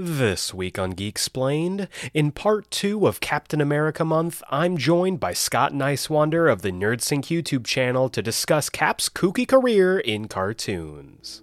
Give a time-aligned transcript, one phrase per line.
[0.00, 5.32] This week on Geek Explained, in part two of Captain America Month, I'm joined by
[5.32, 11.42] Scott Niswander of the NerdSync YouTube channel to discuss Cap's kooky career in cartoons.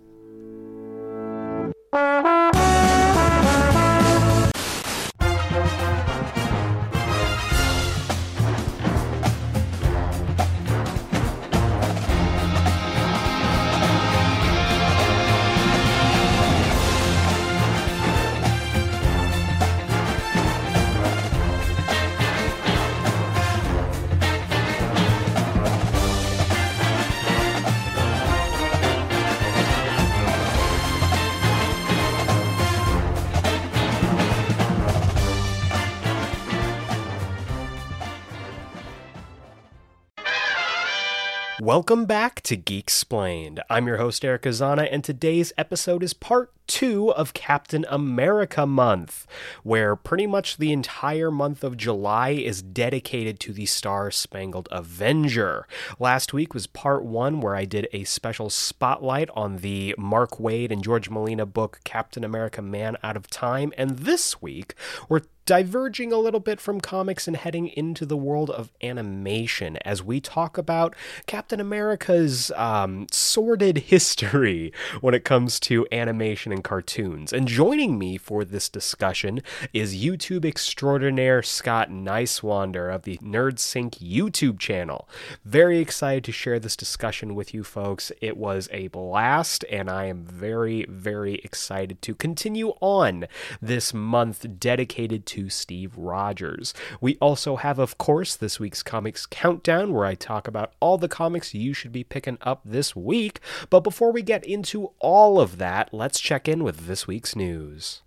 [41.75, 43.61] Welcome back to Geek Explained.
[43.69, 49.27] I'm your host, Eric Azana, and today's episode is part two of Captain America month,
[49.61, 55.67] where pretty much the entire month of July is dedicated to the Star Spangled Avenger.
[55.99, 60.71] Last week was part one, where I did a special spotlight on the Mark Waid
[60.71, 64.75] and George Molina book, Captain America Man Out of Time, and this week
[65.09, 70.01] we're diverging a little bit from comics and heading into the world of animation as
[70.01, 70.95] we talk about
[71.27, 77.31] Captain America's um, sordid history when it comes to animation and cartoons.
[77.31, 84.57] And joining me for this discussion is YouTube extraordinaire Scott Niswander of the NerdSync YouTube
[84.57, 85.07] channel.
[85.43, 88.11] Very excited to share this discussion with you folks.
[88.19, 93.27] It was a blast, and I am very, very excited to continue on
[93.61, 96.73] this month dedicated to to Steve Rogers.
[97.01, 101.09] We also have, of course, this week's Comics Countdown, where I talk about all the
[101.09, 103.41] comics you should be picking up this week.
[103.69, 108.01] But before we get into all of that, let's check in with this week's news.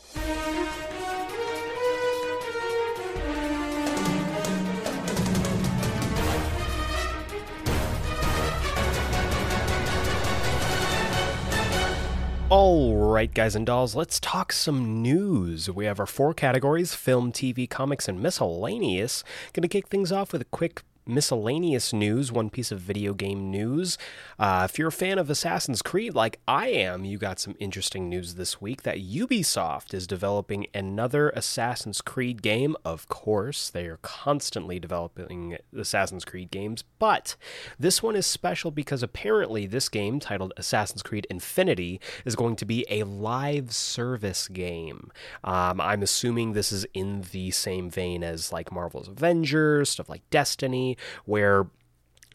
[12.50, 15.69] All right, guys and dolls, let's talk some news.
[15.70, 19.22] We have our four categories film, TV, comics, and miscellaneous.
[19.53, 23.96] Gonna kick things off with a quick miscellaneous news, one piece of video game news.
[24.38, 28.08] Uh, if you're a fan of Assassin's Creed like I am, you got some interesting
[28.08, 32.76] news this week that Ubisoft is developing another Assassin's Creed game.
[32.84, 37.36] Of course, they are constantly developing Assassin's Creed games, but
[37.78, 42.66] this one is special because apparently this game, titled Assassin's Creed Infinity, is going to
[42.66, 45.10] be a live service game.
[45.42, 50.28] Um, I'm assuming this is in the same vein as like Marvel's Avengers, stuff like
[50.28, 51.66] Destiny, where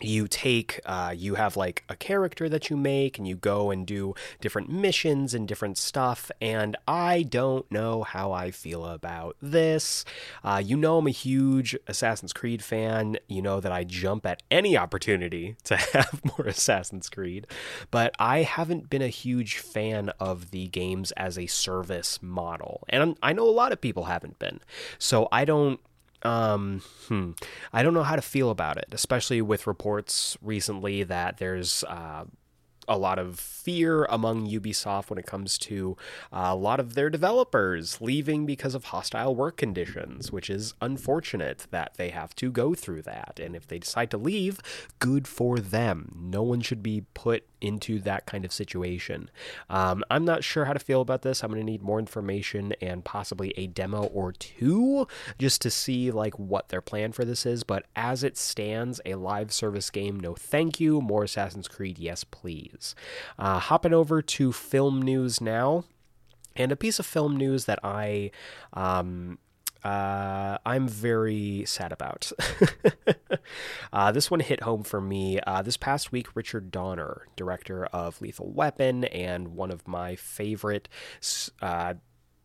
[0.01, 3.85] you take uh, you have like a character that you make and you go and
[3.85, 10.03] do different missions and different stuff and i don't know how i feel about this.
[10.43, 13.17] Uh, you know i'm a huge assassin's creed fan.
[13.27, 17.47] You know that i jump at any opportunity to have more assassin's creed
[17.91, 23.17] but i haven't been a huge fan of the games as a service model and
[23.21, 24.59] i know a lot of people haven't been.
[24.97, 25.79] So i don't
[26.23, 27.31] um, hmm.
[27.71, 32.25] I don't know how to feel about it, especially with reports recently that there's uh,
[32.87, 35.97] a lot of fear among Ubisoft when it comes to
[36.31, 41.67] uh, a lot of their developers leaving because of hostile work conditions, which is unfortunate
[41.71, 43.39] that they have to go through that.
[43.41, 44.59] And if they decide to leave,
[44.99, 46.15] good for them.
[46.19, 49.31] No one should be put into that kind of situation.
[49.69, 51.43] Um, I'm not sure how to feel about this.
[51.43, 55.07] I'm going to need more information and possibly a demo or two
[55.39, 57.63] just to see like what their plan for this is.
[57.63, 61.01] But as it stands, a live service game, no thank you.
[61.01, 62.95] More Assassin's Creed, yes please.
[63.39, 65.85] Uh, hopping over to film news now.
[66.55, 68.29] And a piece of film news that I
[68.73, 69.39] um,
[69.83, 72.31] uh, I'm very sad about.
[73.93, 75.39] uh, this one hit home for me.
[75.41, 80.87] Uh, this past week, Richard Donner, director of Lethal Weapon and one of my favorite
[81.61, 81.95] uh,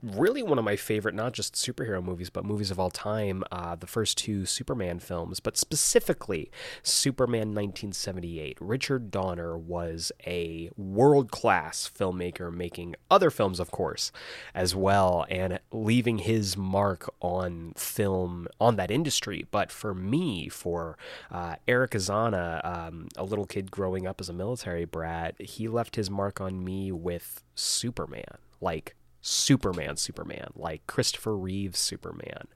[0.02, 3.42] really one of my favorite, not just superhero movies, but movies of all time.
[3.50, 6.50] Uh, the first two Superman films, but specifically
[6.82, 8.56] Superman 1978.
[8.60, 14.12] Richard Donner was a world class filmmaker, making other films, of course,
[14.54, 19.46] as well, and leaving his mark on film, on that industry.
[19.50, 20.96] But for me, for
[21.30, 25.96] uh, Eric Azana, um, a little kid growing up as a military brat, he left
[25.96, 28.38] his mark on me with Superman.
[28.60, 32.48] Like, Superman Superman, like Christopher Reeve's Superman.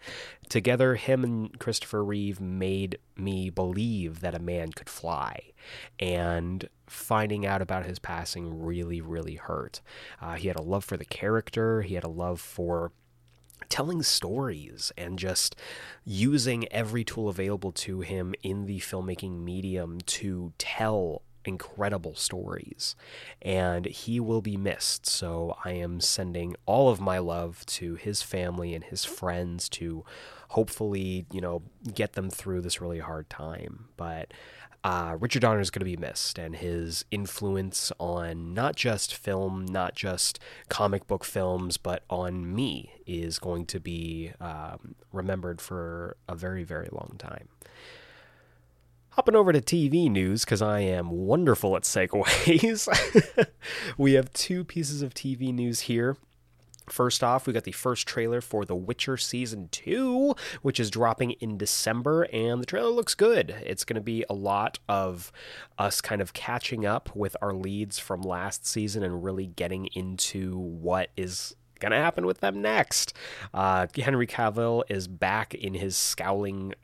[0.48, 5.52] Together, him and Christopher Reeve made me believe that a man could fly.
[5.98, 9.80] And finding out about his passing really, really hurt.
[10.20, 12.92] Uh, he had a love for the character, he had a love for
[13.68, 15.56] telling stories and just
[16.04, 22.96] using every tool available to him in the filmmaking medium to tell incredible stories.
[23.40, 25.06] And he will be missed.
[25.06, 30.04] So I am sending all of my love to his family and his friends to
[30.48, 31.62] hopefully, you know,
[31.94, 33.86] get them through this really hard time.
[33.96, 34.32] But
[34.84, 39.64] uh, Richard Donner is going to be missed, and his influence on not just film,
[39.64, 46.16] not just comic book films, but on me is going to be um, remembered for
[46.28, 47.48] a very, very long time.
[49.12, 52.88] Hopping over to TV news because I am wonderful at segues.
[53.98, 56.16] we have two pieces of TV news here.
[56.88, 61.32] First off, we got the first trailer for The Witcher Season 2, which is dropping
[61.32, 63.54] in December, and the trailer looks good.
[63.66, 65.30] It's going to be a lot of
[65.76, 70.56] us kind of catching up with our leads from last season and really getting into
[70.56, 71.54] what is
[71.90, 73.12] to happen with them next.
[73.52, 76.74] Uh, Henry Cavill is back in his scowling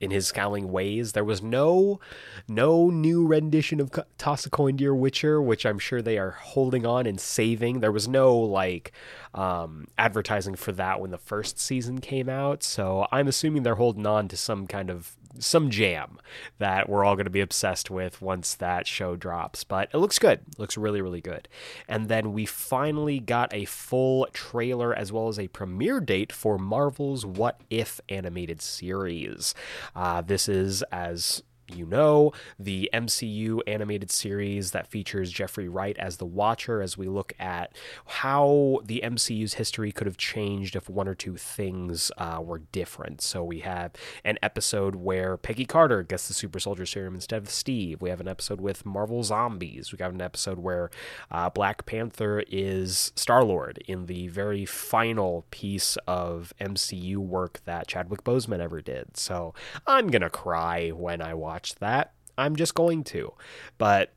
[0.00, 1.12] in his scowling ways.
[1.12, 2.00] There was no
[2.48, 6.84] no new rendition of Toss a Coin Dear Witcher, which I'm sure they are holding
[6.86, 7.80] on and saving.
[7.80, 8.92] There was no like
[9.38, 14.04] um, advertising for that when the first season came out, so I'm assuming they're holding
[14.04, 16.18] on to some kind of some jam
[16.58, 19.62] that we're all going to be obsessed with once that show drops.
[19.62, 20.40] But it looks good.
[20.48, 21.46] It looks really, really good.
[21.86, 26.58] And then we finally got a full trailer as well as a premiere date for
[26.58, 29.54] Marvel's What If animated series.
[29.94, 31.44] Uh, this is, as
[31.74, 37.06] you know, the MCU animated series that features Jeffrey Wright as the Watcher, as we
[37.06, 37.76] look at
[38.06, 43.20] how the MCU's history could have changed if one or two things uh, were different.
[43.20, 43.92] So we have
[44.24, 48.00] an episode where Peggy Carter gets the Super Soldier Serum instead of Steve.
[48.00, 49.92] We have an episode with Marvel Zombies.
[49.92, 50.90] We have an episode where
[51.30, 57.86] uh, Black Panther is Star Lord in the very final piece of MCU work that
[57.86, 59.16] Chadwick Boseman ever did.
[59.16, 59.54] So
[59.86, 62.12] I'm going to cry when I watch watch that.
[62.36, 63.32] I'm just going to.
[63.78, 64.12] But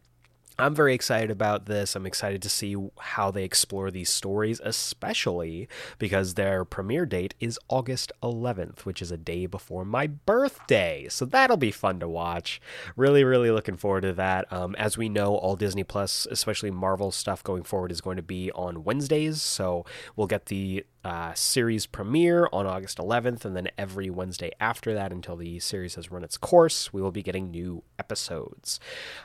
[0.59, 1.95] I'm very excited about this.
[1.95, 5.67] I'm excited to see how they explore these stories, especially
[5.97, 11.07] because their premiere date is August 11th, which is a day before my birthday.
[11.09, 12.61] So that'll be fun to watch.
[12.95, 14.53] Really, really looking forward to that.
[14.53, 18.21] Um, as we know, all Disney Plus, especially Marvel stuff going forward, is going to
[18.21, 19.41] be on Wednesdays.
[19.41, 19.83] So
[20.15, 25.11] we'll get the uh, series premiere on August 11th, and then every Wednesday after that
[25.11, 28.79] until the series has run its course, we will be getting new episodes.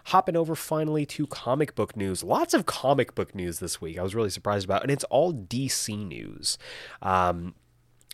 [0.07, 2.23] Hopping over finally to comic book news.
[2.25, 3.99] Lots of comic book news this week.
[3.99, 6.59] I was really surprised about, and it's all DC news.
[7.03, 7.55] Um,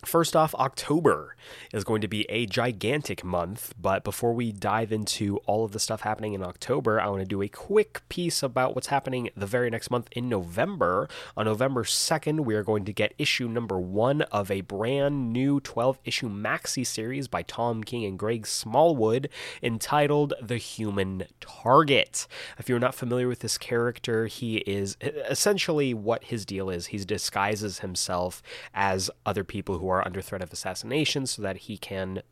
[0.04, 1.36] First off, October
[1.72, 5.78] is going to be a gigantic month, but before we dive into all of the
[5.78, 9.46] stuff happening in October, I want to do a quick piece about what's happening the
[9.46, 11.08] very next month in November.
[11.36, 15.60] On November 2nd, we are going to get issue number one of a brand new
[15.60, 19.28] 12 issue maxi series by Tom King and Greg Smallwood
[19.62, 22.26] entitled The Human Target.
[22.58, 26.86] If you're not familiar with this character, he is essentially what his deal is.
[26.86, 28.42] He disguises himself
[28.74, 32.22] as other people who are under threat of assassination so that he can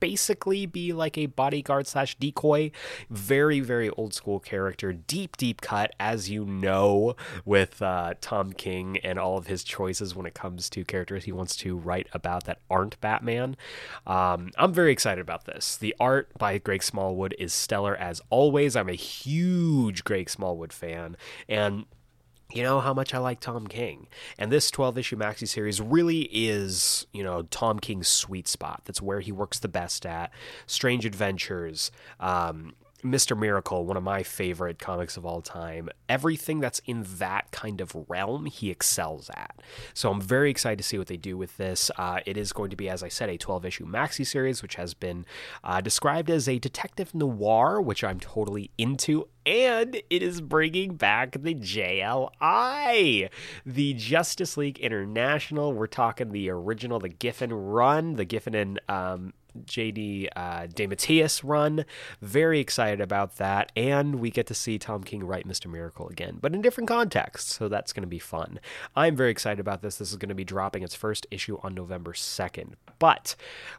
[0.00, 2.70] basically be like a bodyguard slash decoy.
[3.10, 4.92] Very, very old school character.
[4.92, 10.14] Deep, deep cut, as you know, with uh, Tom King and all of his choices
[10.14, 13.56] when it comes to characters he wants to write about that aren't Batman.
[14.06, 15.76] Um, I'm very excited about this.
[15.76, 18.76] The art by Greg Smallwood is stellar as always.
[18.76, 21.16] I'm a huge Greg Smallwood fan.
[21.48, 21.86] And
[22.54, 24.06] you know how much I like Tom King.
[24.38, 28.82] And this 12 issue maxi series really is, you know, Tom King's sweet spot.
[28.84, 30.30] That's where he works the best at.
[30.66, 31.90] Strange Adventures,
[32.20, 33.36] um, Mr.
[33.38, 35.88] Miracle, one of my favorite comics of all time.
[36.08, 39.60] Everything that's in that kind of realm, he excels at.
[39.92, 41.90] So I'm very excited to see what they do with this.
[41.96, 44.76] Uh, it is going to be, as I said, a 12 issue maxi series, which
[44.76, 45.26] has been
[45.64, 49.28] uh, described as a detective noir, which I'm totally into.
[49.44, 53.28] And it is bringing back the JLI,
[53.66, 55.72] the Justice League International.
[55.72, 59.32] We're talking the original, the Giffen run, the Giffen and um,
[59.64, 61.84] JD uh, DeMatteis run.
[62.20, 63.72] Very excited about that.
[63.76, 65.70] And we get to see Tom King write Mr.
[65.70, 67.54] Miracle again, but in different contexts.
[67.54, 68.60] So that's going to be fun.
[68.96, 69.96] I'm very excited about this.
[69.96, 72.74] This is going to be dropping its first issue on November 2nd.
[72.98, 73.34] But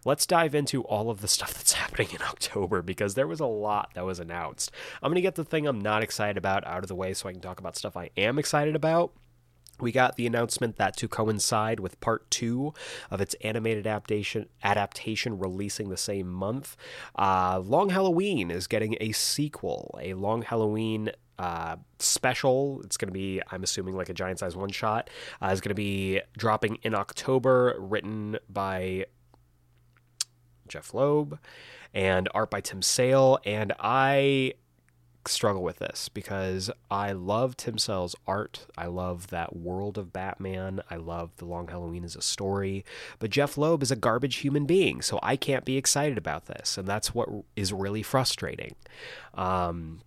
[0.05, 3.45] let's dive into all of the stuff that's happening in October because there was a
[3.45, 4.71] lot that was announced.
[5.01, 7.29] I'm going to get the thing I'm not excited about out of the way so
[7.29, 9.13] I can talk about stuff I am excited about.
[9.79, 12.73] We got the announcement that to coincide with part two
[13.09, 16.77] of its animated adaptation adaptation releasing the same month,
[17.17, 19.99] uh, Long Halloween is getting a sequel.
[20.01, 22.81] A Long Halloween uh, special.
[22.83, 25.09] It's going to be, I'm assuming, like a giant size one shot.
[25.41, 29.07] Uh, it's going to be dropping in October, written by
[30.67, 31.39] Jeph Loeb
[31.93, 33.39] and art by Tim Sale.
[33.45, 34.53] And I
[35.27, 38.65] struggle with this because I love Tim Sale's art.
[38.77, 40.81] I love that world of Batman.
[40.89, 42.85] I love The Long Halloween as a story.
[43.19, 46.77] But Jeph Loeb is a garbage human being, so I can't be excited about this.
[46.77, 48.75] And that's what is really frustrating.
[49.33, 50.01] Um,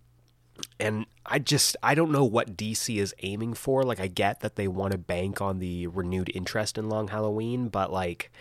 [0.79, 3.83] and I just I don't know what DC is aiming for.
[3.83, 7.69] Like I get that they want to bank on the renewed interest in Long Halloween,
[7.69, 8.31] but like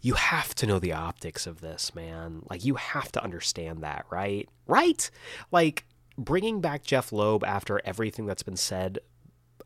[0.00, 2.42] you have to know the optics of this, man.
[2.48, 4.48] Like you have to understand that, right?
[4.66, 5.10] Right?
[5.50, 5.84] Like
[6.18, 8.98] bringing back Jeph Loeb after everything that's been said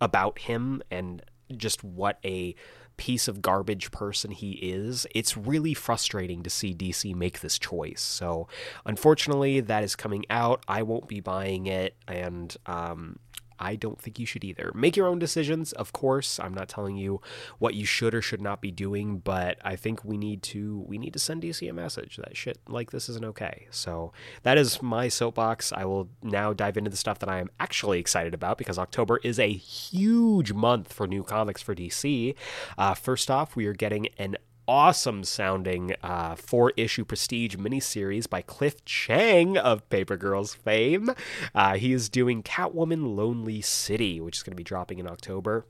[0.00, 1.22] about him and
[1.56, 2.54] just what a
[2.96, 8.02] piece of garbage person he is, it's really frustrating to see DC make this choice.
[8.02, 8.46] So,
[8.84, 10.62] unfortunately, that is coming out.
[10.68, 13.18] I won't be buying it, and um,
[13.60, 14.72] I don't think you should either.
[14.74, 16.40] Make your own decisions, of course.
[16.40, 17.20] I'm not telling you
[17.58, 20.98] what you should or should not be doing, but I think we need to we
[20.98, 23.66] need to send DC a message that shit like this isn't okay.
[23.70, 24.12] So
[24.42, 25.72] that is my soapbox.
[25.72, 29.20] I will now dive into the stuff that I am actually excited about because October
[29.22, 32.34] is a huge month for new comics for DC.
[32.78, 34.36] Uh, first off, we are getting an
[34.70, 41.10] awesome sounding uh, four issue prestige miniseries by Cliff Chiang of Paper Girls fame.
[41.52, 45.66] Uh, he is doing Catwoman Lonely City, which is going to be dropping in October.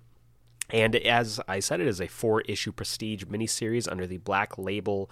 [0.68, 5.10] And as I said, it is a four issue prestige miniseries under the Black Label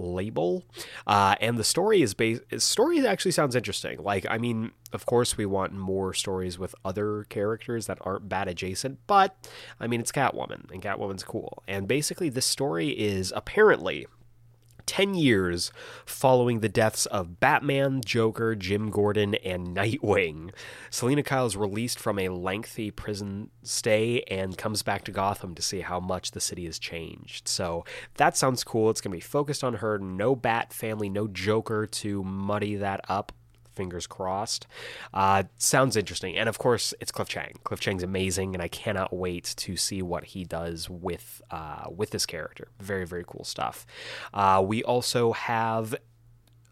[0.00, 0.64] label.
[1.06, 2.42] Uh, and the story is based.
[2.58, 4.02] Story actually sounds interesting.
[4.02, 8.48] Like, I mean, of course, we want more stories with other characters that aren't bat
[8.48, 9.36] adjacent, but
[9.78, 11.62] I mean, it's Catwoman, and Catwoman's cool.
[11.68, 14.06] And basically, this story is apparently
[14.90, 15.70] 10 years
[16.04, 20.50] following the deaths of Batman, Joker, Jim Gordon, and Nightwing.
[20.90, 25.62] Selina Kyle is released from a lengthy prison stay and comes back to Gotham to
[25.62, 27.46] see how much the city has changed.
[27.46, 28.90] So that sounds cool.
[28.90, 29.96] It's going to be focused on her.
[29.96, 33.30] No Bat family, no Joker to muddy that up
[33.80, 34.66] fingers crossed.
[35.14, 36.36] Uh, sounds interesting.
[36.36, 37.54] And of course, it's Cliff Chiang.
[37.64, 42.10] Cliff Chiang's amazing, and I cannot wait to see what he does with uh, with
[42.10, 42.68] this character.
[42.78, 43.86] Very, very cool stuff.
[44.34, 45.94] Uh, we also have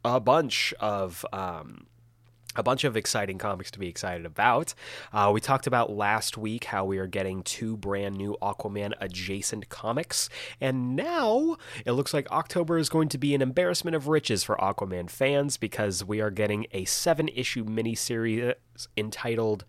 [0.04, 1.24] a bunch of.
[1.32, 1.86] Um,
[2.56, 4.74] a bunch of exciting comics to be excited about.
[5.12, 9.68] Uh, we talked about last week how we are getting two brand new Aquaman adjacent
[9.68, 10.28] comics,
[10.60, 14.56] and now it looks like October is going to be an embarrassment of riches for
[14.56, 18.54] Aquaman fans because we are getting a seven issue miniseries
[18.96, 19.64] entitled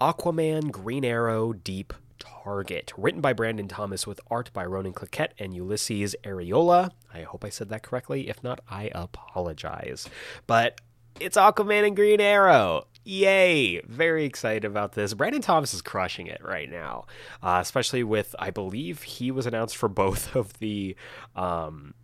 [0.00, 5.54] Aquaman Green Arrow Deep Target, written by Brandon Thomas with art by Ronan Cliquet and
[5.54, 6.90] Ulysses Arreola.
[7.12, 8.28] I hope I said that correctly.
[8.28, 10.08] If not, I apologize.
[10.46, 10.80] But
[11.20, 12.86] it's Aquaman and Green Arrow.
[13.04, 13.80] Yay!
[13.82, 15.14] Very excited about this.
[15.14, 17.06] Brandon Thomas is crushing it right now,
[17.42, 20.96] uh, especially with I believe he was announced for both of the
[21.34, 21.94] um,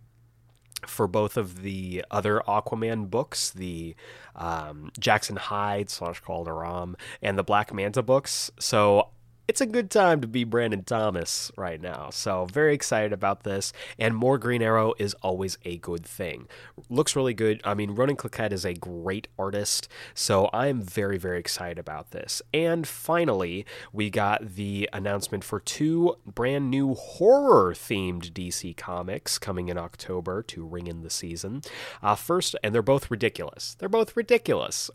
[0.85, 3.95] for both of the other Aquaman books, the
[4.35, 8.51] um, Jackson Hyde slash Kaldur'ahm and the Black Manta books.
[8.59, 9.09] So
[9.47, 12.09] it's a good time to be Brandon Thomas right now.
[12.11, 13.71] So, very excited about this.
[13.97, 16.47] And more Green Arrow is always a good thing.
[16.89, 17.61] Looks really good.
[17.63, 19.87] I mean, Ronan Cliquet is a great artist.
[20.13, 22.41] So, I'm very, very excited about this.
[22.53, 29.69] And finally, we got the announcement for two brand new horror themed DC comics coming
[29.69, 31.61] in October to ring in the season.
[32.03, 33.75] Uh, first, and they're both ridiculous.
[33.79, 34.91] They're both ridiculous.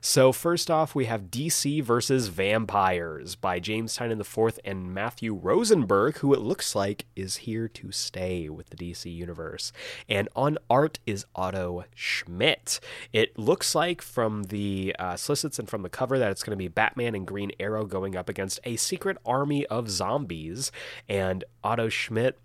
[0.00, 6.18] So, first off, we have DC versus Vampires by James Tynion IV and Matthew Rosenberg,
[6.18, 9.72] who it looks like is here to stay with the DC universe.
[10.08, 12.80] And on art is Otto Schmidt.
[13.12, 16.62] It looks like from the uh, solicits and from the cover that it's going to
[16.62, 20.70] be Batman and Green Arrow going up against a secret army of zombies.
[21.08, 22.38] And Otto Schmidt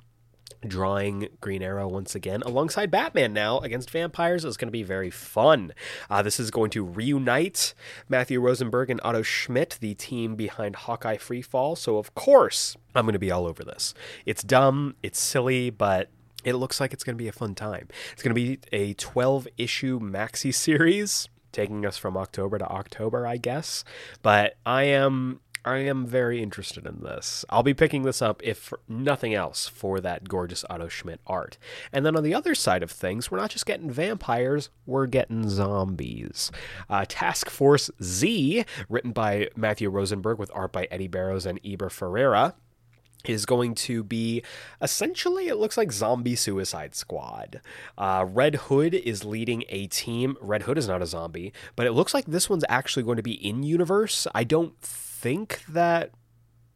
[0.67, 5.09] drawing Green Arrow once again alongside Batman now against vampires is going to be very
[5.09, 5.73] fun.
[6.09, 7.73] Uh, this is going to reunite
[8.07, 11.77] Matthew Rosenberg and Otto Schmidt, the team behind Hawkeye Freefall.
[11.77, 13.93] So, of course, I'm going to be all over this.
[14.25, 16.09] It's dumb, it's silly, but
[16.43, 17.87] it looks like it's going to be a fun time.
[18.13, 21.29] It's going to be a 12 issue maxi series.
[21.51, 23.83] Taking us from October to October, I guess.
[24.21, 25.39] But I am
[25.69, 27.45] I am very interested in this.
[27.49, 31.59] I'll be picking this up, if nothing else, for that gorgeous Otto Schmidt art.
[31.93, 35.47] And then on the other side of things, we're not just getting vampires, we're getting
[35.47, 36.51] zombies.
[36.89, 41.89] Uh, Task Force Z, written by Matthew Rosenberg with art by Eddy Barrows and Eber
[41.89, 42.55] Ferreira
[43.25, 44.41] is going to be
[44.81, 47.59] essentially it looks like zombie suicide squad
[47.97, 51.91] uh, red hood is leading a team red hood is not a zombie but it
[51.91, 54.73] looks like this one's actually going to be in universe i don't
[55.19, 56.11] think that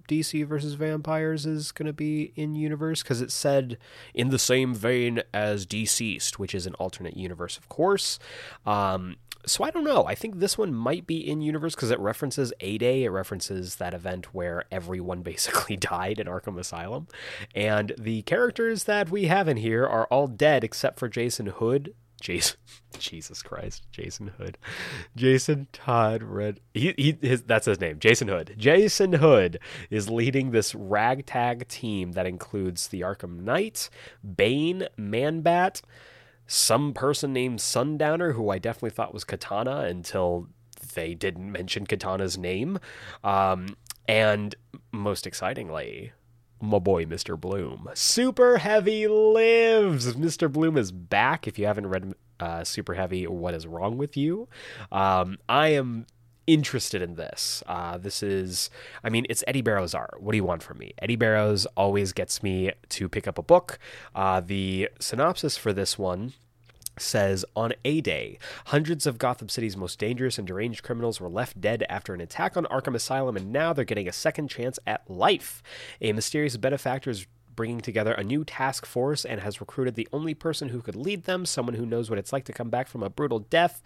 [0.07, 3.77] DC versus vampires is going to be in universe because it said
[4.13, 8.19] in the same vein as Deceased, which is an alternate universe, of course.
[8.65, 10.05] Um, so I don't know.
[10.05, 13.03] I think this one might be in universe because it references A Day.
[13.03, 17.07] It references that event where everyone basically died in Arkham Asylum.
[17.55, 21.93] And the characters that we have in here are all dead except for Jason Hood.
[22.23, 22.57] Jason,
[22.99, 24.57] Jesus Christ, Jason Hood,
[25.15, 26.61] Jason Todd Red.
[26.73, 28.55] He, he his that's his name, Jason Hood.
[28.57, 33.89] Jason Hood is leading this ragtag team that includes the Arkham Knight,
[34.35, 35.81] Bane, Manbat,
[36.47, 40.47] some person named Sundowner, who I definitely thought was Katana until
[40.95, 42.79] they didn't mention Katana's name.
[43.23, 43.75] Um,
[44.07, 44.55] and
[44.91, 46.13] most excitingly,
[46.63, 47.39] my boy Mr.
[47.39, 47.89] Bloom.
[47.93, 50.13] Super Heavy lives.
[50.15, 50.51] Mr.
[50.51, 51.47] Bloom is back.
[51.47, 54.47] If you haven't read uh, Super Heavy, what is wrong with you?
[54.91, 56.07] Um, I am
[56.47, 57.63] interested in this.
[57.67, 58.69] Uh, this is,
[59.03, 60.21] I mean, it's Eddy Barrows art.
[60.21, 60.93] What do you want from me?
[60.99, 63.77] Eddy Barrows always gets me to pick up a book.
[64.15, 66.33] Uh, the synopsis for this one
[66.97, 71.59] says on a day hundreds of gotham city's most dangerous and deranged criminals were left
[71.59, 75.09] dead after an attack on arkham asylum and now they're getting a second chance at
[75.09, 75.63] life.
[76.01, 80.33] A mysterious benefactor is bringing together a new task force and has recruited the only
[80.33, 83.03] person who could lead them someone who knows what it's like to come back from
[83.03, 83.81] a brutal death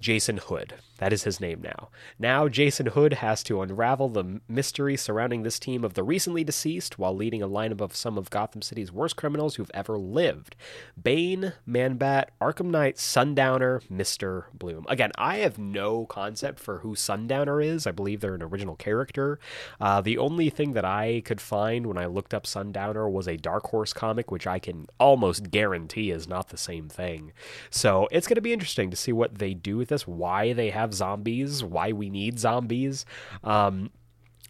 [0.00, 0.74] Jason Hood.
[1.00, 1.88] That is his name now.
[2.18, 6.98] Now, Jason Hood has to unravel the mystery surrounding this team of the recently deceased
[6.98, 10.56] while leading a lineup of some of Gotham City's worst criminals who've ever lived
[11.02, 14.44] Bane, Manbat, Arkham Knight, Sundowner, Mr.
[14.52, 14.84] Bloom.
[14.90, 17.86] Again, I have no concept for who Sundowner is.
[17.86, 19.38] I believe they're an original character.
[19.80, 23.38] Uh, the only thing that I could find when I looked up Sundowner was a
[23.38, 27.32] Dark Horse comic, which I can almost guarantee is not the same thing.
[27.70, 30.70] So it's going to be interesting to see what they do with this, why they
[30.70, 33.04] have zombies, why we need zombies.
[33.44, 33.90] Um,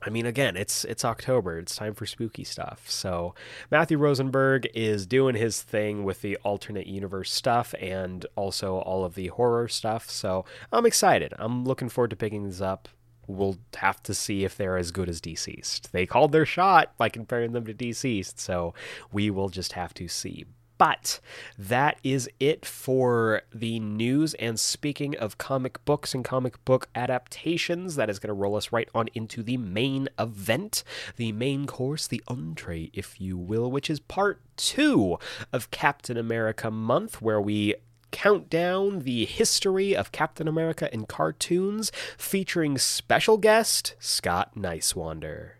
[0.03, 1.59] I mean, again, it's it's October.
[1.59, 2.89] It's time for spooky stuff.
[2.89, 3.35] So
[3.71, 9.15] Matthew Rosenberg is doing his thing with the alternate universe stuff and also all of
[9.15, 10.09] the horror stuff.
[10.09, 11.35] So I'm excited.
[11.39, 12.89] I'm looking forward to picking these up.
[13.27, 15.93] We'll have to see if they're as good as Deceased.
[15.93, 18.75] They called their shot by comparing them to Deceased, so
[19.13, 20.47] we will just have to see.
[20.81, 21.21] But
[21.59, 24.33] that is it for the news.
[24.33, 28.73] And speaking of comic books and comic book adaptations, that is going to roll us
[28.73, 30.83] right on into the main event,
[31.17, 35.19] the main course, the entree, if you will, which is part two
[35.53, 37.75] of Captain America month, where we
[38.11, 45.51] count down the history of Captain America in cartoons, featuring special guest Scott Niswander.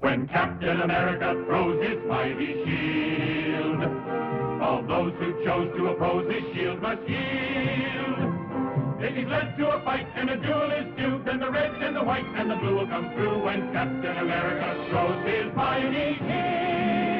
[0.00, 3.71] When Captain America throws his mighty shield,
[4.72, 8.32] all those who chose to oppose his shield must yield.
[9.00, 11.94] If he's led to a fight and a duel is due, then the red and
[11.94, 17.11] the white and the blue will come through when Captain America throws his mighty shield.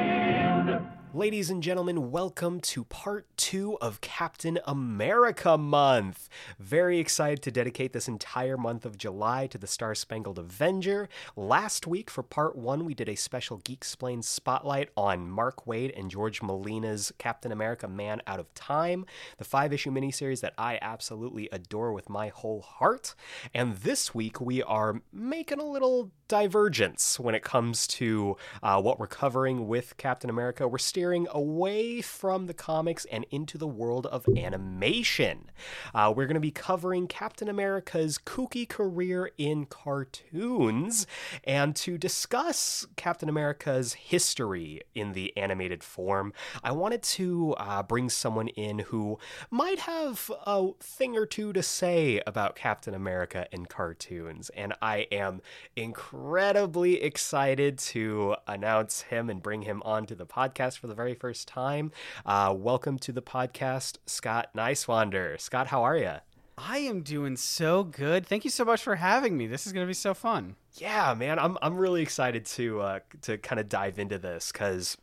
[1.15, 6.27] Ladies and gentlemen, welcome to part two of Captain America month.
[6.57, 11.07] Very excited to dedicate this entire month of July to the Star Spangled Avenger.
[11.35, 15.95] Last week, for part one, we did a special Geek Explain spotlight on Mark Waid
[15.95, 19.05] and George Molina's Captain America Man Out of Time,
[19.37, 23.13] the five issue miniseries that I absolutely adore with my whole heart.
[23.53, 28.97] And this week, we are making a little divergence when it comes to uh, what
[28.97, 30.67] we're covering with Captain America.
[30.67, 35.51] We're steering away from the comics and into the world of animation.
[35.93, 41.05] Uh, we're going to be covering Captain America's kooky career in cartoons
[41.43, 46.31] and to discuss Captain America's history in the animated form.
[46.63, 49.19] I wanted to uh, bring someone in who
[49.51, 55.07] might have a thing or two to say about Captain America in cartoons, and I
[55.11, 55.41] am
[55.75, 61.47] incredibly excited to announce him and bring him onto the podcast for the very first
[61.47, 61.91] time.
[62.25, 65.39] Uh, welcome to the podcast, Scott Niswander.
[65.39, 66.15] Scott, how are you?
[66.57, 68.25] I am doing so good.
[68.25, 69.47] Thank you so much for having me.
[69.47, 70.55] This is going to be so fun.
[70.75, 74.97] Yeah, man, I'm I'm really excited to uh, to kind of dive into this because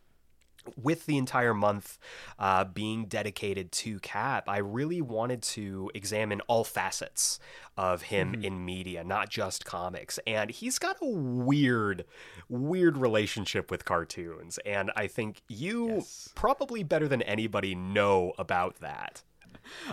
[0.77, 1.99] with the entire month
[2.39, 7.39] uh, being dedicated to Cap, I really wanted to examine all facets
[7.77, 8.45] of him mm-hmm.
[8.45, 10.19] in media, not just comics.
[10.27, 12.05] And he's got a weird,
[12.49, 14.59] weird relationship with cartoons.
[14.67, 16.31] And I think you yes.
[16.35, 19.23] probably better than anybody know about that.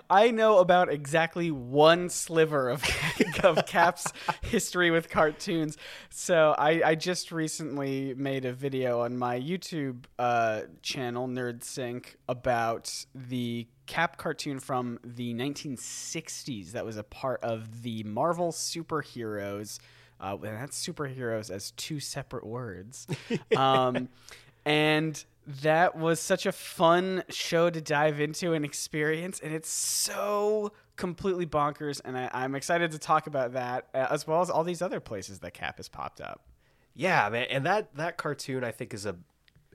[0.09, 2.83] I know about exactly one sliver of,
[3.43, 4.11] of Cap's
[4.41, 5.77] history with cartoons.
[6.09, 13.05] So I, I just recently made a video on my YouTube uh, channel, NerdSync, about
[13.13, 19.79] the Cap cartoon from the 1960s that was a part of the Marvel superheroes.
[20.19, 23.07] Uh, and that's superheroes as two separate words.
[23.55, 24.09] Um,
[24.65, 29.39] and that was such a fun show to dive into and experience.
[29.39, 32.01] And it's so completely bonkers.
[32.03, 34.99] And I, I'm excited to talk about that uh, as well as all these other
[34.99, 36.41] places that Cap has popped up.
[36.93, 39.15] Yeah, man, and that that cartoon I think is a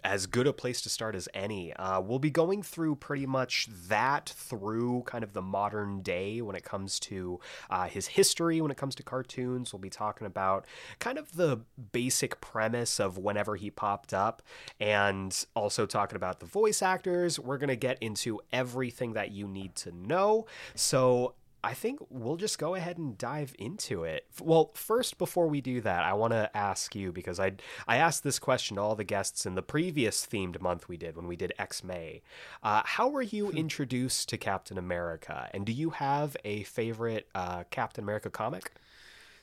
[0.04, 1.72] as good a place to start as any.
[1.74, 6.56] Uh, we'll be going through pretty much that through kind of the modern day when
[6.56, 9.72] it comes to uh, his history, when it comes to cartoons.
[9.72, 10.66] We'll be talking about
[10.98, 11.60] kind of the
[11.92, 14.42] basic premise of whenever he popped up
[14.80, 17.38] and also talking about the voice actors.
[17.38, 20.46] We're going to get into everything that you need to know.
[20.74, 24.26] So I think we'll just go ahead and dive into it.
[24.40, 27.52] Well, first, before we do that, I want to ask you because I
[27.86, 31.16] I asked this question to all the guests in the previous themed month we did
[31.16, 32.22] when we did X May.
[32.62, 33.56] Uh, how were you Hmm.
[33.56, 38.72] introduced to Captain America, and do you have a favorite uh, Captain America comic?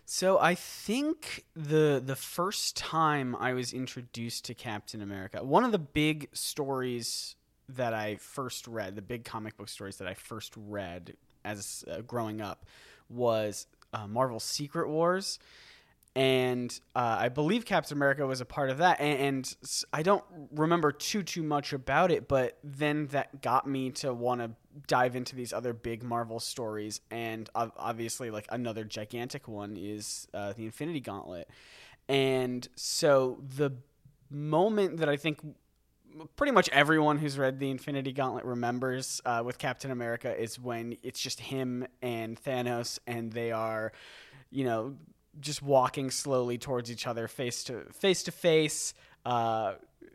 [0.05, 5.71] So I think the the first time I was introduced to Captain America, one of
[5.71, 7.35] the big stories
[7.69, 11.13] that I first read, the big comic book stories that I first read
[11.45, 12.65] as uh, growing up,
[13.09, 15.39] was uh, Marvel's Secret Wars,
[16.15, 18.99] and uh, I believe Captain America was a part of that.
[18.99, 19.55] And, and
[19.93, 24.41] I don't remember too too much about it, but then that got me to want
[24.41, 24.51] to
[24.87, 27.01] dive into these other big Marvel stories.
[27.11, 31.47] And obviously, like another gigantic one is uh, the Infinity Gauntlet.
[32.07, 33.71] And so the
[34.31, 35.39] moment that I think
[36.35, 40.97] pretty much everyone who's read the Infinity Gauntlet remembers uh, with Captain America is when
[41.03, 43.91] it's just him and Thanos, and they are,
[44.51, 44.95] you know,
[45.39, 48.93] just walking slowly towards each other, face to face to face.
[49.25, 49.73] Uh,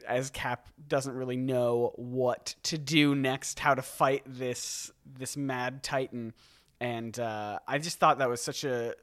[0.09, 5.83] as Cap doesn't really know what to do next, how to fight this this mad
[5.83, 6.33] Titan,
[6.80, 8.94] and uh, I just thought that was such a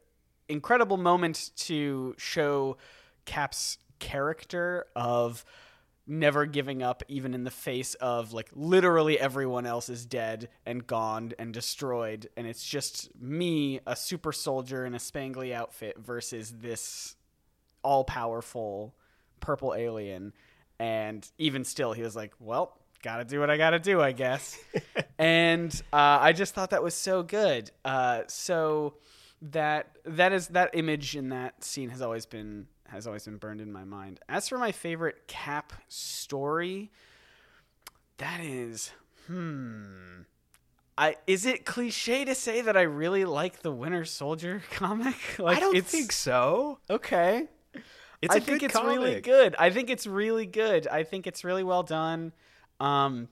[0.48, 2.76] incredible moment to show
[3.24, 5.44] Cap's character of
[6.06, 10.86] never giving up even in the face of like literally everyone else is dead and
[10.86, 16.52] gone and destroyed and it's just me a super soldier in a spangly outfit versus
[16.58, 17.14] this
[17.82, 18.94] all powerful
[19.40, 20.32] purple alien.
[20.78, 24.58] And even still he was like well gotta do what i gotta do i guess.
[25.18, 27.70] And uh, i just thought that was so good.
[27.84, 28.94] Uh, so
[29.42, 33.60] that that is that image in that scene has always been has always been burned
[33.60, 36.90] in my mind as for my favorite cap story
[38.18, 38.92] that is
[39.26, 40.20] hmm
[40.98, 45.38] I, is it cliche to say that I really like the Winter Soldier comic?
[45.38, 46.78] Like I don't think so.
[46.90, 47.48] Okay,
[48.20, 49.56] It's I a think good it's really good.
[49.58, 50.86] I think it's really good.
[50.86, 52.32] I think it's really well done.
[52.78, 53.28] Um,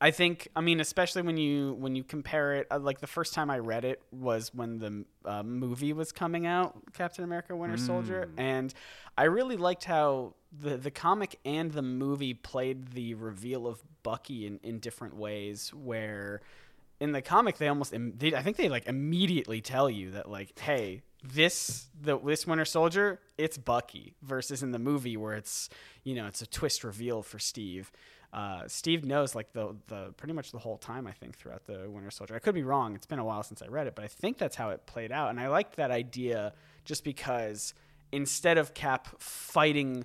[0.00, 3.34] I think, I mean, especially when you when you compare it, uh, like the first
[3.34, 7.76] time I read it was when the uh, movie was coming out, Captain America: Winter
[7.76, 8.72] Soldier, and
[9.16, 14.46] I really liked how the the comic and the movie played the reveal of Bucky
[14.46, 16.42] in in different ways, where
[17.00, 20.30] in the comic they almost im- they, I think they like immediately tell you that
[20.30, 25.68] like hey this the this Winter Soldier it's Bucky versus in the movie where it's
[26.04, 27.90] you know it's a twist reveal for Steve.
[28.32, 31.88] Uh, Steve knows like the the pretty much the whole time I think throughout the
[31.88, 32.34] Winter Soldier.
[32.34, 32.94] I could be wrong.
[32.94, 35.12] It's been a while since I read it, but I think that's how it played
[35.12, 36.52] out, and I liked that idea
[36.84, 37.74] just because
[38.12, 40.04] instead of Cap fighting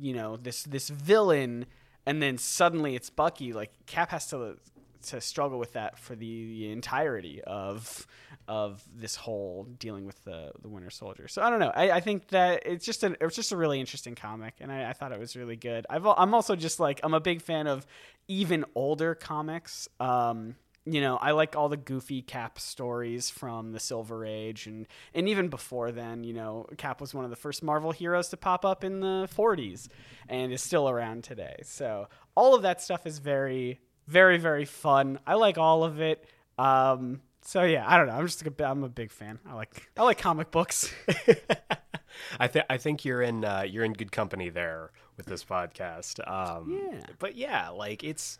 [0.00, 1.66] you know this this villain
[2.06, 4.56] and then suddenly it's Bucky like Cap has to
[5.02, 8.06] to struggle with that for the entirety of
[8.48, 11.28] of this whole dealing with the the Winter Soldier.
[11.28, 11.72] So I don't know.
[11.74, 14.90] I, I think that it's just an it's just a really interesting comic, and I,
[14.90, 15.86] I thought it was really good.
[15.88, 17.86] I've, I'm also just like I'm a big fan of
[18.28, 19.88] even older comics.
[20.00, 24.88] Um, you know, I like all the goofy Cap stories from the Silver Age, and
[25.14, 28.36] and even before then, you know, Cap was one of the first Marvel heroes to
[28.36, 29.88] pop up in the 40s,
[30.28, 31.56] and is still around today.
[31.62, 35.18] So all of that stuff is very, very, very fun.
[35.26, 36.24] I like all of it.
[36.58, 38.14] Um, so yeah, I don't know.
[38.14, 39.38] I'm just a, I'm a big fan.
[39.46, 40.92] I like I like comic books.
[42.38, 46.26] I think I think you're in uh, you're in good company there with this podcast.
[46.28, 47.00] Um, Yeah.
[47.18, 48.38] But yeah, like it's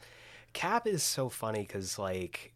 [0.53, 2.53] Cap is so funny because like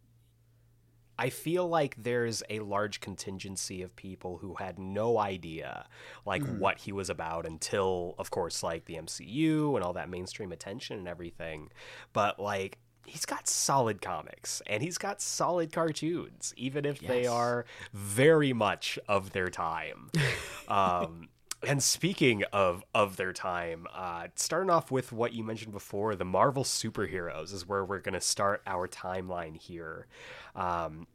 [1.19, 5.87] I feel like there's a large contingency of people who had no idea
[6.25, 10.51] like what he was about until, of course, like the MCU and all that mainstream
[10.51, 11.71] attention and everything.
[12.13, 17.65] But like he's got solid comics and he's got solid cartoons, even if they are
[17.93, 20.11] very much of their time.
[20.67, 21.29] um,
[21.65, 26.25] and speaking of of their time, uh, starting off with what you mentioned before, the
[26.25, 30.05] Marvel superheroes is where we're going to start our timeline here.
[30.55, 31.07] Um,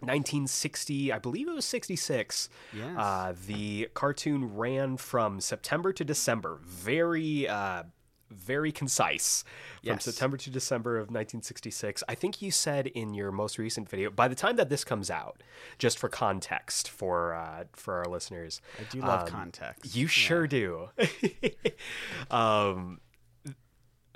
[0.00, 2.48] 1960, I believe it was 66.
[2.72, 2.96] Yes.
[2.96, 6.60] Uh, the cartoon ran from September to December.
[6.62, 7.82] Very, uh,
[8.30, 9.42] very concise.
[9.82, 10.04] From Yes.
[10.04, 12.02] September to December of 1966.
[12.08, 14.10] I think you said in your most recent video.
[14.10, 15.42] By the time that this comes out,
[15.78, 19.94] just for context for uh, for our listeners, I do love um, context.
[19.96, 20.88] you sure do.
[22.30, 23.00] um,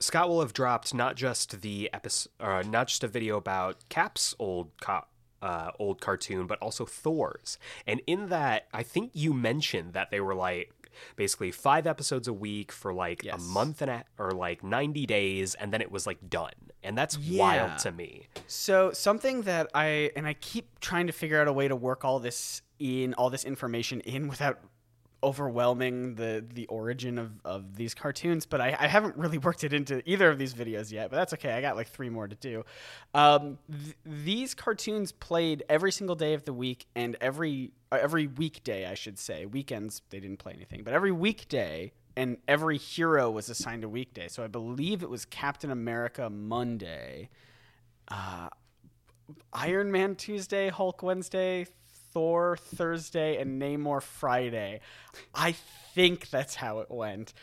[0.00, 4.34] Scott will have dropped not just the episode, uh, not just a video about Cap's
[4.38, 5.04] old co-
[5.40, 7.58] uh, old cartoon, but also Thor's.
[7.86, 10.72] And in that, I think you mentioned that they were like
[11.16, 13.34] basically five episodes a week for like Yes.
[13.34, 16.52] a month and a, or like ninety days, and then it was like done.
[16.82, 17.38] And that's Yeah.
[17.40, 18.26] wild to me.
[18.46, 22.04] So something that I and I keep trying to figure out a way to work
[22.04, 24.58] all this in, all this information in without
[25.22, 29.72] overwhelming the the origin of, of these cartoons, but I, I haven't really worked it
[29.72, 31.10] into either of these videos yet.
[31.10, 31.52] But that's okay.
[31.52, 32.64] I got like three more to do.
[33.14, 38.26] Um, th- these cartoons played every single day of the week and every uh, every
[38.26, 39.46] weekday, I should say.
[39.46, 44.28] Weekends they didn't play anything, but every weekday and every hero was assigned a weekday.
[44.28, 47.30] So I believe it was Captain America Monday.
[49.52, 51.66] Iron Man Tuesday, Hulk Wednesday,
[52.12, 54.80] Thor Thursday, and Namor Friday.
[55.34, 55.52] I
[55.94, 57.32] think that's how it went.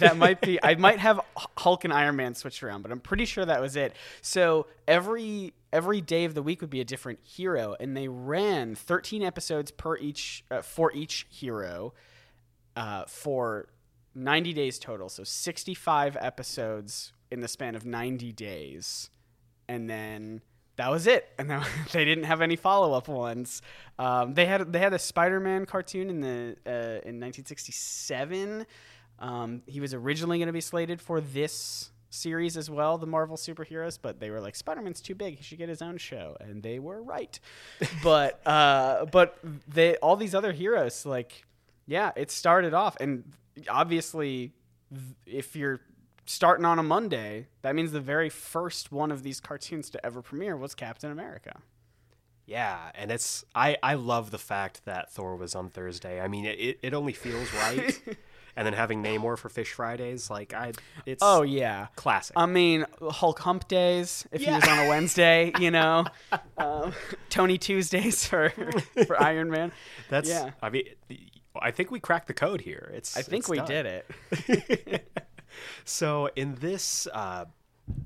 [0.00, 0.62] That might be.
[0.62, 1.18] I might have
[1.56, 3.96] Hulk and Iron Man switched around, but I'm pretty sure that was it.
[4.20, 8.74] So every every day of the week would be a different hero, and they ran
[8.74, 11.94] 13 episodes per each uh, for each hero
[12.76, 13.68] uh, for
[14.14, 15.08] 90 days total.
[15.08, 19.10] So 65 episodes in the span of 90 days.
[19.68, 20.42] And then
[20.76, 21.28] that was it.
[21.38, 23.62] And then they didn't have any follow up ones.
[23.98, 28.66] Um, they had they had a Spider Man cartoon in the uh, in 1967.
[29.18, 33.36] Um, he was originally going to be slated for this series as well, the Marvel
[33.36, 35.36] superheroes, but they were like Spider Man's too big.
[35.36, 37.38] He should get his own show, and they were right.
[38.02, 41.44] but uh, but they all these other heroes like
[41.86, 43.24] yeah, it started off, and
[43.68, 44.52] obviously,
[45.26, 45.80] if you're
[46.26, 50.22] starting on a Monday, that means the very first one of these cartoons to ever
[50.22, 51.60] premiere was Captain America.
[52.46, 56.20] Yeah, and it's I I love the fact that Thor was on Thursday.
[56.20, 57.98] I mean, it it only feels right.
[58.56, 60.72] and then having Namor for Fish Fridays, like I,
[61.06, 61.86] it's Oh yeah.
[61.96, 62.36] classic.
[62.36, 66.04] I mean, Hulk Hump Days if he was on a Wednesday, you know,
[66.58, 66.92] um,
[67.30, 68.50] Tony Tuesdays for
[69.06, 69.72] for Iron Man.
[70.10, 70.50] That's yeah.
[70.60, 70.84] I mean,
[71.58, 72.90] I think we cracked the code here.
[72.94, 73.66] It's I think it's we done.
[73.66, 75.08] did it.
[75.84, 77.46] So in this uh,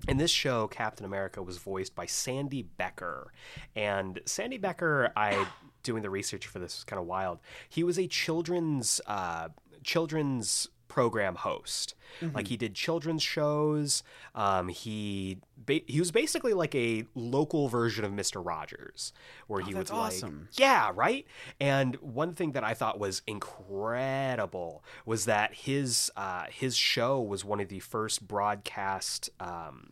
[0.08, 3.32] in this show, Captain America was voiced by Sandy Becker,
[3.76, 5.46] and Sandy Becker, I
[5.82, 7.38] doing the research for this was kind of wild.
[7.68, 9.48] He was a children's uh,
[9.84, 11.94] children's program host.
[12.20, 12.34] Mm-hmm.
[12.36, 14.02] Like he did children's shows.
[14.34, 19.12] Um, he ba- he was basically like a local version of Mister Rogers,
[19.46, 20.48] where he Oh, would like awesome.
[20.54, 21.24] yeah, right.
[21.60, 27.44] And one thing that I thought was incredible was that his uh, his show was
[27.44, 29.90] one of the first broadcast um,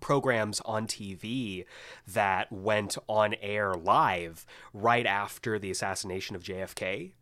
[0.00, 1.64] programs on TV
[2.06, 7.12] that went on air live right after the assassination of JFK.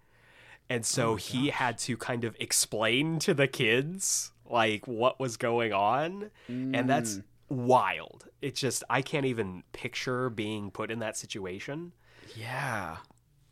[0.72, 5.36] And oh so he had to kind of explain to the kids like what was
[5.36, 6.30] going on.
[6.48, 7.24] And that's mm.
[7.50, 8.26] wild.
[8.40, 11.92] It's just I can't even picture being put in that situation.
[12.34, 12.96] Yeah.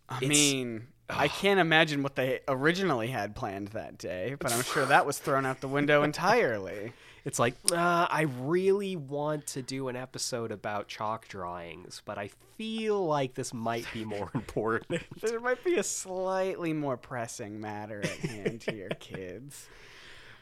[0.09, 4.63] I It's- mean, I can't imagine what they originally had planned that day, but I'm
[4.63, 6.93] sure that was thrown out the window entirely.
[7.25, 12.31] It's like, uh, I really want to do an episode about chalk drawings, but I
[12.57, 15.03] feel like this might be more important.
[15.21, 19.69] There might be a slightly more pressing matter at hand here, kids.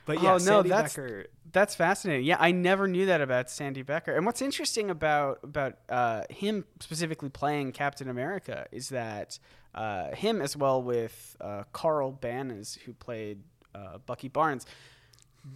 [0.04, 1.26] But yeah, Oh, no, Sandy that's- Becker.
[1.52, 2.24] That's fascinating.
[2.26, 4.14] Yeah, I never knew that about Sandy Becker.
[4.14, 9.38] And what's interesting about about uh, him specifically playing Captain America is that
[9.74, 13.40] uh, him, as well with uh, Carl Banas, who played
[13.74, 14.66] uh, Bucky Barnes,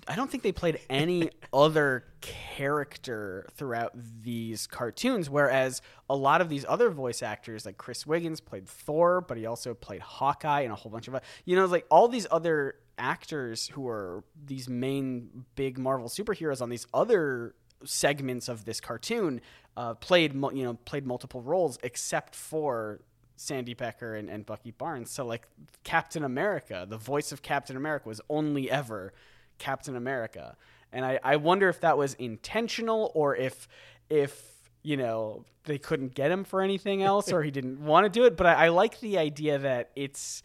[0.08, 5.28] I don't think they played any other character throughout these cartoons.
[5.28, 9.46] Whereas a lot of these other voice actors, like Chris Wiggins, played Thor, but he
[9.46, 13.68] also played Hawkeye and a whole bunch of, you know, like all these other actors
[13.68, 19.40] who are these main big Marvel superheroes on these other segments of this cartoon
[19.76, 23.00] uh, played, you know, played multiple roles, except for
[23.36, 25.10] Sandy Becker and, and Bucky Barnes.
[25.10, 25.48] So like
[25.84, 29.12] Captain America, the voice of Captain America was only ever
[29.62, 30.56] Captain America.
[30.92, 33.68] and I, I wonder if that was intentional or if
[34.10, 38.10] if you know they couldn't get him for anything else or he didn't want to
[38.10, 38.36] do it.
[38.36, 40.42] But I, I like the idea that it's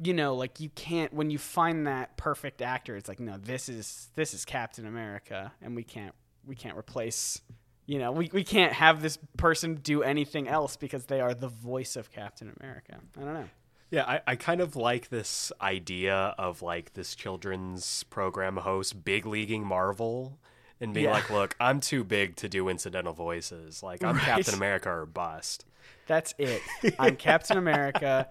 [0.00, 3.68] you know like you can't when you find that perfect actor, it's like no, this
[3.68, 7.40] is this is Captain America, and we can't we can't replace.
[7.86, 11.48] You know, we, we can't have this person do anything else because they are the
[11.48, 12.98] voice of Captain America.
[13.16, 13.48] I don't know.
[13.90, 19.24] Yeah, I, I kind of like this idea of like this children's program host big
[19.24, 20.38] leaguing Marvel
[20.80, 21.12] and being Yeah.
[21.12, 23.82] like, look, I'm too big to do incidental voices.
[23.82, 24.24] Like I'm Right.
[24.24, 25.64] Captain America or bust.
[26.06, 26.60] That's it.
[26.98, 28.28] I'm Captain America.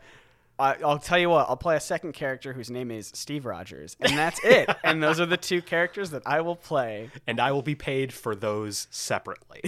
[0.60, 1.48] I, I'll tell you what.
[1.50, 4.67] I'll play a second character whose name is Steve Rogers, and that's it.
[4.84, 7.12] and those are the two characters that I will play.
[7.28, 9.62] And I will be paid for those separately.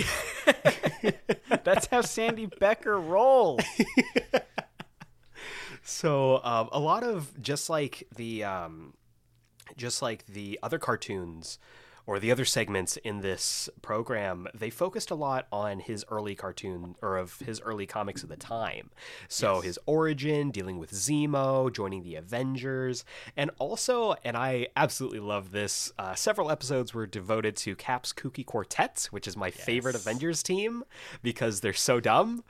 [1.63, 3.61] That's how Sandy Becker rolls.
[5.89, 8.93] So um, a lot of just like the um,
[9.75, 11.57] just like the other cartoons
[12.05, 16.95] or the other segments in this program, they focused a lot on his early cartoon
[17.01, 18.89] or of his early comics of the time.
[19.27, 23.05] So his origin, dealing with Zemo, joining the Avengers,
[23.37, 25.91] and also, and I absolutely love this.
[25.99, 30.83] Uh, several episodes were devoted to Cap's Kooky Quartet, which is my favorite Avengers team
[31.21, 32.43] because they're so dumb.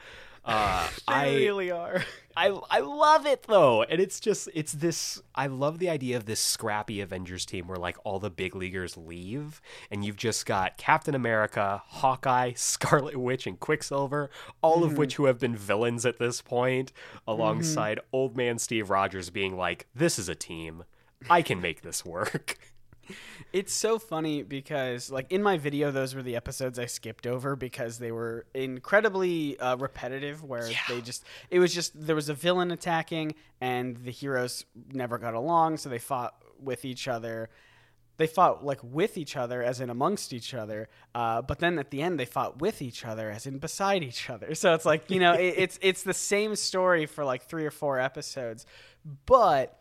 [0.50, 2.04] Uh, They I really are.
[2.36, 5.22] I I love it though, and it's just it's this.
[5.36, 8.96] I love the idea of this scrappy Avengers team where like all the big leaguers
[8.98, 14.30] leave, and you've just got Captain America, Hawkeye, Scarlet Witch, and Quicksilver,
[14.62, 16.94] all of which who have been villains at this point,
[17.28, 20.84] alongside Old Man Steve Rogers being like, "This is a team,
[21.30, 22.58] I can make this work."
[23.52, 27.56] It's so funny because, like, in my video, those were the episodes I skipped over
[27.56, 30.44] because they were incredibly uh, repetitive.
[30.44, 35.18] Where they just, it was just there was a villain attacking, and the heroes never
[35.18, 37.50] got along, so they fought with each other.
[38.18, 40.90] They fought like with each other, as in amongst each other.
[41.16, 44.30] Uh, but then at the end, they fought with each other, as in beside each
[44.30, 44.54] other.
[44.56, 47.72] So it's like you know, it, it's it's the same story for like three or
[47.72, 48.66] four episodes,
[49.26, 49.79] but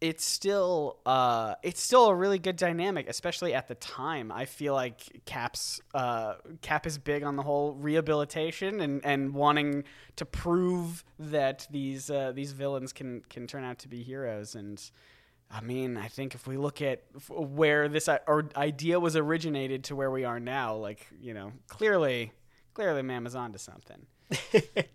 [0.00, 4.30] it's still uh, it's still a really good dynamic, especially at the time.
[4.30, 9.84] I feel like Cap's uh, Cap is big on the whole rehabilitation and, and wanting
[10.16, 14.54] to prove that these uh, these villains can can turn out to be heroes.
[14.54, 14.82] And
[15.50, 19.96] I mean, I think if we look at where this or idea was originated to
[19.96, 22.32] where we are now, like you know, clearly
[22.74, 24.06] clearly was onto something.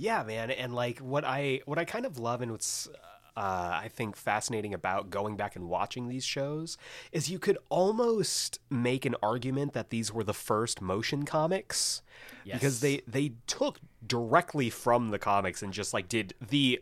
[0.00, 2.92] Yeah, man, and like what I what I kind of love and what's uh,
[3.40, 6.76] I think fascinating about going back and watching these shows
[7.12, 12.02] is you could almost make an argument that these were the first motion comics
[12.44, 16.80] because they they took directly from the comics and just like did the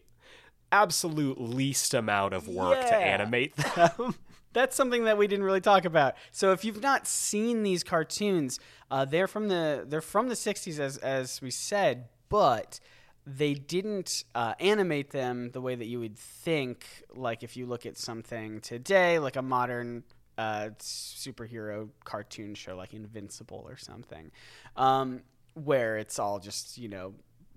[0.72, 4.14] absolute least amount of work to animate them.
[4.52, 6.14] That's something that we didn't really talk about.
[6.32, 8.58] So if you've not seen these cartoons,
[8.90, 12.80] uh, they're from the they're from the '60s, as as we said, but
[13.26, 16.86] they didn't uh, animate them the way that you would think.
[17.14, 20.04] Like if you look at something today, like a modern
[20.38, 24.30] uh, superhero cartoon show, like Invincible or something,
[24.76, 25.22] um,
[25.54, 27.14] where it's all just you know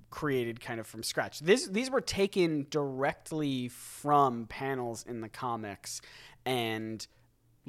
[0.10, 1.40] created kind of from scratch.
[1.40, 6.02] This these were taken directly from panels in the comics
[6.46, 7.06] and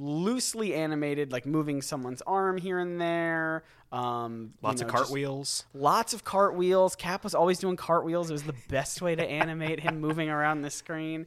[0.01, 3.65] loosely animated, like moving someone's arm here and there.
[3.93, 5.65] Um, you Lots know, of cartwheels.
[5.75, 6.97] Lots of cartwheels.
[6.97, 8.31] Cap was always doing cartwheels.
[8.31, 11.27] It was the best way to animate him moving around the screen.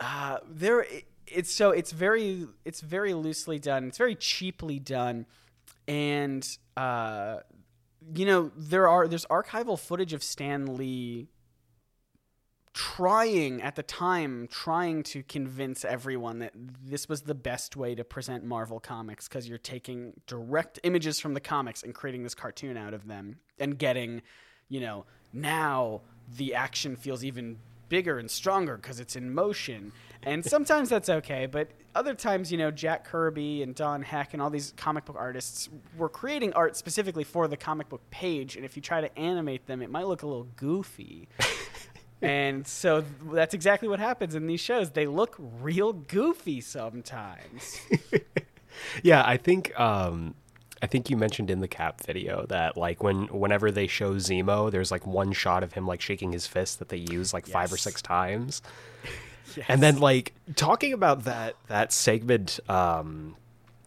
[0.00, 0.86] Uh, there,
[1.26, 3.84] it's so it's very it's very loosely done.
[3.88, 5.26] It's very cheaply done,
[5.86, 7.38] and uh,
[8.14, 11.28] you know there are there's archival footage of Stan Lee
[12.78, 16.52] trying at the time trying to convince everyone that
[16.86, 21.34] this was the best way to present Marvel comics because you're taking direct images from
[21.34, 24.22] the comics and creating this cartoon out of them and getting
[24.68, 26.00] you know now
[26.36, 29.90] the action feels even bigger and stronger because it's in motion.
[30.22, 34.40] And sometimes that's okay but other times you know jack kirby and don heck and
[34.40, 38.64] all these comic book artists were creating art specifically for the comic book page and
[38.64, 41.28] if you try to animate them it might look a little goofy
[42.22, 44.90] and so th- that's exactly what happens in these shows.
[44.90, 47.80] They look real goofy sometimes.
[49.02, 50.34] Yeah, I think um
[50.80, 54.70] I think you mentioned in the cap video that like when whenever they show Zemo,
[54.70, 57.72] there's like one shot of him like shaking his fist that they use like five
[57.72, 58.62] or six times.
[59.66, 63.34] And then like talking about that that segment um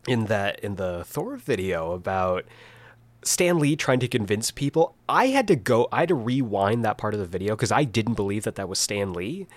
[0.07, 2.45] in that in the Thor video about
[3.23, 6.97] Stan Lee trying to convince people, I had to go I had to rewind that
[6.97, 9.47] part of the video cuz I didn't believe that that was Stan Lee.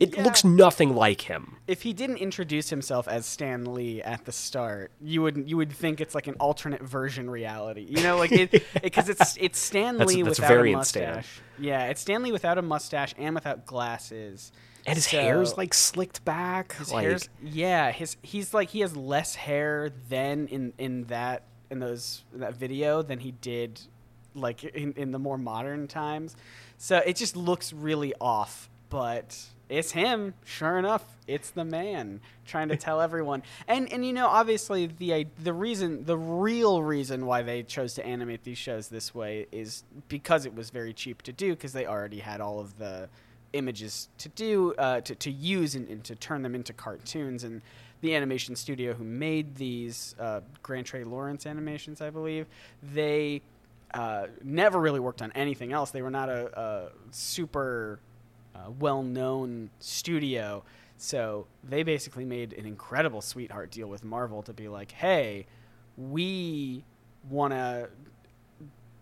[0.00, 0.24] It Yeah.
[0.24, 1.56] looks nothing like him.
[1.68, 5.72] if he didn't introduce himself as Stan Lee at the start, you would you would
[5.72, 7.86] think it's like an alternate version reality.
[7.88, 8.50] You know, like it
[8.82, 11.16] because it's it's Stan That's- Lee that's without a variant Stan.
[11.16, 11.40] mustache.
[11.58, 14.50] Yeah, it's Stan Lee without a mustache and without glasses.
[14.86, 16.74] And his So- hair's like slicked back.
[16.76, 21.44] His like, hair's yeah, his he's like he has less hair than in in that
[21.72, 23.80] in those in that video than he did
[24.34, 26.36] like in in the more modern times.
[26.78, 29.36] So it just looks really off, but
[29.68, 30.34] it's him.
[30.44, 33.42] Sure enough, it's the man trying to tell everyone.
[33.66, 38.06] And and you know, obviously the the reason the real reason why they chose to
[38.06, 41.86] animate these shows this way is because it was very cheap to do because they
[41.86, 43.08] already had all of the
[43.54, 47.62] images to do uh, to, to use and, and to turn them into cartoons and
[48.02, 52.46] the animation studio who made these uh, Grantray-Lawrence animations I believe
[52.82, 53.42] they
[53.94, 55.90] uh, never really worked on anything else.
[55.90, 58.00] They were not a, a super
[58.54, 60.64] uh, well-known studio.
[60.96, 65.46] So they basically made an incredible sweetheart deal with Marvel to be like hey
[65.96, 66.84] we
[67.28, 67.88] want to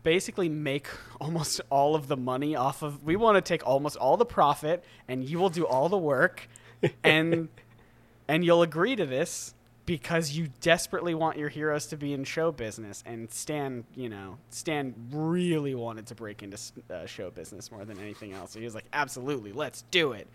[0.02, 0.86] basically make
[1.20, 4.84] almost all of the money off of we want to take almost all the profit
[5.08, 6.48] and you will do all the work
[7.04, 7.48] and
[8.30, 9.54] and you'll agree to this
[9.86, 14.38] because you desperately want your heroes to be in show business and Stan, you know,
[14.50, 16.56] Stan really wanted to break into
[16.90, 18.54] uh, show business more than anything else.
[18.54, 20.28] He was like, "Absolutely, let's do it."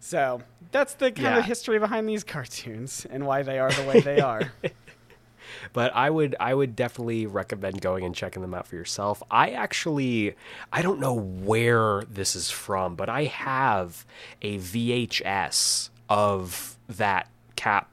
[0.00, 1.38] So, that's the kind Yeah.
[1.38, 4.52] of history behind these cartoons and why they are the way they are.
[5.72, 9.22] but I would I would definitely recommend going and checking them out for yourself.
[9.30, 10.34] I actually
[10.70, 14.04] I don't know where this is from, but I have
[14.42, 17.88] a VHS of that cap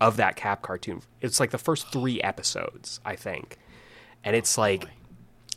[0.00, 1.02] of that cap cartoon.
[1.20, 3.58] It's like the first 3 episodes, I think.
[4.22, 4.86] And it's like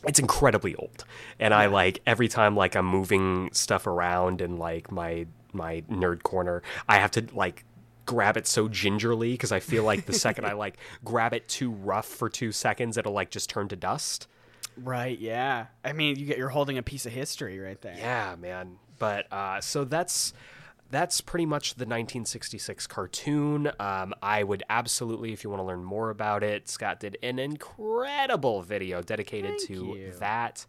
[0.06, 1.04] it's incredibly old.
[1.40, 6.22] And I like every time like I'm moving stuff around in like my my nerd
[6.22, 7.64] corner, I have to like
[8.06, 11.70] grab it so gingerly because I feel like the second I like grab it too
[11.70, 14.28] rough for 2 seconds it'll like just turn to dust.
[14.76, 15.66] right, yeah.
[15.84, 17.96] I mean, you get you're holding a piece of history right there.
[17.98, 18.78] Yeah, man.
[18.98, 20.32] But uh, so that's
[20.90, 23.70] that's pretty much the 1966 cartoon.
[23.78, 27.38] Um, I would absolutely, if you want to learn more about it, Scott did an
[27.38, 30.12] incredible video dedicated Thank to you.
[30.18, 30.64] that,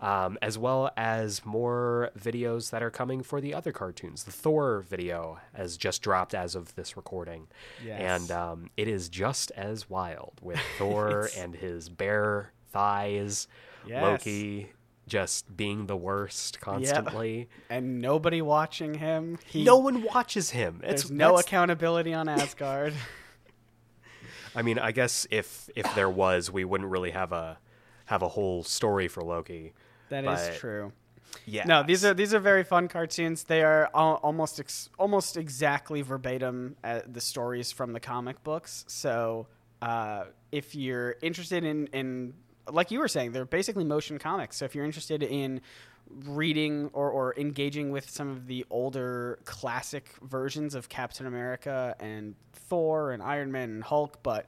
[0.00, 4.24] um, as well as more videos that are coming for the other cartoons.
[4.24, 7.48] The Thor video has just dropped as of this recording,
[7.84, 8.00] Yes.
[8.00, 13.48] and um, it is just as wild with Thor and his bare thighs,
[13.86, 14.02] Yes.
[14.02, 14.72] Loki
[15.06, 17.48] just being the worst constantly.
[17.68, 19.38] And nobody watching him.
[19.46, 20.80] He, No one watches him.
[20.82, 22.94] It's there's no that's- accountability on Asgard.
[24.56, 27.58] I mean, I guess if if there was, we wouldn't really have a
[28.06, 29.72] have a whole story for Loki.
[30.10, 30.92] That is But- true.
[31.46, 31.64] Yeah.
[31.64, 33.42] No, these are these are very fun cartoons.
[33.44, 38.84] They are al- almost ex- almost exactly verbatim uh, the stories from the comic books.
[38.86, 39.48] So
[39.82, 42.34] uh, if you're interested in in
[42.70, 44.56] like you were saying, they're basically motion comics.
[44.56, 45.60] So if you're interested in
[46.10, 52.34] reading or, or engaging with some of the older classic versions of Captain America and
[52.52, 54.46] Thor and Iron Man and Hulk, but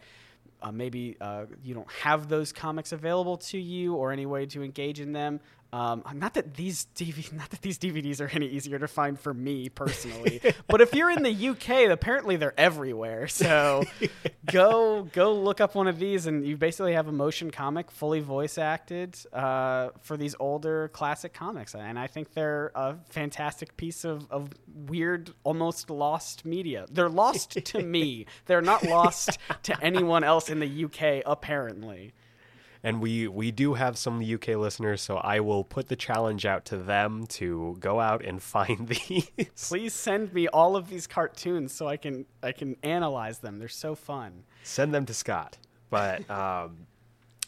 [0.62, 4.62] uh, maybe uh, you don't have those comics available to you or any way to
[4.62, 5.40] engage in them.
[5.72, 9.34] Um, not that these DV- not that these DVDs are any easier to find for
[9.34, 13.28] me personally, but if you're in the UK, apparently they're everywhere.
[13.46, 13.84] So
[14.50, 18.20] go go look up one of these, and you basically have a motion comic, fully
[18.20, 21.74] voice acted, uh, for these older classic comics.
[21.74, 26.86] And I think they're a fantastic piece of, of weird, almost lost media.
[26.90, 28.26] They're lost to me.
[28.46, 32.12] They're not lost to anyone else in the UK, apparently.
[32.86, 36.64] And we we do have some UK listeners, so I will put the challenge out
[36.66, 39.28] to them to go out and find these.
[39.68, 43.58] Please send me all of these cartoons so I can I can analyze them.
[43.58, 44.44] They're so fun.
[44.62, 45.58] Send them to Scott.
[45.90, 46.86] But um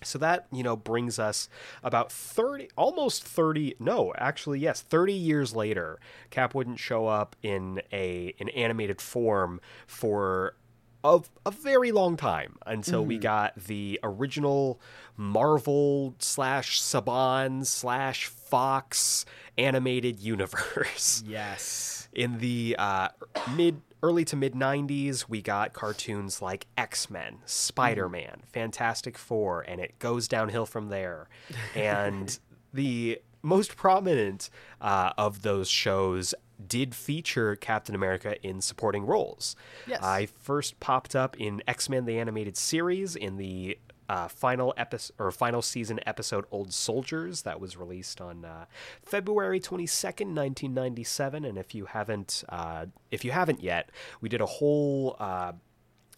[0.02, 1.48] so that, you know, brings us
[1.84, 7.80] about 30 almost 30 no, actually yes, 30 years later, Cap wouldn't show up in
[7.92, 10.56] a an animated form for
[11.04, 14.80] a, a very long time until we got the original
[15.16, 19.24] Marvel slash Saban slash Fox
[19.56, 21.22] animated universe.
[21.28, 22.08] Yes.
[22.12, 23.08] In the uh,
[23.54, 29.98] mid early to mid 90s, we got cartoons like X-Men, Spider-Man, Fantastic 4, and it
[29.98, 31.28] goes downhill from there.
[31.74, 32.38] And
[32.72, 36.34] the most prominent uh, of those shows
[36.66, 39.56] did feature Captain America in supporting roles.
[39.86, 40.02] Yes.
[40.02, 43.78] I first popped up in X-Men the animated series in the
[44.08, 48.64] uh, final episode or final season episode Old Soldiers that was released on uh,
[49.02, 53.90] February 22nd, 1997 and if you haven't uh, if you haven't yet,
[54.20, 55.52] we did a whole uh,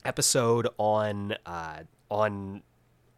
[0.05, 1.81] episode on uh,
[2.11, 2.63] on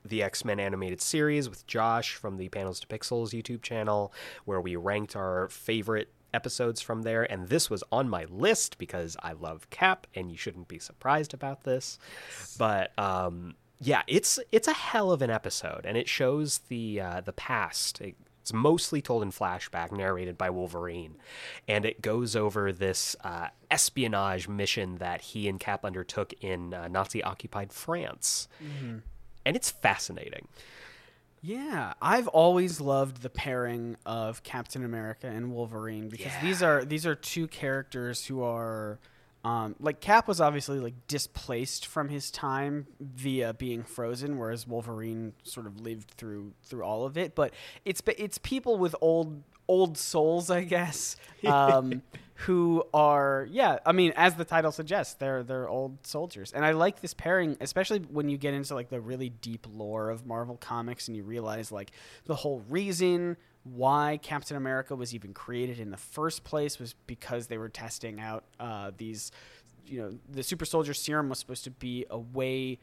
[0.05, 4.13] the X Men animated series with Josh from the Panels to Pixels YouTube channel,
[4.45, 7.31] where we ranked our favorite episodes from there.
[7.31, 11.35] And this was on my list because I love Cap, and you shouldn't be surprised
[11.35, 11.99] about this.
[12.59, 17.21] But um, yeah, it's it's a hell of an episode, and it shows the uh,
[17.21, 18.01] the past.
[18.01, 21.17] It's mostly told in flashback, narrated by Wolverine,
[21.69, 26.89] and it goes over this uh, espionage mission that he and Cap undertook in uh,
[26.89, 28.99] Nazi-occupied France, mm-hmm.
[29.45, 30.49] and it's fascinating.
[31.43, 36.43] Yeah, I've always loved the pairing of Captain America and Wolverine because yeah.
[36.43, 39.01] these are these are two characters who are
[39.45, 45.33] um, like Cap was obviously like displaced from his time via being frozen, whereas Wolverine
[45.43, 47.35] sort of lived through through all of it.
[47.35, 47.53] But
[47.85, 51.17] it's it's people with old old souls, I guess,
[51.47, 52.03] um,
[52.35, 53.79] who are yeah.
[53.87, 57.57] I mean, as the title suggests, they're they're old soldiers, and I like this pairing,
[57.61, 61.25] especially when you get into like the really deep lore of Marvel comics, and you
[61.25, 61.93] realize like
[62.27, 67.47] the whole reason why Captain America was even created in the first place was because
[67.47, 69.31] they were testing out uh, these,
[69.87, 72.79] you know, the super soldier serum was supposed to be a way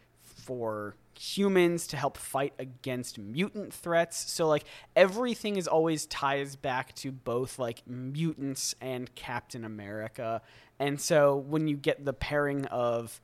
[0.50, 4.32] for humans to help fight against mutant threats.
[4.32, 4.64] So like
[4.96, 10.42] everything is always ties back to both like mutants and Captain America.
[10.80, 13.22] And so when you get the pairing of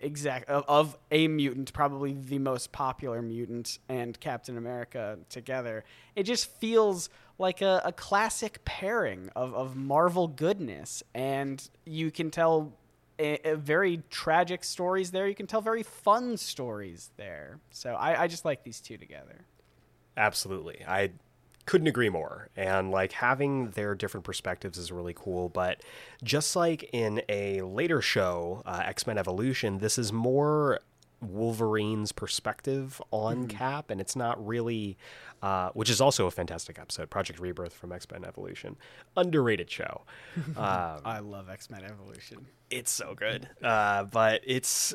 [0.00, 5.84] exact of, of, a mutant, probably the most popular mutant, and Captain America together.
[6.16, 12.30] It just feels like a, a classic pairing of, of Marvel goodness, and you can
[12.30, 12.72] tell
[13.20, 15.28] a, a very tragic stories there.
[15.28, 17.60] You can tell very fun stories there.
[17.70, 19.44] So I, I just like these two together.
[20.16, 21.10] Absolutely, I
[21.66, 22.48] couldn't agree more.
[22.56, 25.48] And like having their different perspectives is really cool.
[25.48, 25.82] But
[26.24, 30.80] just like in a later show, uh, X Men Evolution, this is more
[31.20, 33.50] Wolverine's perspective on mm.
[33.50, 34.96] Cap, and it's not really,
[35.42, 38.76] uh, which is also a fantastic episode, Project Rebirth from X Men Evolution,
[39.16, 40.02] underrated show.
[40.56, 42.46] Um, I love X Men Evolution.
[42.70, 44.94] It's so good, uh, but it's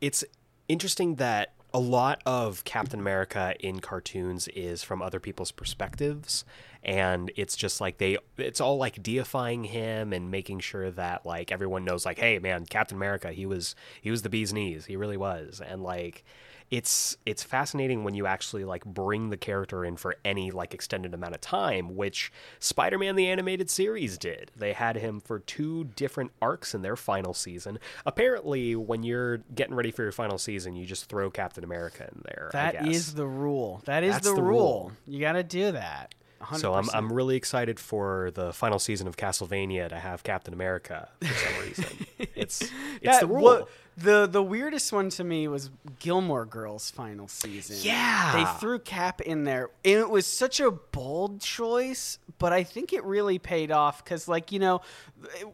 [0.00, 0.24] it's
[0.68, 6.44] interesting that a lot of Captain America in cartoons is from other people's perspectives
[6.82, 11.52] and it's just like they it's all like deifying him and making sure that like
[11.52, 14.86] everyone knows like hey man Captain America he was he was the bee's knees.
[14.86, 15.60] He really was.
[15.60, 16.24] And like
[16.70, 21.12] it's it's fascinating when you actually like bring the character in for any like extended
[21.12, 24.52] amount of time which spider-man the animated series did.
[24.56, 27.78] They had him for two different arcs in their final season.
[28.06, 32.22] Apparently when you're getting ready for your final season you just throw captain america in
[32.24, 33.82] there That is the rule.
[33.84, 34.48] That is the, the, rule.
[34.50, 34.92] rule.
[35.06, 36.58] You got to do that 100%.
[36.58, 41.08] So I'm I'm really excited for the final season of Castlevania to have Captain America
[41.20, 42.06] for some reason.
[42.18, 42.70] it's it's
[43.02, 43.42] that, the rule.
[43.42, 47.76] Well, the the weirdest one to me was Gilmore Girls final season.
[47.80, 48.32] Yeah.
[48.32, 49.70] They threw Cap in there.
[49.84, 54.26] And it was such a bold choice, but I think it really paid off cuz
[54.26, 54.80] like, you know,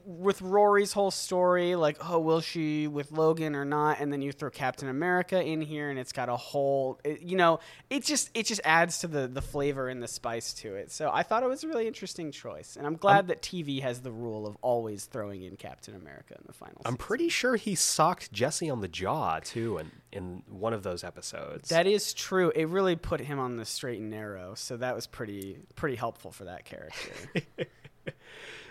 [0.04, 4.00] with Rory's whole story, like, oh, will she with Logan or not?
[4.00, 7.36] And then you throw Captain America in here and it's got a whole it, you
[7.36, 7.60] know,
[7.90, 10.90] it just it just adds to the the flavor and the spice to it.
[10.90, 12.76] So I thought it was a really interesting choice.
[12.76, 16.34] And I'm glad um, that TV has the rule of always throwing in Captain America
[16.34, 16.98] in the final I'm season.
[16.98, 21.68] pretty sure he socked Jesse on the jaw too, in in one of those episodes.
[21.68, 22.50] That is true.
[22.54, 26.30] It really put him on the straight and narrow, so that was pretty pretty helpful
[26.30, 27.12] for that character.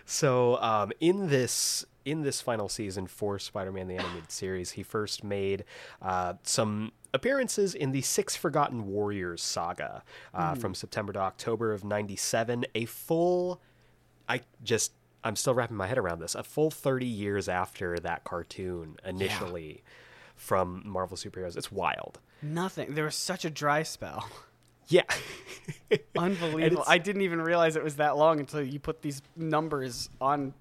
[0.06, 5.24] so um, in this in this final season for Spider-Man the Animated Series, he first
[5.24, 5.66] made
[6.02, 10.04] uh, some appearances in the Six Forgotten Warriors saga
[10.34, 10.58] uh, mm.
[10.62, 12.66] from September to October of '97.
[12.76, 13.62] A full,
[14.30, 14.92] I just
[15.26, 16.36] I'm still wrapping my head around this.
[16.36, 19.92] A full 30 years after that cartoon initially yeah.
[20.36, 21.58] from Marvel superheroes.
[21.58, 22.20] It's wild.
[22.44, 22.94] Nothing.
[22.94, 24.30] There was such a dry spell.
[24.88, 25.04] Yeah.
[26.18, 26.84] Unbelievable.
[26.88, 30.54] I didn't even realize it was that long until you put these numbers on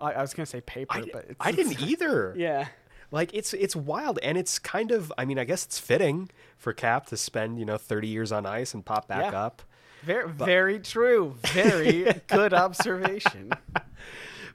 [0.00, 2.34] I, I was going to say paper, I, but I didn't either.
[2.44, 2.68] Yeah.
[3.10, 6.72] Like it's it's wild and it's kind of I mean I guess it's fitting for
[6.72, 9.40] Cap to spend, you know, 30 years on ice and pop back yeah.
[9.40, 9.62] up.
[10.02, 11.36] Very, but, very true.
[11.52, 13.52] Very good observation.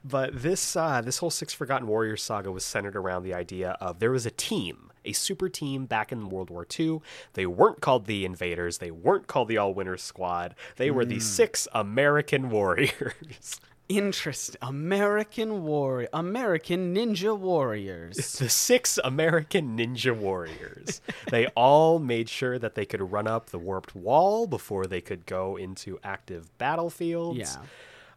[0.04, 3.98] But this uh, this whole Six Forgotten Warriors saga was centered around the idea of
[3.98, 7.00] there was a team, a super team back in World War II.
[7.34, 8.78] They weren't called the Invaders.
[8.78, 10.54] They weren't called the All Winners Squad.
[10.76, 11.08] They were mm.
[11.08, 11.20] the hmm.
[11.20, 13.60] Six American Warriors.
[13.90, 18.16] Interest American Warrior American Ninja Warriors.
[18.38, 21.00] the six American Ninja Warriors.
[21.28, 25.26] they all made sure that they could run up the warped wall before they could
[25.26, 27.38] go into active battlefields.
[27.40, 27.56] Yeah.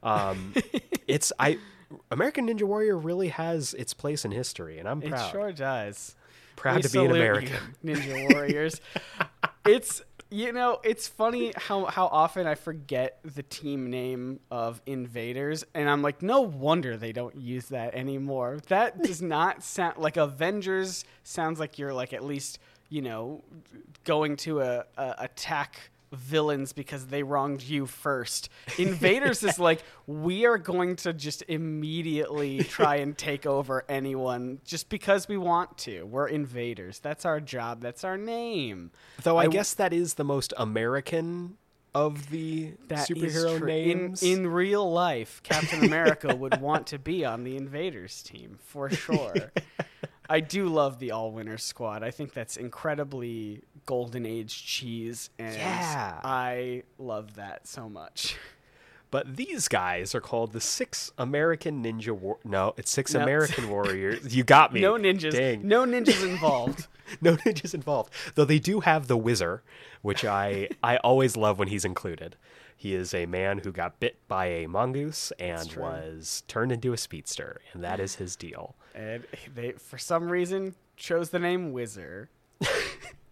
[0.03, 0.53] Um,
[1.07, 1.57] it's I
[2.11, 5.27] American Ninja Warrior really has its place in history, and I'm proud.
[5.27, 6.15] It sure does.
[6.55, 7.57] proud We to be an American.
[7.85, 8.81] Ninja Warriors.
[9.65, 10.01] it's
[10.33, 15.87] you know, it's funny how how often I forget the team name of Invaders, and
[15.87, 18.57] I'm like, no wonder they don't use that anymore.
[18.67, 21.05] That does not sound like Avengers.
[21.23, 22.57] Sounds like you're like at least
[22.89, 23.43] you know
[24.05, 28.49] going to a, a attack villains because they wronged you first.
[28.77, 34.89] Invaders is like we are going to just immediately try and take over anyone just
[34.89, 36.03] because we want to.
[36.03, 36.99] We're invaders.
[36.99, 37.81] That's our job.
[37.81, 38.91] That's our name.
[39.23, 41.57] Though I, I- guess that is the most American
[41.95, 44.23] of the That superhero names.
[44.23, 48.89] In, in real life, Captain America would want to be on the Invaders team for
[48.89, 49.51] sure.
[50.29, 52.03] I do love the All Winners squad.
[52.03, 56.19] I think that's incredibly golden age cheese, and Yeah.
[56.23, 58.35] I love that so much.
[59.11, 62.39] But these guys are called the Six American Ninja War.
[62.43, 63.19] No, it's Six No.
[63.21, 64.35] American Warriors.
[64.35, 64.81] You got me.
[64.81, 65.33] No ninjas.
[65.33, 65.67] Dang.
[65.67, 66.87] No ninjas involved.
[67.21, 68.11] no ninjas involved.
[68.33, 69.61] Though they do have the Whizzer,
[70.01, 72.37] which I I always love when he's included.
[72.75, 76.97] He is a man who got bit by a mongoose and was turned into a
[76.97, 78.75] speedster, and that is his deal.
[78.93, 82.29] and they, for some reason, chose the name Whizzer.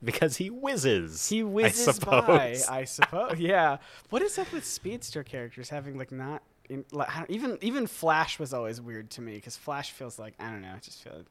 [0.04, 1.30] Because he whizzes.
[1.30, 2.26] He whizzes I suppose.
[2.26, 2.58] by.
[2.68, 3.40] I suppose.
[3.40, 3.78] Yeah.
[4.10, 6.42] What is up with speedster characters having like not
[6.92, 10.62] like, even even Flash was always weird to me because Flash feels like I don't
[10.62, 10.74] know.
[10.76, 11.24] I just feel.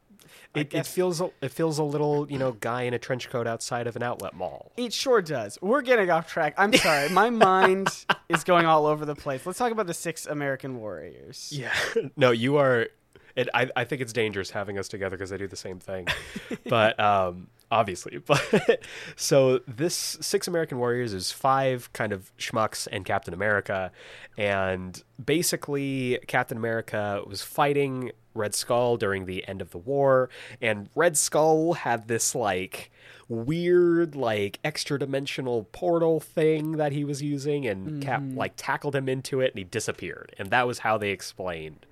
[0.55, 3.47] I it, it feels it feels a little you know guy in a trench coat
[3.47, 4.72] outside of an outlet mall.
[4.76, 5.59] It sure does.
[5.62, 6.55] We're getting off track.
[6.57, 7.09] I'm sorry.
[7.09, 7.88] My mind
[8.28, 9.47] is going all over the place.
[9.47, 11.51] Let's talk about the six American Warriors.
[11.53, 11.72] Yeah.
[12.16, 12.88] no, you are.
[13.36, 16.09] It, I, I think it's dangerous having us together because I do the same thing.
[16.68, 18.83] but um, obviously, but
[19.16, 23.93] so this six American Warriors is five kind of schmucks and Captain America,
[24.37, 30.89] and basically Captain America was fighting Red Skull during the end of the war, and
[30.95, 32.91] Red Skull had this like
[33.31, 38.37] weird like extra dimensional portal thing that he was using and cap mm-hmm.
[38.37, 41.87] like tackled him into it and he disappeared and that was how they explained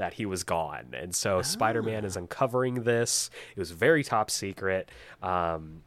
[0.00, 0.88] that he was gone.
[0.94, 3.30] And so spider-man is uncovering this.
[3.54, 4.90] It was very top secret.
[5.22, 5.82] Um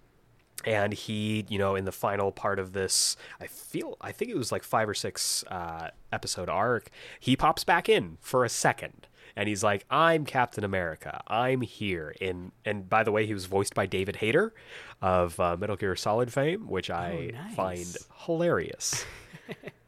[0.65, 4.37] and he you know in the final part of this i feel i think it
[4.37, 6.87] was like five or six uh, episode arc
[7.19, 9.07] he pops back in for a second.
[9.35, 11.21] And he's like i'm captain america.
[11.27, 12.15] I'm here.
[12.21, 14.53] And and by the way he was voiced by david hayter
[15.01, 17.55] of uh, metal gear solid fame which i nice.
[17.55, 19.05] find hilarious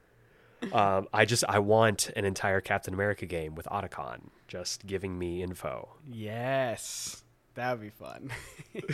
[0.74, 5.42] um, i just i want an entire captain america game with otacon just giving me
[5.44, 7.22] info Yes.
[7.56, 8.32] That would be fun.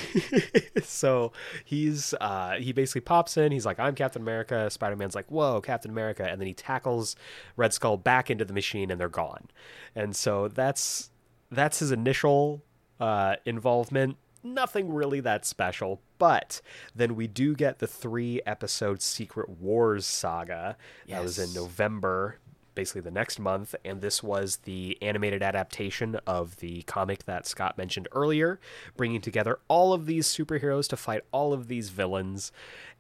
[0.83, 1.31] so
[1.65, 3.51] he's uh, he basically pops in.
[3.51, 7.15] He's like, "I'm Captain America." Spider Man's like, "Whoa, Captain America!" And then he tackles
[7.57, 9.47] Red Skull back into the machine, and they're gone.
[9.95, 11.09] And so that's
[11.49, 12.63] that's his initial
[12.99, 14.17] uh, involvement.
[14.43, 16.61] Nothing really that special, but
[16.93, 20.77] then we do get the three episode Secret Wars saga.
[21.07, 22.37] That was in November
[22.75, 27.75] basically the next month, and this was the animated adaptation of the comic that Scott
[27.75, 28.59] mentioned earlier,
[28.95, 32.51] bringing together all of these superheroes to fight all of these villains,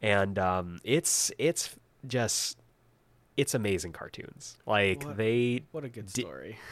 [0.01, 1.75] and um, it's it's
[2.07, 2.57] just
[3.37, 4.57] it's amazing cartoons.
[4.65, 6.57] Like What- they What a good Di- story.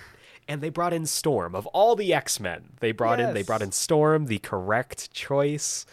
[0.49, 2.71] and they brought in Storm of all the X Men.
[2.79, 5.85] They brought in they brought in Storm, the correct choice.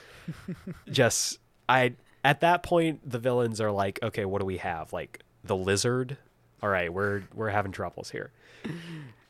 [0.90, 1.38] Just
[1.68, 1.94] I
[2.24, 4.92] at that point the villains are like, okay, what do we have?
[4.92, 6.16] Like the Lizard.
[6.62, 8.32] All right, we're we're having troubles here.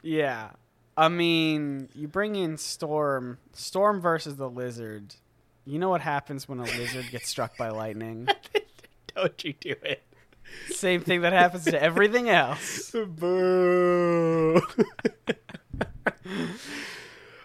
[0.01, 0.51] Yeah.
[0.97, 5.16] I mean, you bring in Storm, Storm versus the Lizard.
[5.66, 8.29] You know what happens when a lizard gets struck by lightning?
[9.14, 10.06] Don't you do it?
[10.71, 12.91] Same thing that happens to everything else.
[13.07, 14.61] Boo.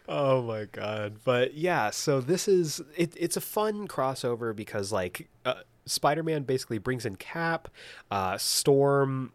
[0.07, 1.16] oh my god.
[1.24, 5.55] But yeah, so this is it, it's a fun crossover because like uh,
[5.86, 7.68] Spider-Man basically brings in Cap,
[8.09, 9.32] uh, Storm,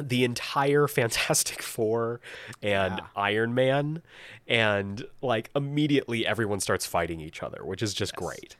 [0.00, 2.20] the entire Fantastic Four
[2.62, 3.06] and Yeah.
[3.16, 4.02] Iron Man
[4.46, 8.56] and like immediately everyone starts fighting each other, which is just great.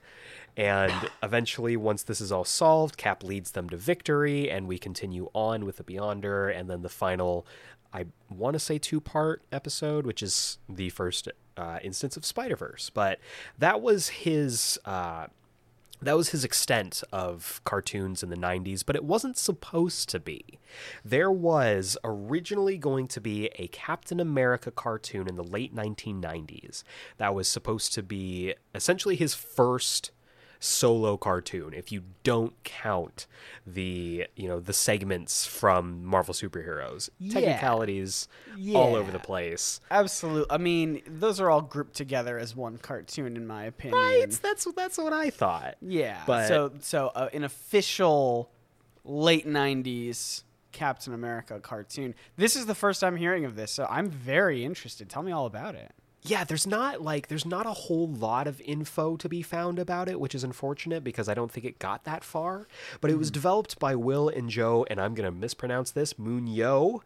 [0.56, 5.30] And eventually, once this is all solved, Cap leads them to victory, and we continue
[5.32, 7.46] on with the Beyonder, and then the final,
[7.92, 12.56] I want to say two part episode, which is the first uh, instance of Spider
[12.56, 12.90] Verse.
[12.90, 13.20] But
[13.58, 15.26] that was his uh,
[16.02, 20.58] that was his extent of cartoons in the 90s, but it wasn't supposed to be.
[21.04, 26.84] There was originally going to be a Captain America cartoon in the late 1990s
[27.18, 30.10] that was supposed to be essentially his first
[30.62, 33.26] solo cartoon if you don't count
[33.66, 38.28] the you know the segments from Marvel superheroes technicalities
[38.74, 40.46] all over the place Absolutely.
[40.50, 43.98] I mean, those are all grouped together as one cartoon, in my opinion.
[43.98, 46.22] right that's that's what I thought Yeah.
[46.26, 48.50] But- so so uh, an official
[49.04, 50.42] late '90s
[50.72, 52.14] Captain America cartoon.
[52.36, 55.08] This is the first I'm hearing of this, so I'm very interested.
[55.08, 55.92] Tell me all about it.
[56.22, 60.08] Yeah there's not like there's not a whole lot of info to be found about
[60.08, 62.66] it which is unfortunate because i don't think it got that far
[63.00, 67.00] but it was developed by will and joe and i'm going to mispronounce this Munoz,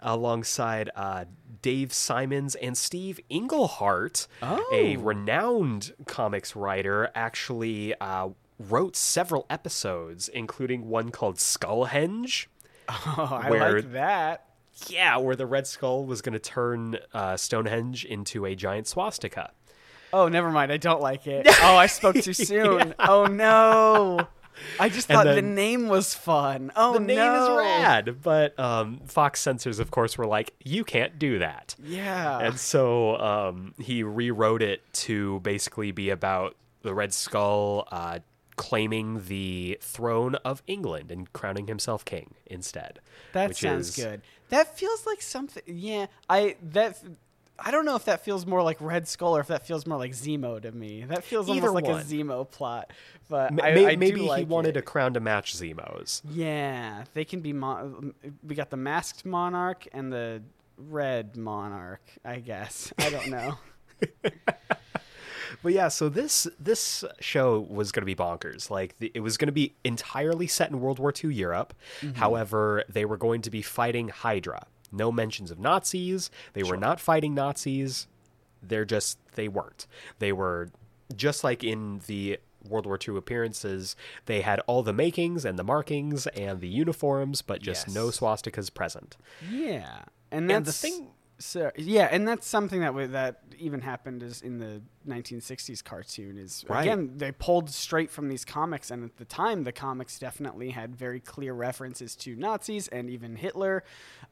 [0.00, 1.24] alongside uh,
[1.62, 5.00] dave simons and steve englehart a Oh.
[5.00, 12.46] renowned comics writer actually uh, wrote several episodes including one called skullhenge
[12.90, 14.44] Oh, I Where- like that.
[14.88, 19.50] Yeah where the red skull was going to turn uh, stonehenge into a giant swastika
[20.10, 20.72] Oh, never mind.
[20.72, 21.46] I don't like it.
[21.62, 22.94] Oh, I spoke too soon.
[22.98, 24.26] Oh no.
[24.80, 26.72] I just thought the name was fun.
[26.74, 27.42] Oh the name no.
[27.42, 32.38] is rad, but um, Fox censors, of course, were like, "You can't do that," Yeah.
[32.38, 38.20] and so um, he rewrote it to basically be about the Red Skull uh,
[38.56, 42.98] claiming the throne of England and crowning himself king instead.
[43.34, 44.22] That sounds is- good.
[44.48, 45.62] That feels like something.
[45.66, 46.98] Yeah, I that.
[47.60, 49.98] I don't know if that feels more like Red Skull or if that feels more
[49.98, 51.04] like Zemo to me.
[51.08, 52.00] That feels almost Either like one.
[52.00, 52.92] a Zemo plot.
[53.28, 54.78] But Ma- I, may- I do maybe he wanted it.
[54.78, 56.22] a crown to match Zemo's.
[56.30, 57.52] Yeah, they can be.
[57.52, 58.14] Mon-
[58.46, 60.40] we got the masked monarch and the
[60.76, 62.02] red monarch.
[62.24, 62.92] I guess.
[62.98, 63.58] I don't know.
[65.62, 68.70] But yeah, so this this show was going to be bonkers.
[68.70, 71.74] Like the, it was going to be entirely set in World War II Europe.
[72.00, 72.16] Mm-hmm.
[72.18, 74.66] However, they were going to be fighting Hydra.
[74.92, 76.30] No mentions of Nazis.
[76.54, 78.06] They were not fighting Nazis.
[78.62, 79.86] They're just they weren't.
[80.18, 80.70] They were
[81.16, 82.38] just like in the
[82.68, 83.96] World War II appearances.
[84.26, 88.72] They had all the makings and the markings and the uniforms, but just no swastikas
[88.72, 89.16] present.
[89.50, 91.08] Yeah, and that's And the thing-
[91.40, 96.36] So yeah, and that's something that w- that even happened is in the 1960s cartoon.
[96.36, 96.82] Is Right.
[96.82, 100.96] again they pulled straight from these comics, and at the time the comics definitely had
[100.96, 103.84] very clear references to Nazis and even Hitler,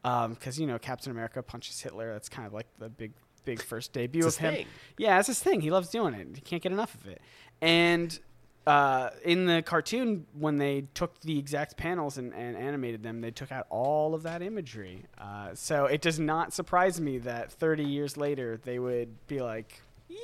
[0.03, 2.13] um, because you know Captain America punches Hitler.
[2.13, 3.13] That's kind of like the big
[3.45, 4.55] big first debut of him.
[4.55, 4.67] thing.
[4.99, 5.61] Yeah, it's his thing.
[5.61, 6.27] He loves doing it.
[6.35, 7.21] He can't get enough of it.
[7.61, 8.19] And
[8.67, 13.31] uh, in the cartoon, when they took the exact panels and, and animated them, they
[13.31, 15.05] took out all of that imagery.
[15.19, 19.81] Uh, so it does not surprise me that 30 years later they would be like,
[20.09, 20.17] "Yeah,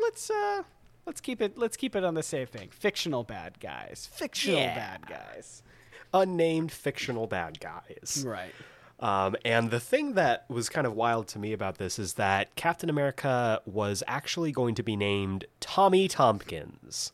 [0.00, 0.62] let's uh,
[1.06, 2.68] let's keep it let's keep it on the safe thing.
[2.70, 4.08] Fictional bad guys.
[4.12, 4.74] Fictional Yeah.
[4.74, 5.62] bad guys.
[6.14, 8.24] Unnamed fictional bad guys.
[8.26, 8.52] Right.
[9.00, 12.54] Um, and the thing that was kind of wild to me about this is that
[12.54, 17.12] Captain America was actually going to be named Tommy Tompkins.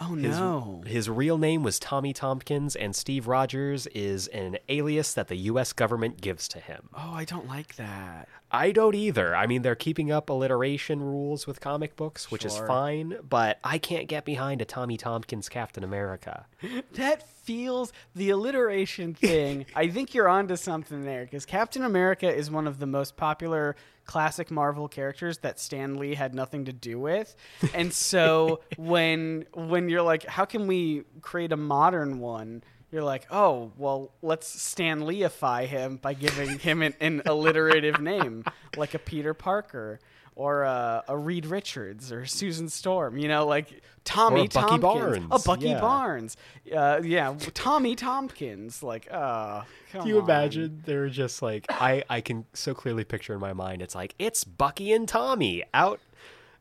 [0.00, 0.82] Oh His, no.
[0.86, 5.72] his real name was Tommy Tompkins, and Steve Rogers is an alias that the U.S.
[5.72, 6.88] government gives to him.
[6.94, 8.28] Oh, I don't like that.
[8.50, 9.34] I don't either.
[9.36, 13.76] I mean, they're keeping up alliteration rules with comic books, which is fine, but I
[13.78, 16.46] can't get behind a Tommy Tompkins Captain America.
[16.92, 19.64] That feels the alliteration thing.
[19.74, 23.76] I think you're onto something there because Captain America is one of the most popular
[24.08, 27.36] classic Marvel characters that Stan Lee had nothing to do with.
[27.74, 32.64] And so when when you're like, how can we create a modern one?
[32.90, 38.44] You're like, oh, well, let's Stan Leeify him by giving him an, an alliterative name,
[38.78, 40.00] like a Peter Parker
[40.38, 43.18] or a, a Reed Richards or Susan Storm.
[43.18, 44.82] You know, like Tommy Or a Bucky Tompkins.
[44.82, 45.80] Barnes, A Bucky yeah.
[45.80, 46.36] Barnes.
[46.74, 48.82] Uh, yeah, Tommy Tompkins.
[48.82, 49.62] Like, uh,
[49.92, 50.24] come Can you on.
[50.24, 50.82] imagine?
[50.86, 52.04] They're just like I.
[52.08, 53.82] I can so clearly picture in my mind.
[53.82, 55.98] It's like it's Bucky and Tommy out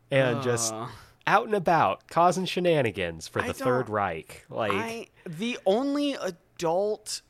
[0.09, 0.87] and just Uh.
[1.27, 4.43] out and about causing shenanigans for I the Third don't- Reich.
[4.49, 7.21] Like I, the only adult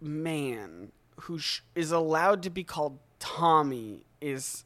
[0.00, 4.64] man who sh- is allowed to be called Tommy is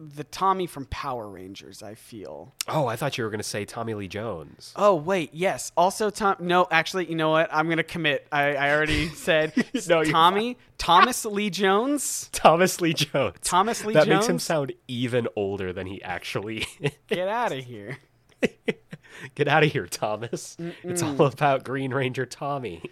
[0.00, 1.82] the Tommy from Power Rangers.
[1.82, 2.54] I feel.
[2.66, 4.72] oh, I thought you were gonna say Tommy Lee Jones.
[4.74, 5.70] Oh wait, yes.
[5.76, 6.36] Also, Tom.
[6.40, 7.50] No, actually, you know what?
[7.52, 8.26] I'm gonna commit.
[8.32, 9.52] I, I already said
[9.88, 12.30] No, Tommy Thomas Lee Jones.
[12.32, 13.36] Thomas Lee Jones.
[13.42, 14.06] Thomas Lee Jones.
[14.06, 16.66] that makes him sound even older than he actually.
[16.80, 16.92] is.
[17.08, 17.98] Get out of here.
[19.34, 20.56] Get out of here, Thomas.
[20.82, 22.82] It's all about Green Ranger Tommy.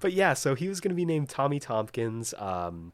[0.00, 2.34] but yeah, so he was going to be named Tommy Tompkins.
[2.36, 2.92] Um,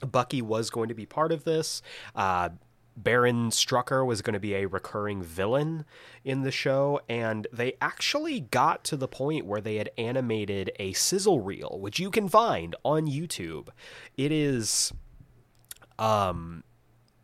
[0.00, 1.82] Bucky was going to be part of this.
[2.14, 2.50] Uh,
[2.96, 5.84] Baron Strucker was going to be a recurring villain
[6.24, 10.94] in the show, and they actually got to the point where they had animated a
[10.94, 13.68] sizzle reel, which you can find on YouTube.
[14.16, 14.92] It is
[15.98, 16.62] um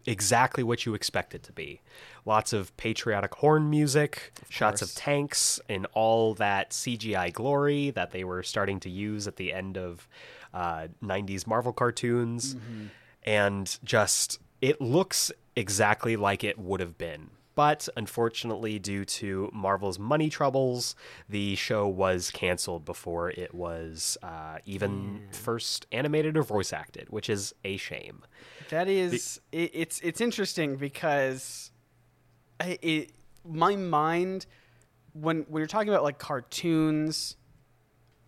[0.07, 1.81] exactly what you expect it to be.
[2.25, 8.25] Lots of patriotic horn music, shots of tanks, and all that CGI glory that they
[8.25, 10.09] were starting to use at the end of
[10.55, 12.57] uh, 90s Marvel cartoons.
[13.25, 17.31] And just, it looks exactly like it would have been.
[17.55, 20.97] But unfortunately, due to Marvel's money troubles,
[21.29, 27.29] the show was canceled before it was uh, even first animated or voice acted, which
[27.29, 28.23] is a shame.
[28.71, 31.71] That is, it, it's it's interesting because
[32.59, 33.13] I, it
[33.47, 34.47] my mind
[35.13, 37.37] when when you're talking about like cartoons,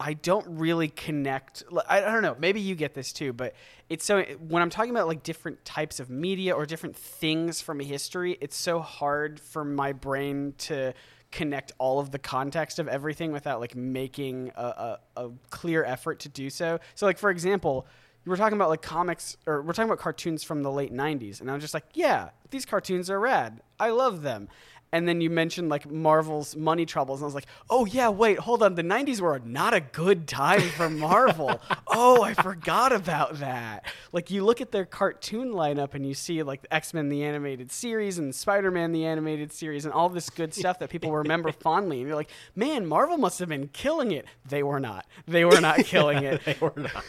[0.01, 1.63] I don't really connect.
[1.89, 2.37] I, don't know.
[2.39, 3.55] Maybe you get this too, but
[3.89, 7.79] it's so when I'm talking about like different types of media or different things from
[7.79, 10.95] history, it's so hard for my brain to
[11.31, 16.21] connect all of the context of everything without like making a, a, a clear effort
[16.21, 16.81] to do so.
[16.95, 17.87] So, like for example,
[18.27, 21.51] we're talking about like comics or we're talking about cartoons from the late 90s and
[21.51, 24.49] I'm just like yeah these cartoons are rad i love them
[24.95, 28.39] and then you mentioned like marvel's money troubles and i was like oh yeah wait
[28.39, 31.61] hold on the 90s were not a good time for marvel.
[31.97, 33.85] Oh i forgot about that.
[34.13, 38.19] Like you look at their cartoon lineup and you see like x-men the animated series
[38.19, 42.07] and spider-man the animated series and all this good stuff that people remember fondly and
[42.09, 44.27] you're like man marvel must have been killing it.
[44.49, 45.07] They were not.
[45.27, 46.45] They were not killing it.
[46.45, 47.05] they were not.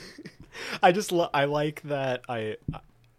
[0.84, 2.58] I just lo- I like that I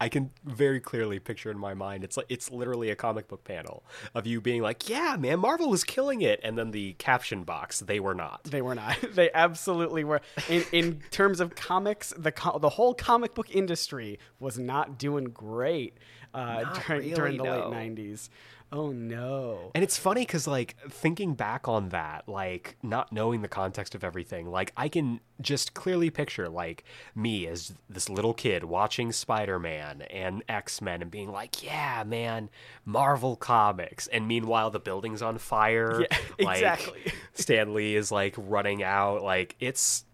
[0.01, 3.45] I can very clearly picture in my mind it's like it's literally a comic book
[3.45, 3.85] panel
[4.15, 7.81] of you being like, "Yeah, man, Marvel was killing it," and then the caption box,
[7.81, 8.99] "They were not." They were not.
[9.17, 10.21] They absolutely were.
[10.49, 15.25] In in terms of comics, the co- the whole comic book industry was not doing
[15.25, 15.97] great
[16.35, 18.29] uh, Not during during the really, late '90s.
[18.73, 19.71] Oh no!
[19.75, 24.03] And it's funny because, like, thinking back on that, like, not knowing the context of
[24.03, 26.83] everything, like, I can just clearly picture, like,
[27.15, 32.03] me as this little kid watching Spider Man and X Men and being like, yeah,
[32.05, 32.51] man,
[32.85, 34.09] Marvel Comics.
[34.09, 36.01] And meanwhile, the building's on fire.
[36.01, 37.13] Yeah, like, exactly.
[37.35, 39.23] Stan Lee is, like, running out.
[39.23, 40.06] Like, it's.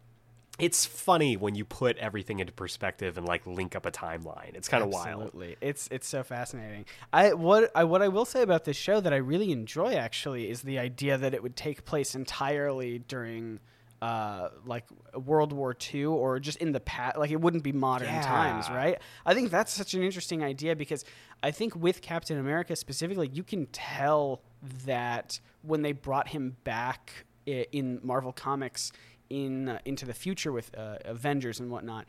[0.59, 4.55] It's funny when you put everything into perspective and like link up a timeline.
[4.55, 5.23] It's kind of wild.
[5.23, 6.85] Absolutely, it's it's so fascinating.
[7.13, 10.51] I what I what I will say about this show that I really enjoy actually
[10.51, 13.61] is the idea that it would take place entirely during.
[14.01, 14.85] Uh, like
[15.15, 18.21] World War II, or just in the past, like it wouldn't be modern Yeah.
[18.23, 18.99] times, right?
[19.25, 21.05] I think that's such an interesting idea because
[21.41, 24.43] I think with Captain America specifically, you can tell
[24.87, 28.91] that when they brought him back in Marvel Comics
[29.33, 32.07] in uh, into the future with uh, Avengers and whatnot,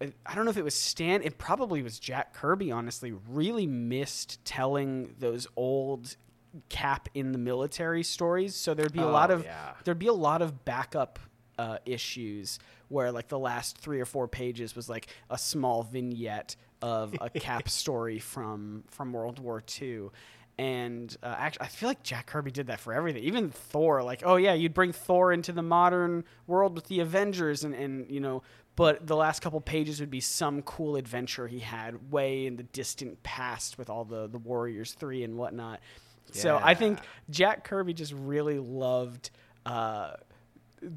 [0.00, 1.22] I don't know if it was Stan.
[1.22, 2.72] It probably was Jack Kirby.
[2.72, 6.16] Honestly, really missed telling those old
[6.70, 8.56] Cap in the military stories.
[8.56, 9.74] So there'd be a lot Oh, of yeah.
[9.84, 11.18] there'd be a lot of backup
[11.58, 16.56] uh, issues where like the last three or four pages was like a small vignette
[16.82, 20.08] of a Cap story from from World War II.
[20.60, 23.24] And uh, actually, I feel like Jack Kirby did that for everything.
[23.24, 27.64] Even Thor, like, oh yeah, you'd bring Thor into the modern world with the Avengers,
[27.64, 28.42] and and you know,
[28.76, 32.62] but the last couple pages would be some cool adventure he had way in the
[32.62, 35.80] distant past with all the the Warriors three and whatnot.
[36.32, 36.98] So I think
[37.30, 39.30] Jack Kirby just really loved.
[39.64, 40.10] Uh,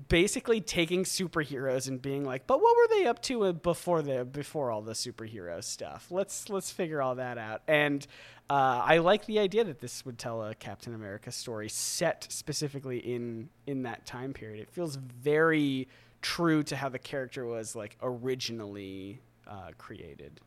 [0.07, 4.23] basically taking superheroes and being like, but what were they up to uh, before the
[4.23, 6.07] before all the superhero stuff?
[6.09, 7.61] Let's let's figure all that out.
[7.67, 8.05] And
[8.53, 12.99] uh, I like the idea that this would tell a Captain America story set specifically
[12.99, 14.61] in in that time period.
[14.61, 15.87] It feels very
[16.21, 20.39] true to how the character was like originally uh, created.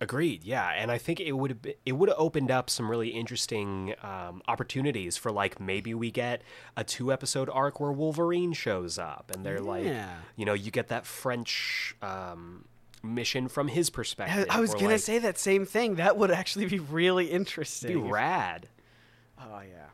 [0.00, 0.42] Agreed.
[0.42, 3.94] Yeah, and I think it would have it would have opened up some really interesting
[4.02, 6.42] um, opportunities for like maybe we get
[6.76, 9.86] a two episode arc where Wolverine shows up, and they're like,
[10.34, 12.64] you know, you get that French um,
[13.04, 14.46] mission from his perspective.
[14.50, 15.96] I was gonna like, say that same thing.
[15.96, 17.90] That would actually be really interesting.
[17.90, 18.68] be rad.
[19.38, 19.86] Oh yeah.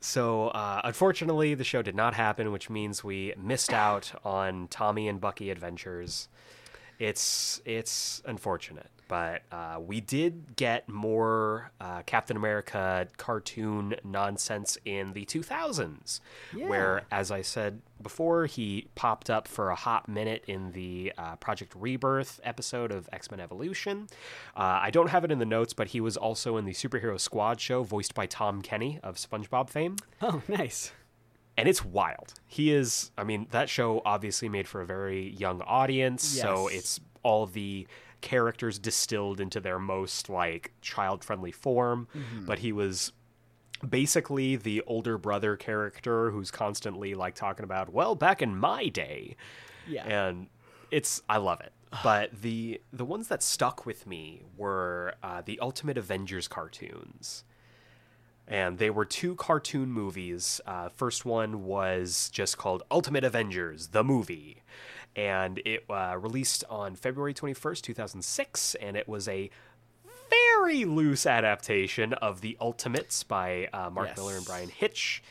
[0.00, 5.08] So, uh, unfortunately, the show did not happen, which means we missed out on Tommy
[5.08, 6.28] and Bucky adventures.
[6.98, 15.12] It's it's unfortunate, but uh, we did get more uh, Captain America cartoon nonsense in
[15.12, 16.20] the 2000s,
[16.68, 21.36] where, as I said before, he popped up for a hot minute in the uh,
[21.36, 24.08] Project Rebirth episode of X Men Evolution.
[24.56, 27.18] Uh, I don't have it in the notes, but he was also in the Superhero
[27.18, 30.92] Squad show, voiced by Tom Kenny of SpongeBob fame Oh nice.
[31.56, 32.34] and it's wild.
[32.46, 37.00] He is, I mean, that show obviously made for a very young audience, so it's
[37.22, 37.86] all the
[38.20, 42.08] characters distilled into their most like child-friendly form,
[42.46, 43.12] but he was
[43.88, 49.36] basically the older brother character who's constantly like talking about, well, back in my day.
[49.86, 50.06] Yeah.
[50.06, 50.48] And
[50.90, 51.72] it's I love it.
[52.02, 57.44] But the the ones that stuck with me were uh, the Ultimate Avengers cartoons.
[58.48, 60.60] And they were two cartoon movies.
[60.66, 64.62] Uh, first one was just called Ultimate Avengers, the movie.
[65.16, 68.74] And it uh, released on February 21st, 2006.
[68.76, 69.50] And it was a
[70.30, 74.16] very loose adaptation of The Ultimates by uh, Mark Yes.
[74.18, 75.22] Millar and Bryan Hitch.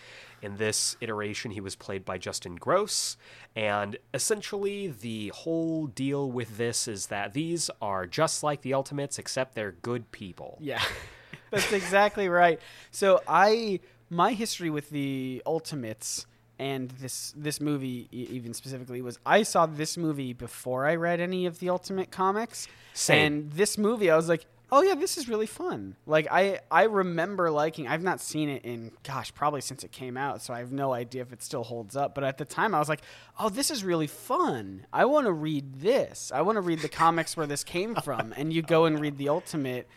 [0.41, 3.17] In this iteration, he was played by Justin Gross.
[3.55, 9.17] And essentially, the whole deal with this is that these are just like the Ultimates,
[9.17, 10.57] except they're good people.
[10.61, 10.83] Yeah,
[11.51, 12.59] that's exactly right.
[12.91, 13.79] So I,
[14.09, 16.27] my history with the Ultimates
[16.59, 21.45] and this this movie even specifically was I saw this movie before I read any
[21.45, 22.67] of the Ultimate comics.
[22.93, 23.25] Same.
[23.25, 25.95] And this movie, I was like, oh yeah, this is really fun.
[26.05, 27.87] Like I I remember liking.
[27.87, 30.93] I've not seen it in gosh probably since it came out, so I have no
[30.93, 32.15] idea if it still holds up.
[32.15, 33.01] But at the time, I was like,
[33.39, 34.85] oh, this is really fun.
[34.93, 36.31] I want to read this.
[36.33, 38.33] I want to read the comics where this came from.
[38.37, 39.87] And you go and read the Ultimate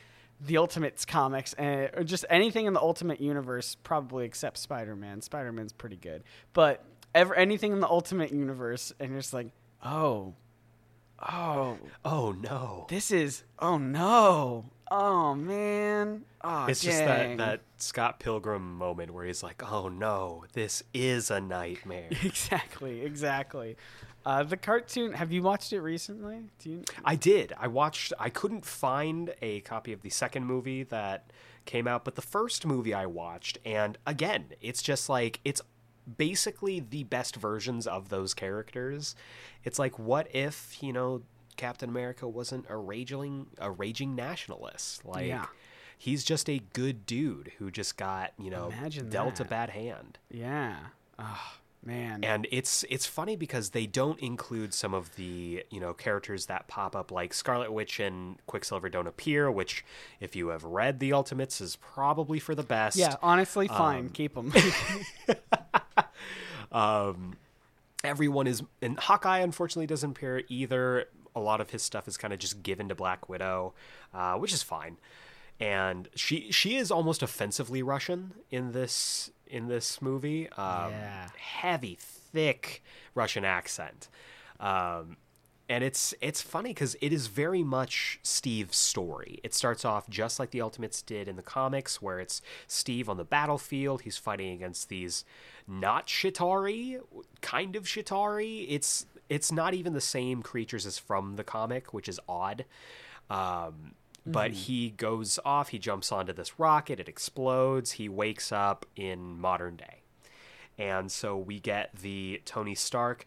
[0.41, 5.21] the Ultimates comics and or just anything in the Ultimate universe, probably except Spider Man.
[5.21, 6.23] Spider Man's pretty good,
[6.53, 6.85] but
[7.15, 9.51] ever anything in the Ultimate universe, and you're just like,
[9.85, 10.35] oh,
[11.21, 12.87] oh, Oh, no.
[12.89, 19.25] this is oh no, oh man, oh It's just that, that Scott Pilgrim moment where
[19.25, 22.09] he's like, oh, no, this is a nightmare.
[22.25, 23.77] exactly, exactly.
[24.29, 25.15] Uh, the cartoon.
[25.15, 26.51] Have you watched it recently?
[26.59, 26.85] Do you?
[27.03, 27.55] I did.
[27.59, 28.13] I watched.
[28.19, 31.33] I couldn't find a copy of the second movie that
[31.65, 35.63] came out, but the first movie I watched, and again, it's just like it's
[36.19, 39.15] basically the best versions of those characters.
[39.65, 41.23] It's like, what if you know
[41.57, 45.07] Captain America wasn't a raging a raging nationalist?
[45.07, 45.47] Like, Yeah.
[45.97, 49.47] he's just a good dude who just got you know Imagine dealt that.
[49.47, 50.19] a bad hand.
[50.31, 50.77] Yeah.
[51.19, 52.25] Oh man.
[52.25, 56.69] and it's it's funny because they don't include some of the you know characters that
[56.69, 59.85] pop up like Scarlet Witch and Quicksilver don't appear, which
[60.21, 62.97] if you have read the Ultimates is probably for the best.
[62.97, 63.17] yeah.
[63.23, 64.09] Honestly, um, fine.
[64.11, 64.53] Keep them.
[66.73, 67.37] um,
[68.05, 71.07] everyone is and Hawkeye unfortunately doesn't appear either.
[71.37, 73.73] A lot of his stuff is kind of just given to Black Widow,
[74.13, 74.97] uh, which is fine.
[75.61, 80.49] And she she is almost offensively Russian in this in this movie.
[80.51, 81.29] Um, Yeah.
[81.37, 82.83] Heavy, thick
[83.15, 84.09] Russian accent.
[84.61, 85.17] Um,
[85.71, 89.39] and it's it's funny because it is very much Steve's story.
[89.43, 93.19] It starts off just like the Ultimates did in the comics, where it's Steve on
[93.19, 94.03] the battlefield.
[94.03, 95.25] He's fighting against these
[95.67, 97.01] not Chitauri,
[97.43, 98.65] kind of Chitauri.
[98.69, 102.65] It's it's not even the same creatures as from the comic, which is odd.
[103.29, 103.93] Um,
[104.33, 104.61] but mm-hmm.
[104.61, 105.69] he goes off.
[105.69, 107.01] He jumps onto this rocket.
[107.01, 107.93] It explodes.
[107.93, 110.03] He wakes up in modern day
[110.79, 113.25] and so we get the Tony Stark.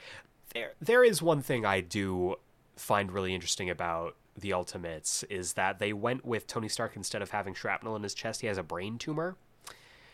[0.53, 2.37] There, there is one thing I do
[2.75, 7.31] find really interesting about the Ultimates is that they went with Tony Stark instead of
[7.31, 8.41] having shrapnel in his chest.
[8.41, 9.35] He has a brain tumor,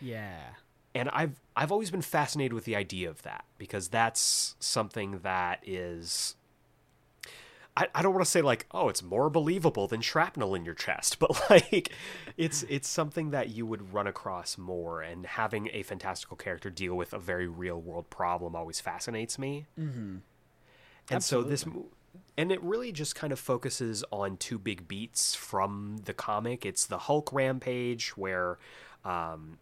[0.00, 0.40] yeah.
[0.94, 5.62] and I've I've always been fascinated with the idea of that because that's something that
[5.64, 6.34] is.
[7.78, 10.74] I, I don't want to say like oh it's more believable than shrapnel in your
[10.74, 11.92] chest but like
[12.36, 16.94] it's it's something that you would run across more and having a fantastical character deal
[16.94, 19.66] with a very real world problem always fascinates me.
[19.78, 20.16] Mm-hmm.
[21.10, 21.64] and so this
[22.36, 26.64] and it really just kind of focuses on two big beats from the comic.
[26.64, 28.58] It's the hulk rampage where
[29.04, 29.58] um,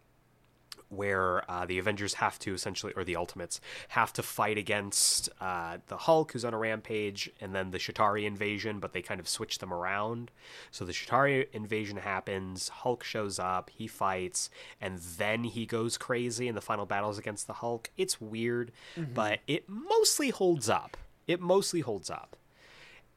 [0.89, 3.59] where uh, the Avengers have to essentially, or the Ultimates
[3.89, 8.25] have to fight against uh, the Hulk, who's on a rampage, and then the Chitauri
[8.25, 10.31] invasion, but they kind of switch them around.
[10.71, 16.47] So the Chitauri invasion happens, Hulk shows up, he fights, and then he goes crazy
[16.47, 17.89] in the final battles against the Hulk.
[17.97, 18.71] It's weird,
[19.13, 20.97] but it mostly holds up.
[21.27, 22.37] It mostly holds up.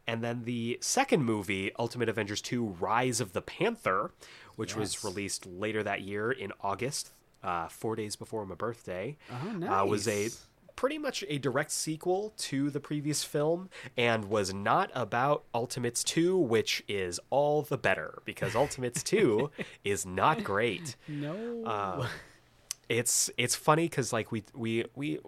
[0.07, 4.11] And then the second movie, Ultimate Avengers 2 Rise of the Panther,
[4.57, 7.12] which was released later that year in August,
[7.43, 10.28] uh, four days before my birthday, Oh, uh, was a
[10.76, 13.68] pretty much a direct sequel to the previous film
[13.99, 19.51] and was not about Ultimates 2, which is all the better because Ultimates 2
[19.84, 21.64] is not great No.
[21.64, 22.09] Uh,
[22.88, 25.18] it's it's funny because like we we we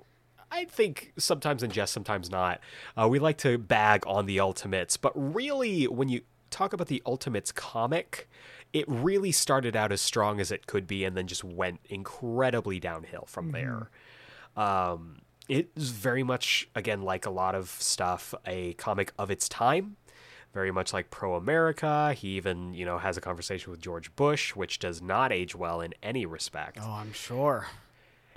[0.50, 2.60] I think sometimes in jest, sometimes not.
[2.94, 7.02] Uh, we like to bag on the Ultimates, but really, when you talk about the
[7.06, 8.28] Ultimates comic,
[8.72, 12.80] it really started out as strong as it could be, and then just went incredibly
[12.80, 13.90] downhill from there.
[14.56, 15.18] Um,
[15.48, 19.96] it is very much again like a lot of stuff, a comic of its time.
[20.52, 22.12] very much like pro America.
[22.14, 25.80] He even, you know, has a conversation with George Bush, which does not age well
[25.80, 26.78] in any respect.
[26.80, 27.68] Oh, I'm sure.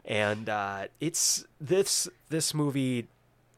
[0.06, 3.08] And uh, it's this this movie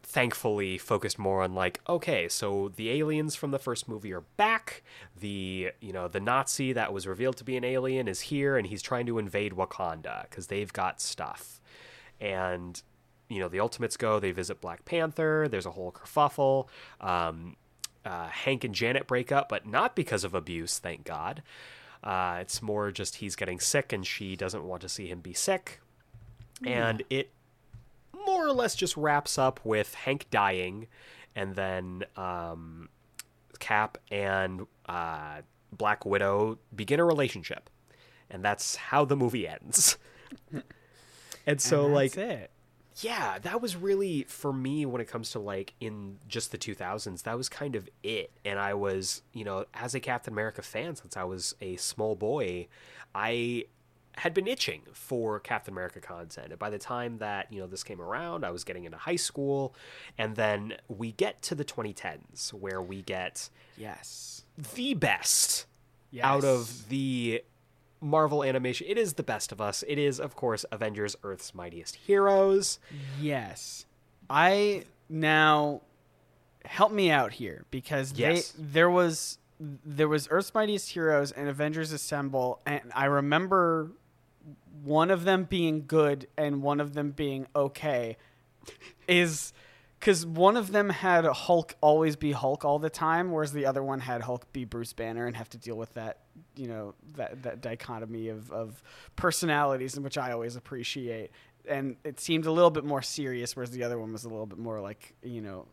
[0.09, 4.81] thankfully focused more on like okay so the aliens from the first movie are back.
[5.19, 8.67] The you know the nazi that was revealed to be an alien is here and
[8.67, 11.59] he's trying to invade wakanda because they've got stuff.
[12.21, 12.81] And
[13.27, 16.67] you know the ultimates go they visit black panther there's a whole kerfuffle.
[17.01, 17.57] Um,
[18.05, 21.43] uh, hank and janet break up but not because of abuse thank god.
[22.01, 25.33] Uh, it's more just he's getting sick and she doesn't want to see him be
[25.33, 25.81] sick.
[26.65, 27.29] And it
[28.37, 30.87] more or less just wraps up with Hank dying,
[31.35, 32.89] and then um,
[33.59, 37.69] Cap and uh, Black Widow begin a relationship,
[38.29, 39.97] and that's how the movie ends.
[41.45, 42.51] and so, And like, it.
[42.95, 47.23] yeah, that was really for me when it comes to like in just the 2000s.
[47.23, 50.95] That was kind of it, and I was, you know, as a Captain America fan
[50.95, 52.67] since I was a small boy,
[53.15, 53.65] I
[54.17, 56.49] had been itching for Captain America content.
[56.49, 59.15] And by the time that, you know, this came around, I was getting into high
[59.15, 59.75] school,
[60.17, 64.43] and then we get to the 2010s where we get Yes.
[64.57, 65.65] the best
[66.11, 66.25] yes.
[66.25, 67.43] out of the
[68.01, 68.87] Marvel animation.
[68.89, 69.83] It is the best of us.
[69.87, 72.79] It is, of course, Avengers Earth's Mightiest Heroes.
[73.19, 73.85] Yes.
[74.29, 75.81] I now
[76.65, 78.51] help me out here because Yes.
[78.51, 83.91] they there was there was Earth's Mightiest Heroes and Avengers Assemble and I remember
[84.83, 88.17] one of them being good and one of them being okay
[89.07, 89.53] is
[89.99, 93.83] because one of them had Hulk always be Hulk all the time, whereas the other
[93.83, 96.19] one had Hulk be Bruce Banner and have to deal with that,
[96.55, 98.83] you know, that that dichotomy of of
[99.15, 101.31] personalities, which I always appreciate.
[101.69, 104.45] And it seemed a little bit more serious, whereas the other one was a little
[104.45, 105.67] bit more like, you know,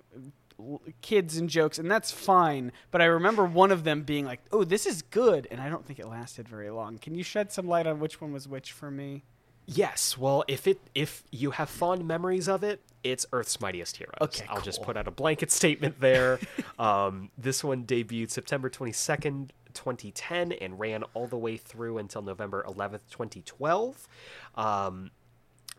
[1.00, 2.72] kids and jokes, and that's fine.
[2.90, 5.84] But I remember one of them being like, "Oh, this is good," and I don't
[5.84, 6.98] think it lasted very long.
[6.98, 9.24] Can you shed some light on which one was which for me?
[9.66, 14.14] Yes, well, if it if you have fond memories of it, it's Earth's Mightiest Heroes.
[14.20, 16.38] Okay, I'll just put out a blanket statement there.
[16.78, 22.64] um, this one debuted September 22nd, 2010 and ran all the way through until November
[22.68, 24.08] 11th, 2012.
[24.54, 25.10] Um,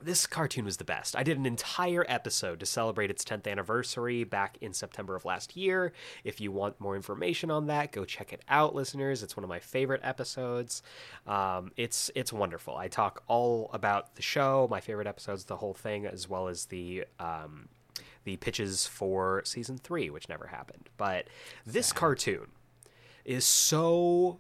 [0.01, 1.15] this cartoon was the best.
[1.15, 5.55] I did an entire episode to celebrate its 10th anniversary back in September of last
[5.55, 5.93] year.
[6.23, 9.23] If you want more information on that, go check it out, listeners.
[9.23, 10.83] It's one of my favorite episodes.
[11.25, 12.75] Um, it's it's wonderful.
[12.75, 16.65] I talk all about the show, my favorite episodes, the whole thing, as well as
[16.65, 17.69] the um,
[18.25, 20.89] the pitches for season three, which never happened.
[20.97, 21.27] But
[21.65, 22.47] this cartoon
[23.23, 24.39] is so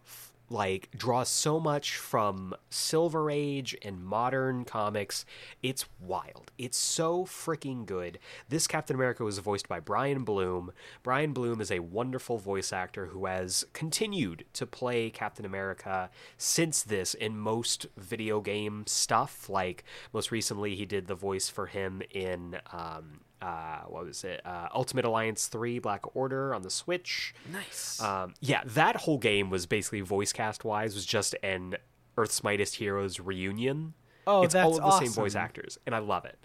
[0.49, 5.25] like draws so much from silver age and modern comics.
[5.63, 6.51] It's wild.
[6.57, 8.19] It's so freaking good.
[8.49, 10.71] This captain america was voiced by brian bloom.
[11.03, 16.83] Brian bloom is a wonderful voice actor who has continued to play captain america since
[16.83, 19.49] this in most video game stuff.
[19.49, 19.83] Like
[20.13, 24.41] most recently he did the voice for him in um, uh, what was it?
[24.45, 27.33] Uh, Ultimate Alliance 3 Black Order on the Switch.
[27.51, 28.01] Nice.
[28.01, 31.75] Um, yeah, that whole game was basically voice cast wise was just an
[32.17, 33.93] Earth's Mightiest Heroes reunion.
[34.27, 36.37] Oh, it's all of the same voice actors, and I love it.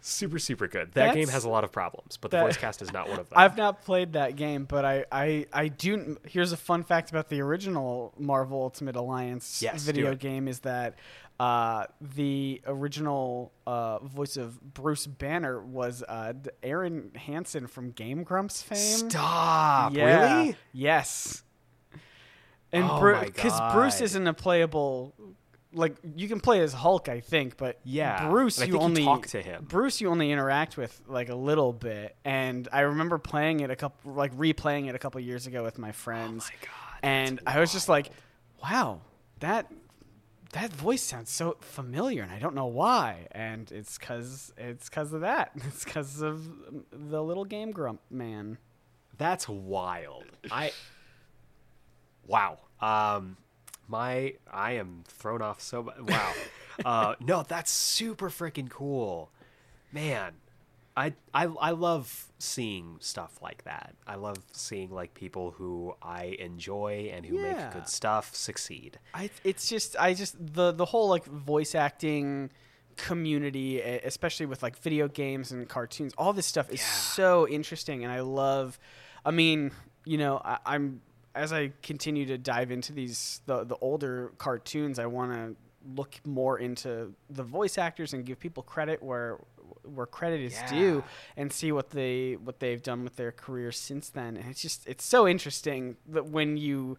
[0.00, 0.92] Super, super good.
[0.92, 3.18] That game has a lot of problems, but the that- voice cast is not one
[3.18, 3.38] of them.
[3.38, 6.16] I've not played that game, but I, I, I do.
[6.24, 10.94] Here's a fun fact about the original Marvel Ultimate Alliance Yes, video game: is that
[11.40, 16.32] uh, the original uh, voice of Bruce Banner was uh,
[16.62, 19.08] Arin Hanson from Game Grumps fame.
[19.10, 19.94] Stop!
[19.94, 20.34] Yeah.
[20.34, 20.56] Really?
[20.72, 21.42] Yes.
[22.72, 25.14] And Oh Bru- because Bruce isn't a playable,
[25.72, 29.04] like you can play as Hulk, I think, but Yeah, Bruce you think you only
[29.04, 29.64] talk to him.
[29.68, 33.76] Bruce you only interact with like a little bit, and I remember playing it a
[33.76, 36.50] couple, like replaying it a couple years ago with my friends.
[36.50, 38.10] Oh my God, And I was just like,
[38.62, 39.00] wow,
[39.40, 39.72] that
[40.52, 43.26] that voice sounds so familiar, and I don't know why.
[43.32, 45.52] And it's cause it's cause of that.
[45.68, 46.48] It's cause of
[46.90, 48.58] the little game grump man.
[49.16, 50.24] That's wild.
[50.50, 50.72] I
[52.26, 52.58] wow.
[52.80, 53.36] Um,
[53.88, 55.98] my I am thrown off so much.
[56.00, 56.32] Wow.
[56.84, 59.30] uh, no, that's super freaking cool,
[59.92, 60.34] man.
[60.98, 63.94] I, I I love seeing stuff like that.
[64.06, 67.42] I love seeing like people who I enjoy and who Yeah.
[67.42, 68.98] make good stuff succeed.
[69.14, 72.50] I it's just I just the the whole like voice acting
[72.96, 78.12] community especially with like video games and cartoons all this stuff is so interesting and
[78.12, 78.76] I love
[79.24, 79.70] I mean
[80.04, 81.00] you know I, I'm
[81.32, 85.54] as I continue to dive into these the the older cartoons I want to
[85.94, 89.38] look more into the voice actors and give people credit where
[89.94, 90.70] where credit is Yeah.
[90.70, 91.04] due
[91.36, 94.36] and see what they what they've done with their careers since then.
[94.36, 96.98] And it's just it's so interesting that when you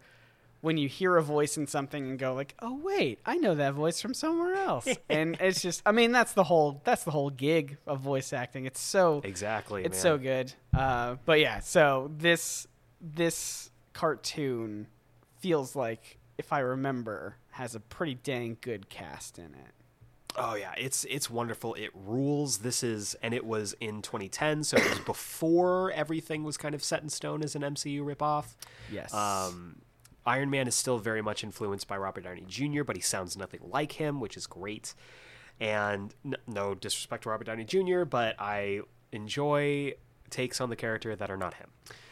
[0.62, 3.72] when you hear a voice in something and go like, "Oh wait, I know that
[3.72, 7.30] voice from somewhere else." and it's just I mean, that's the whole that's the whole
[7.30, 8.66] gig of voice acting.
[8.66, 9.84] It's so Exactly.
[9.84, 10.02] it's man.
[10.02, 10.52] so good.
[10.74, 12.66] Uh, but yeah, so this
[13.00, 14.86] this cartoon
[15.38, 19.72] feels like, if I remember, has a pretty dang good cast in it.
[20.36, 21.74] Oh yeah, it's it's wonderful.
[21.74, 22.58] It rules.
[22.58, 26.82] This is and it was in 2010, so it was before everything was kind of
[26.82, 28.54] set in stone as an MCU ripoff.
[28.90, 29.12] Yes.
[29.12, 29.82] Um,
[30.26, 33.60] Iron Man is still very much influenced by Robert Downey Jr., but he sounds nothing
[33.64, 34.94] like him, which is great.
[35.58, 38.80] And n- no disrespect to Robert Downey Jr., but I
[39.12, 39.94] enjoy
[40.30, 41.68] takes on the character that are not him.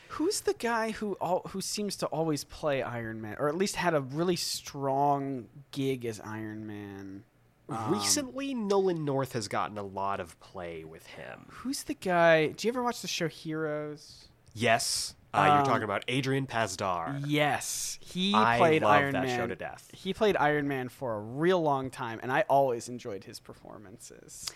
[0.08, 3.76] Who's the guy who all, who seems to always play Iron Man, or at least
[3.76, 7.24] had a really strong gig as Iron Man?
[7.68, 11.46] Um, Recently, Nolan North has gotten a lot of play with him.
[11.48, 12.48] Who's the guy?
[12.48, 14.28] Do you ever watch the show Heroes?
[14.54, 17.22] Yes, uh, you're Um, talking about Adrian Pasdar.
[17.26, 19.90] Yes, he I played love Iron that Man show to death.
[19.92, 24.48] He played Iron Man for a real long time, and I always enjoyed his performances.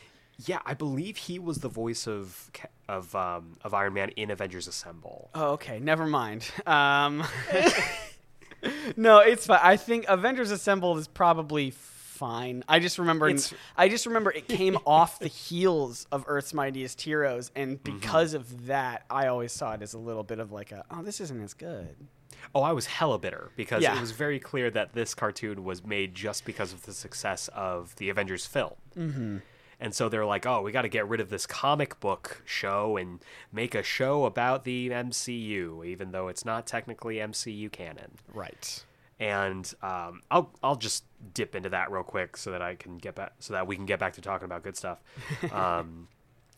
[0.47, 2.51] Yeah, I believe he was the voice of
[2.89, 5.31] of um, of Iron Man in Avengers Assemble.
[5.35, 5.79] Oh, okay.
[5.79, 6.51] Never mind.
[6.67, 7.23] Um,
[8.97, 9.61] no, it's fine.
[9.63, 11.71] I think Avengers Assemble is probably
[12.23, 12.63] fine.
[12.69, 13.29] I just remember.
[13.29, 17.99] It's- I just remember it came off the heels of Earth's Mightiest Heroes, and Mm-hmm.
[17.99, 21.03] because of that, I always saw it as a little bit of like a, oh,
[21.03, 21.97] this isn't as good.
[22.55, 23.97] Oh, I was hella bitter because Yeah.
[23.97, 27.95] it was very clear that this cartoon was made just because of the success of
[27.97, 28.75] the Avengers film.
[28.97, 29.39] Mm-hmm.
[29.81, 32.97] And so they're like, oh, we got to get rid of this comic book show
[32.97, 33.19] and
[33.53, 38.13] make a show about the MCU, even though it's not technically MCU canon.
[38.33, 38.85] Right.
[39.23, 43.15] And um, I'll I'll just dip into that real quick so that I can get
[43.15, 45.01] back so that we can get back to talking about good stuff.
[45.53, 46.09] Um,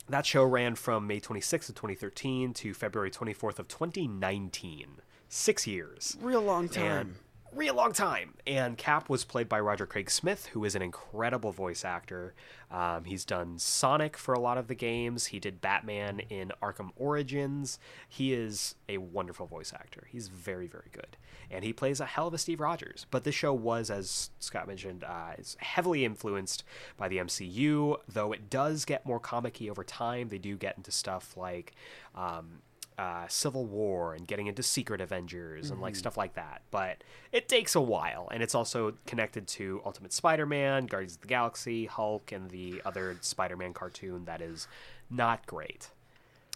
[0.09, 4.87] that show ran from May 26th of 2013 to February 24th of 2019.
[5.29, 6.17] Six years.
[6.21, 6.85] Real long time.
[6.85, 7.15] And
[7.55, 8.35] real long time.
[8.47, 12.35] And Cap was played by Roger Craig Smith, who is an incredible voice actor.
[12.71, 15.27] Um, he's done Sonic for a lot of the games.
[15.27, 17.79] He did Batman in Arkham Origins.
[18.09, 20.07] He is a wonderful voice actor.
[20.11, 21.17] He's very, very good.
[21.51, 23.07] And he plays a hell of a Steve Rogers.
[23.11, 26.65] But this show was, as Scott mentioned, uh, is heavily influenced
[26.97, 30.29] by the MCU, though it does get more comic over time.
[30.29, 31.73] They do get into stuff like.
[32.15, 32.63] Um,
[32.99, 36.63] uh, Civil War and getting into Secret Avengers and like stuff like that.
[36.71, 37.03] But
[37.33, 41.87] it takes a while, and it's also connected to Ultimate Spider-Man, Guardians of the Galaxy,
[41.87, 44.69] Hulk, and the other Spider-Man cartoon that is
[45.11, 45.89] not great.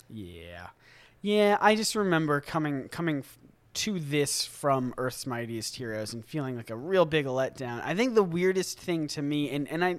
[0.09, 0.69] Yeah,
[1.23, 1.59] yeah.
[1.60, 3.24] I just remember coming coming
[3.74, 7.82] to this from Earth's Mightiest Heroes and feeling like a real big letdown.
[7.85, 9.98] I think the weirdest thing to me, and and I.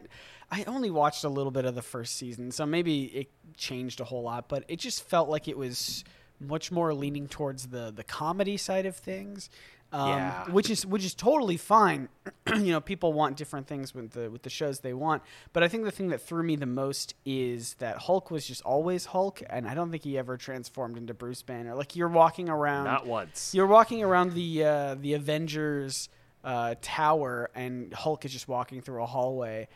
[0.51, 4.03] I only watched a little bit of the first season, so maybe it changed a
[4.03, 6.03] whole lot, but it just felt like it was
[6.39, 9.49] much more leaning towards the the comedy side of things.
[9.91, 10.51] Um, Yeah.
[10.51, 12.09] which is which is totally fine.
[12.55, 15.23] you know, people want different things with the with the shows they want.
[15.51, 18.61] But I think the thing that threw me the most is that Hulk was just
[18.61, 21.73] always Hulk, and I don't think he ever transformed into Bruce Banner.
[21.73, 23.51] Like you're walking around, Not once.
[23.55, 26.07] you're walking around the uh, the Avengers
[26.43, 29.67] uh, tower, and Hulk is just walking through a hallway.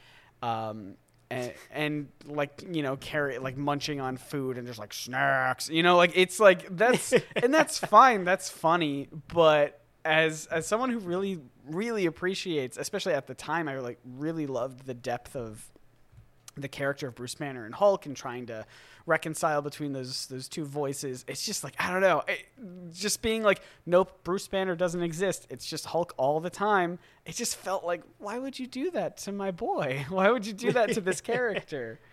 [0.44, 0.95] Um,
[1.30, 5.84] and, and like you know carry like munching on food and just like snacks you
[5.84, 11.00] know like it's like that's and that's fine that's funny but as as someone who
[11.00, 15.70] really really appreciates especially at the time i like really loved the depth of
[16.56, 18.66] the character of Bruce Banner and Hulk and trying to
[19.06, 21.26] reconcile between those those two voices.
[21.28, 22.46] It's just like I don't know, it,
[22.94, 25.48] just being like, nope, Bruce Banner doesn't exist.
[25.50, 27.00] It's just Hulk all the time.
[27.26, 30.06] It just felt like, why would you do that to my boy?
[30.10, 32.00] Why would you do that to this character?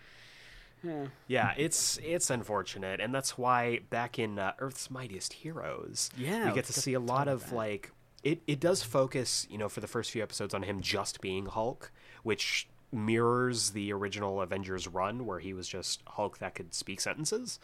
[0.83, 1.05] Yeah.
[1.27, 6.55] Yeah, it's it's unfortunate, and that's why back in uh, Earth's Mightiest Heroes, Yeah, we
[6.55, 7.55] get to see a lot of that.
[7.55, 7.91] like
[8.23, 8.41] it.
[8.47, 11.91] It does focus, you know, for the first few episodes on him just being Hulk,
[12.23, 17.59] which mirrors the original Avengers run where he was just Hulk that could speak sentences.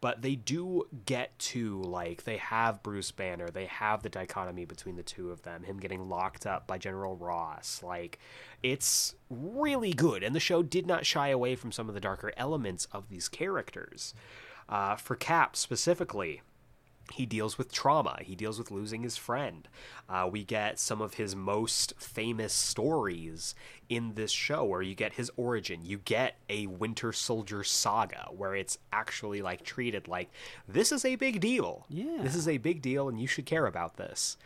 [0.00, 4.96] But they do get to like they have Bruce Banner, they have the dichotomy between
[4.96, 7.82] the two of them, him getting locked up by General Ross.
[7.82, 8.18] Like
[8.62, 12.32] it's really good, and the show did not shy away from some of the darker
[12.36, 14.14] elements of these characters.
[14.68, 16.40] Uh, for Cap specifically,
[17.12, 18.18] he deals with trauma.
[18.22, 19.68] He deals with losing his friend.
[20.08, 23.54] Uh, we get some of his most famous stories
[23.88, 25.80] in this show, where you get his origin.
[25.84, 30.30] You get a Winter Soldier saga, where it's actually like treated like
[30.66, 31.86] this is a big deal.
[31.88, 32.22] Yeah.
[32.22, 34.36] this is a big deal, and you should care about this.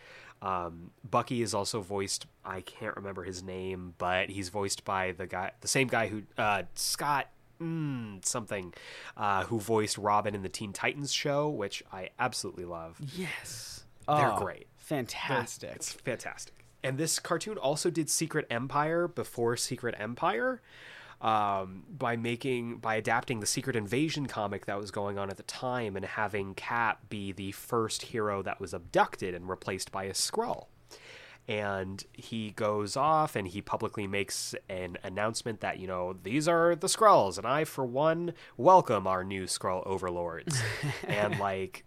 [0.43, 2.27] Um, Bucky is also voiced.
[2.45, 6.23] I can't remember his name, but he's voiced by the guy, the same guy who
[6.37, 7.29] uh, Scott
[7.61, 8.75] mm, something,
[9.17, 13.01] uh, who voiced Robin in the Teen Titans show, which I absolutely love.
[13.15, 13.85] Yes.
[14.07, 14.69] They're Oh, great.
[14.77, 15.73] Fantastic.
[15.75, 16.65] It's fantastic.
[16.83, 20.63] And this cartoon also did Secret Empire before Secret Empire
[21.21, 25.43] um, by making by adapting the Secret Invasion comic that was going on at the
[25.43, 30.13] time and having Cap be the first hero that was abducted and replaced by a
[30.13, 30.67] Skrull.
[31.49, 36.75] And he goes off and he publicly makes an announcement that, you know, these are
[36.75, 40.61] the Skrulls, and I, for one, welcome our new Skrull overlords.
[41.07, 41.85] and, like,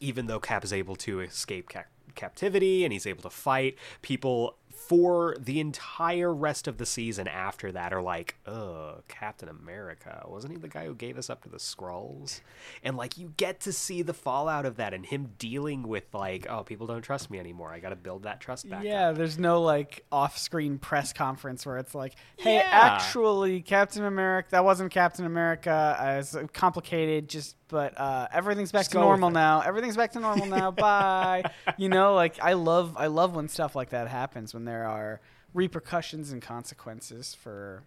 [0.00, 1.84] even though Cap is able to escape ca-
[2.14, 4.56] captivity and he's able to fight, people
[4.92, 10.52] for the entire rest of the season after that are like, "Ugh, Captain America wasn't
[10.52, 12.42] he the guy who gave us up to the Skrulls?"
[12.84, 16.46] And like you get to see the fallout of that and him dealing with like,
[16.50, 17.72] "Oh, people don't trust me anymore.
[17.72, 21.64] I got to build that trust back." yeah, up." there's no like off-screen press conference
[21.64, 22.68] where it's like, "Hey, Yeah.
[22.70, 25.96] actually, Captain America, that wasn't Captain America.
[25.98, 29.62] Uh, it's complicated, just but uh, everything's back Just to normal now.
[29.62, 30.70] Everything's back to normal now.
[30.86, 34.86] Bye." You know, like I love I love when stuff like that happens when there
[34.86, 35.20] are
[35.54, 37.82] repercussions and consequences for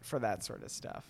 [0.00, 1.06] for that sort of stuff.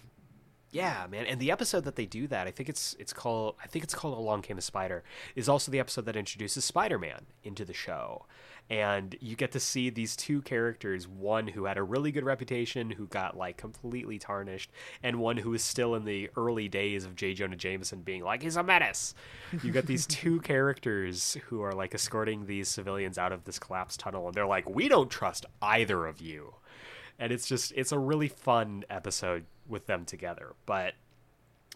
[0.71, 1.25] Yeah, man.
[1.25, 3.95] And the episode that they do that, I think it's it's called I think it's
[3.95, 5.03] called Along Came a Spider,
[5.35, 8.27] is also the episode that introduces Spider-Man into the show.
[8.71, 12.91] And you get to see these two characters, one who had a really good reputation,
[12.91, 14.71] who got like completely tarnished,
[15.03, 17.33] and one who is still in the early days of J.
[17.33, 19.15] Jonah Jameson being like, he's a menace.
[19.63, 24.01] You got these two characters who are like escorting these civilians out of this collapsed
[24.01, 26.55] tunnel, and they're like, we don't trust either of you
[27.19, 30.95] and it's just it's a really fun episode with them together but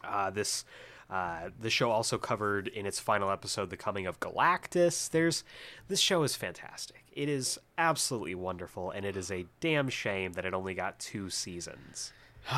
[0.04, 0.64] uh, this
[1.12, 5.44] uh, the show also covered in its final episode the coming of galactus there's
[5.88, 10.46] this show is fantastic it is absolutely wonderful and it is a damn shame that
[10.46, 12.12] it only got two seasons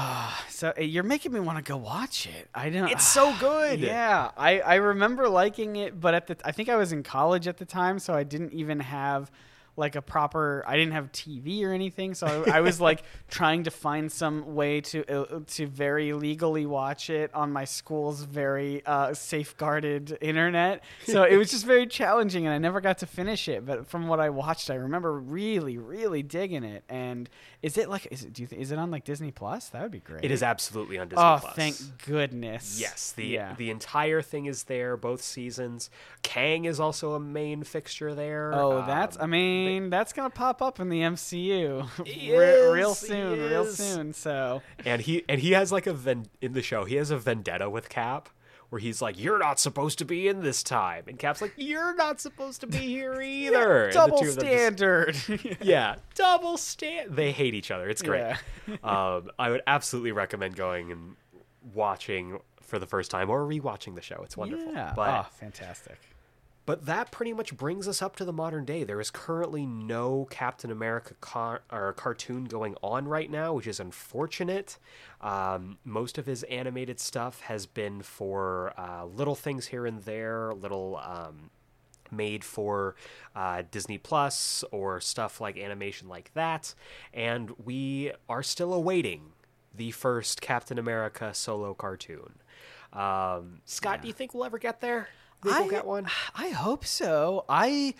[0.48, 2.48] So uh, you're making me want to go watch it.
[2.54, 2.88] I don't.
[2.88, 3.80] It's so good.
[3.80, 7.48] Yeah, I I remember liking it, but at the I think I was in college
[7.48, 9.30] at the time, so I didn't even have
[9.76, 10.64] like a proper.
[10.66, 14.54] I didn't have TV or anything, so I, I was like trying to find some
[14.54, 20.84] way to uh, to very legally watch it on my school's very uh, safeguarded internet.
[21.04, 23.66] So it was just very challenging, and I never got to finish it.
[23.66, 26.84] But from what I watched, I remember really, really digging it.
[26.88, 27.28] And
[27.64, 28.06] is it like?
[28.10, 28.32] Is it?
[28.34, 28.60] Do you think?
[28.60, 29.70] Is it on like Disney Plus?
[29.70, 30.24] That would be great.
[30.24, 31.52] it is absolutely on disney Oh, Plus.
[31.52, 31.76] Oh, thank
[32.06, 32.78] goodness.
[32.80, 33.54] Yes, the yeah.
[33.56, 35.88] the entire thing is there, both seasons.
[36.22, 38.52] Kang is also a main fixture there.
[38.54, 39.16] Oh, that's.
[39.16, 44.12] Um, I mean, that's gonna pop up in the MCU Re- real soon, real soon.
[44.12, 47.16] So and he and he has like a ven- in the show he has a
[47.18, 48.28] vendetta with cap
[48.74, 51.94] where he's like you're not supposed to be in this time and cap's like you're
[51.94, 55.16] not supposed to be here either the double them just- standard.
[55.62, 58.34] yeah double stand they hate each other it's great
[58.66, 58.74] Yeah.
[58.82, 61.14] um, i would absolutely recommend going and
[61.72, 64.92] watching for the first time or rewatching the show it's wonderful Yeah.
[64.96, 66.00] but oh, fantastic.
[66.66, 68.84] But that pretty much brings us up to the modern day.
[68.84, 73.80] There is currently no Captain America car- or cartoon going on right now, which is
[73.80, 74.78] unfortunate.
[75.20, 80.54] Um, most of his animated stuff has been for uh, little things here and there,
[80.54, 81.50] little um,
[82.10, 82.94] made for
[83.34, 86.74] uh, Disney Plus or stuff like animation like that.
[87.12, 89.32] And we are still awaiting
[89.74, 92.34] the first Captain America solo cartoon.
[92.92, 95.08] Um, Scott, do you think we'll ever get there?
[95.52, 96.06] Think we'll get one?
[96.34, 97.44] I hope so.
[97.48, 97.94] I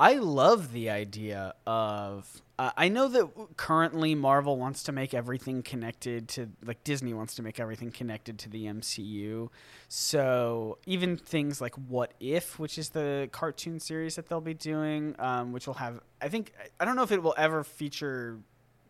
[0.00, 2.42] I love the idea of.
[2.58, 7.34] Uh, I know that currently Marvel wants to make everything connected to, like Disney wants
[7.36, 9.48] to make everything connected to the MCU.
[9.88, 15.16] So even things like What If, which is the cartoon series that they'll be doing,
[15.18, 18.38] um, which will have, I think, I don't know if it will ever feature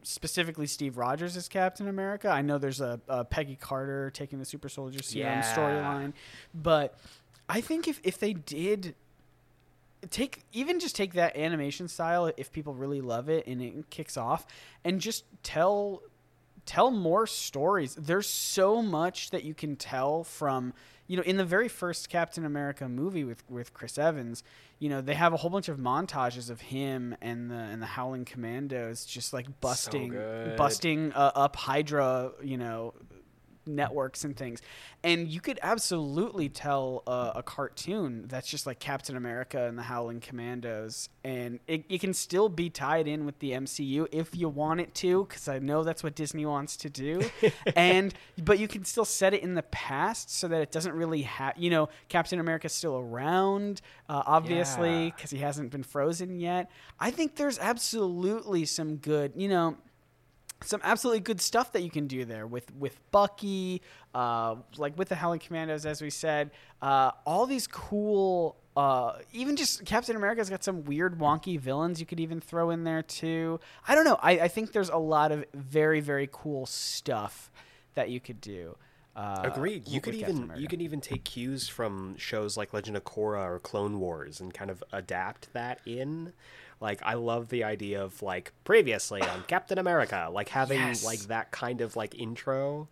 [0.03, 2.29] specifically Steve Rogers as Captain America.
[2.29, 5.43] I know there's a, a Peggy Carter taking the Super Soldier Serum Yeah.
[5.43, 6.13] storyline,
[6.55, 6.99] but
[7.53, 8.95] I think if if they did
[10.09, 14.17] take even just take that animation style if people really love it and it kicks
[14.17, 14.47] off
[14.85, 16.03] and just tell
[16.65, 20.73] tell more stories there's so much that you can tell from
[21.07, 24.43] you know in the very first captain america movie with with chris evans
[24.79, 27.87] you know they have a whole bunch of montages of him and the and the
[27.87, 30.57] howling commandos just like busting good.
[30.57, 32.95] busting uh, up hydra you know
[33.67, 34.61] networks and things.
[35.05, 39.83] And you could absolutely tell uh, a cartoon that's just like Captain America and the
[39.83, 44.49] Howling Commandos, and it, it can still be tied in with the MCU if you
[44.49, 47.23] want it to, because I know that's what Disney wants to do.
[47.77, 48.15] and
[48.45, 51.55] but you can still set it in the past so that it doesn't really have,
[51.57, 55.11] you know, Captain America's still around, uh, obviously, Yeah.
[55.17, 56.71] because he hasn't been frozen yet.
[57.01, 59.77] I think there's absolutely some good, you know
[60.65, 63.83] some absolutely good stuff that you can do there with with Bucky,
[64.15, 66.51] uh, like with the Howling Commandos, as we said.
[66.81, 72.07] Uh, all these cool, uh, even just Captain America's got some weird, wonky villains you
[72.07, 73.61] could even throw in there too.
[73.87, 74.19] I don't know.
[74.23, 77.51] I, I think there's a lot of very very cool stuff
[77.95, 78.77] that you could do.
[79.15, 79.87] Uh, Agreed.
[79.89, 83.59] You could even you could even take cues from shows like Legend of Korra or
[83.59, 86.33] Clone Wars and kind of adapt that in.
[86.83, 91.05] Like I love the idea of like previously on Captain America, like having Yes.
[91.05, 92.89] like that kind of like intro.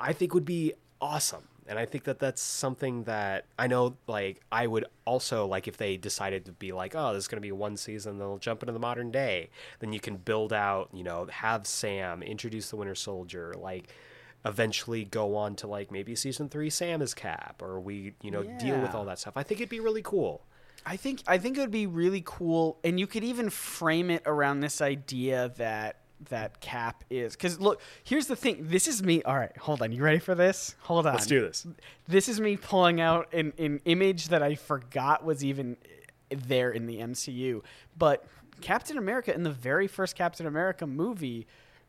[0.00, 1.44] I think would be awesome.
[1.68, 5.76] And I think that that's something that I know like I would also like if
[5.76, 8.62] they decided to be like, oh, this is going to be one season, they'll jump
[8.64, 9.50] into the modern day.
[9.78, 13.88] Then you can build out, you know, have Sam introduce the Winter Soldier, like
[14.44, 18.42] eventually go on to like maybe season 3 Sam is Cap or we, you know,
[18.58, 19.36] deal with all that stuff.
[19.36, 20.42] I think it'd be really cool.
[20.84, 24.22] I think I think it would be really cool, and you could even frame it
[24.26, 25.98] around this idea that
[26.28, 27.34] that Cap is.
[27.34, 28.58] Because look, here's the thing.
[28.68, 29.22] This is me.
[29.22, 29.92] All right, hold on.
[29.92, 30.74] You ready for this?
[30.82, 31.14] Hold on.
[31.14, 31.66] Let's do this.
[32.08, 35.76] This is me pulling out an, an image that I forgot was even
[36.30, 37.62] there in the MCU.
[37.96, 38.24] But
[38.60, 41.46] Captain America in the very first Captain America movie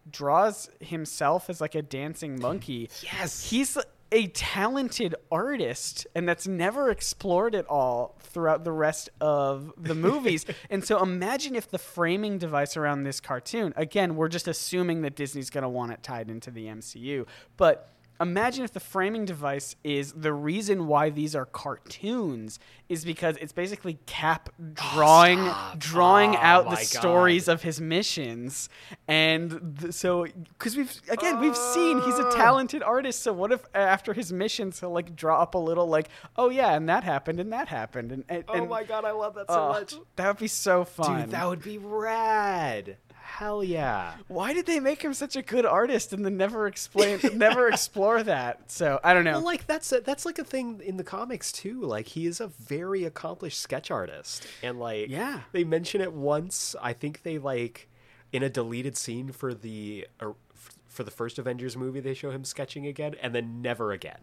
[0.09, 2.89] draws himself as like a dancing monkey.
[3.01, 3.49] Yes.
[3.49, 3.77] He's
[4.13, 10.45] a talented artist and that's never explored at all throughout the rest of the movies.
[10.69, 15.15] and so imagine if the framing device around this cartoon, again, we're just assuming that
[15.15, 17.25] Disney's going to want it tied into the MCU,
[17.57, 22.59] but imagine if the framing device is the reason why these are cartoons
[22.89, 24.63] is because it's basically Cap oh,
[24.93, 26.85] drawing drawing Oh, out the God.
[26.85, 28.69] stories of his missions
[29.07, 32.29] and th- so because we've again we've seen he's Oh.
[32.29, 35.57] a talented artist so what if uh, after his missions he'll like draw up a
[35.57, 38.83] little like oh yeah and that happened and that happened and, and Oh and- my
[38.83, 39.95] god, I love that so oh, much.
[40.15, 42.97] that would be so fun Dude, that would be rad.
[43.37, 44.13] Hell yeah.
[44.27, 48.21] why did they make him such a good artist and then never explain never explore
[48.21, 51.03] that so i don't know Well, like that's a, that's like a thing in the
[51.03, 51.81] comics too.
[51.81, 55.41] Like he is a very accomplished sketch artist, and like Yeah.
[55.51, 56.75] they mention it once.
[56.81, 57.89] I think they like
[58.31, 60.31] in a deleted scene for the uh,
[60.87, 61.99] for the first Avengers movie.
[62.01, 64.19] They show him sketching again, and then never again.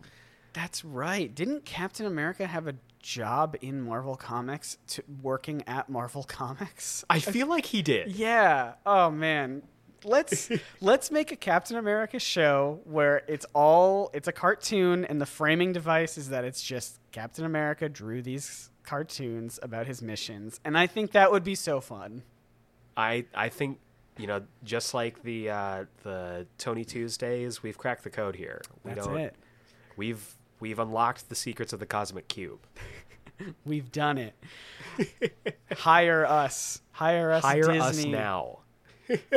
[0.52, 1.32] That's right.
[1.35, 7.05] Didn't Captain America have a job in Marvel Comics to working at Marvel Comics?
[7.09, 8.12] I feel like he did.
[8.16, 8.74] Yeah.
[8.85, 9.62] Oh man.
[10.05, 10.51] Let's
[10.81, 15.72] let's make a Captain America show where it's all it's a cartoon and the framing
[15.72, 20.86] device is that it's just Captain America drew these cartoons about his missions and I
[20.86, 22.22] think that would be so fun.
[22.97, 23.78] I I think
[24.18, 28.60] you know just like the uh, the Tony Tuesdays, we've cracked the code here.
[28.85, 29.18] We That's don't.
[29.18, 29.35] it.
[29.97, 32.61] We've we've unlocked the secrets of the cosmic cube.
[33.65, 34.35] We've done it.
[35.77, 36.82] Hire us.
[36.93, 37.78] Hire us Hire Disney.
[37.81, 38.59] us now.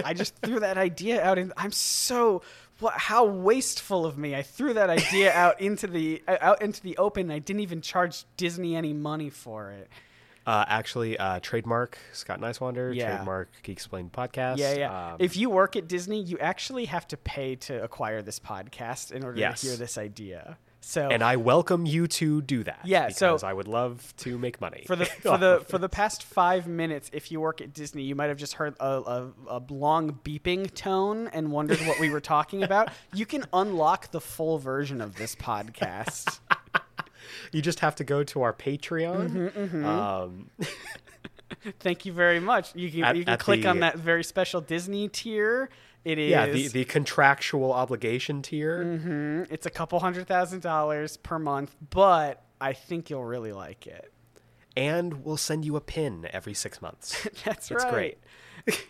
[0.03, 2.41] I just threw that idea out, and I'm so
[2.79, 2.93] what?
[2.95, 4.35] How wasteful of me!
[4.35, 7.31] I threw that idea out into the uh, out into the open.
[7.31, 9.89] I didn't even charge Disney any money for it.
[10.45, 13.15] Uh, actually, uh, trademark Scott Niswander, Yeah.
[13.15, 14.57] trademark Geek Explained podcast.
[14.57, 15.11] Yeah, yeah.
[15.13, 19.13] Um, if you work at Disney, you actually have to pay to acquire this podcast
[19.13, 19.61] in order Yes.
[19.61, 20.57] to hear this idea.
[20.85, 22.81] So and I welcome you to do that.
[22.83, 25.87] Yeah, so- because I would love to make money for the for the for the
[25.89, 29.31] past five minutes, if you work at Disney, you might have just heard a, a,
[29.47, 32.89] a long beeping tone and wondered what we were talking about.
[33.13, 36.39] You can unlock the full version of this podcast.
[37.53, 39.51] you just have to go to our Patreon.
[39.51, 40.49] Mm-hmm, Um,
[41.79, 42.75] Thank you very much.
[42.75, 45.69] You can At- you can click the- on that very special Disney tier.
[46.05, 48.83] It is yeah, the the contractual obligation tier.
[48.83, 49.47] Mhm.
[49.49, 54.11] it's a couple hundred thousand dollars per month, but I think you'll really like it.
[54.75, 57.27] and we'll send you a pin every six months.
[57.45, 58.17] That's It's right.
[58.65, 58.85] great.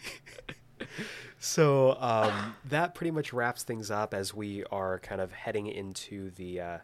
[1.40, 6.32] so um, that pretty much wraps things up as we are kind of heading into
[6.32, 6.78] the uh,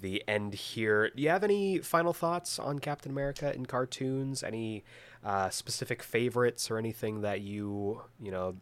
[0.00, 1.10] the end here.
[1.14, 4.42] Do you have any final thoughts on Captain America in cartoons?
[4.42, 4.84] Any
[5.24, 8.56] uh, specific favorites or anything that you you know?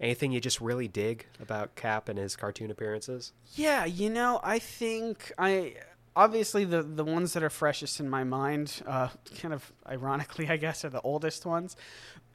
[0.00, 3.32] Anything you just really dig about Cap and his cartoon appearances?
[3.54, 5.74] Yeah, you know, I think I
[6.16, 9.08] obviously the the ones that are freshest in my mind, uh,
[9.40, 11.76] kind of ironically, I guess, are the oldest ones.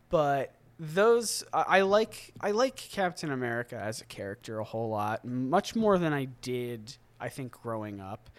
[0.10, 2.34] But those I, I like.
[2.40, 6.98] I like Captain America as a character a whole lot, much more than I did.
[7.20, 8.30] I think growing up.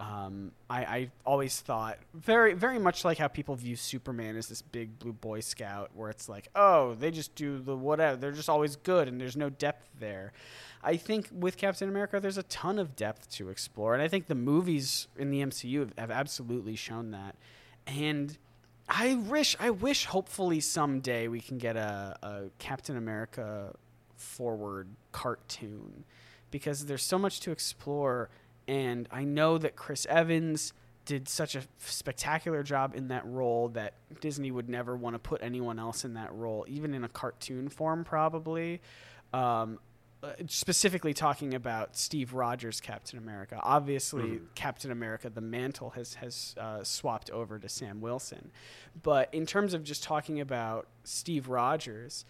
[0.00, 4.60] Um, I, I always thought very, very much like how people view Superman as this
[4.60, 8.16] big blue boy scout, where it's like, oh, they just do the whatever.
[8.16, 10.32] They're just always good, and there's no depth there.
[10.82, 14.26] I think with Captain America, there's a ton of depth to explore, and I think
[14.26, 17.36] the movies in the MCU have, have absolutely shown that.
[17.86, 18.36] And
[18.88, 23.74] I wish, I wish, hopefully someday we can get a, a Captain America
[24.16, 26.04] forward cartoon
[26.50, 28.28] because there's so much to explore
[28.68, 30.72] and I know that Chris Evans
[31.04, 35.42] did such a spectacular job in that role that Disney would never want to put
[35.42, 38.80] anyone else in that role, even in a cartoon form, probably.
[39.32, 39.78] Um,
[40.22, 43.60] uh, specifically talking about Steve Rogers' Captain America.
[43.62, 48.50] Obviously, Captain America, the mantle has has uh, swapped over to Sam Wilson,
[49.02, 52.24] but in terms of just talking about Steve Rogers,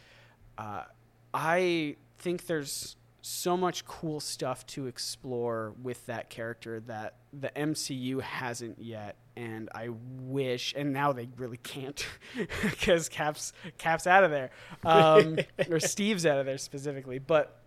[0.58, 0.84] uh,
[1.32, 2.96] I think there's
[3.26, 9.70] so much cool stuff to explore with that character that the MCU hasn't yet and
[9.74, 9.88] I
[10.20, 12.06] wish and now they really can't
[12.62, 14.50] because Cap's Cap's out of there
[14.84, 15.38] um,
[15.70, 17.62] or Steve's out of there specifically but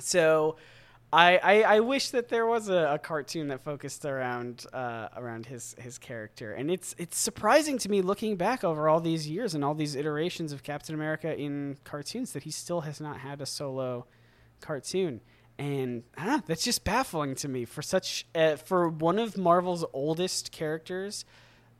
[0.00, 0.56] so
[1.12, 5.46] I, I, I wish that there was a, a cartoon that focused around uh, around
[5.46, 9.56] his his character, and it's it's surprising to me looking back over all these years
[9.56, 13.40] and all these iterations of Captain America in cartoons that he still has not had
[13.40, 14.06] a solo
[14.60, 15.20] cartoon,
[15.58, 20.52] and I that's just baffling to me for such uh, for one of Marvel's oldest
[20.52, 21.24] characters,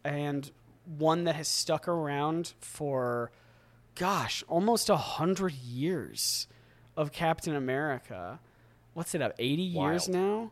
[0.04, 0.50] and
[0.98, 3.30] one that has stuck around for,
[3.94, 6.46] gosh, almost a hundred years
[6.96, 8.40] of Captain America.
[8.94, 9.34] What's it up?
[9.38, 10.50] Eighty years now.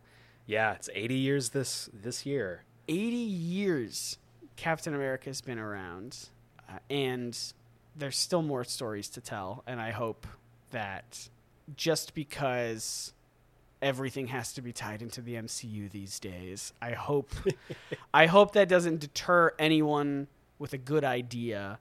[0.48, 2.64] Yeah, it's 80 years this this year.
[2.88, 4.16] 80 years
[4.56, 6.16] Captain America's been around,
[6.68, 7.38] uh, and
[7.94, 9.62] there's still more stories to tell.
[9.66, 10.26] And I hope
[10.70, 11.28] that
[11.76, 13.12] just because
[13.80, 17.30] everything has to be tied into the MCU these days, I hope
[18.14, 20.28] I hope that doesn't deter anyone
[20.58, 21.78] with a good idea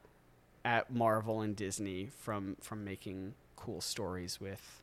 [0.64, 4.82] at Marvel and Disney from from making cool stories with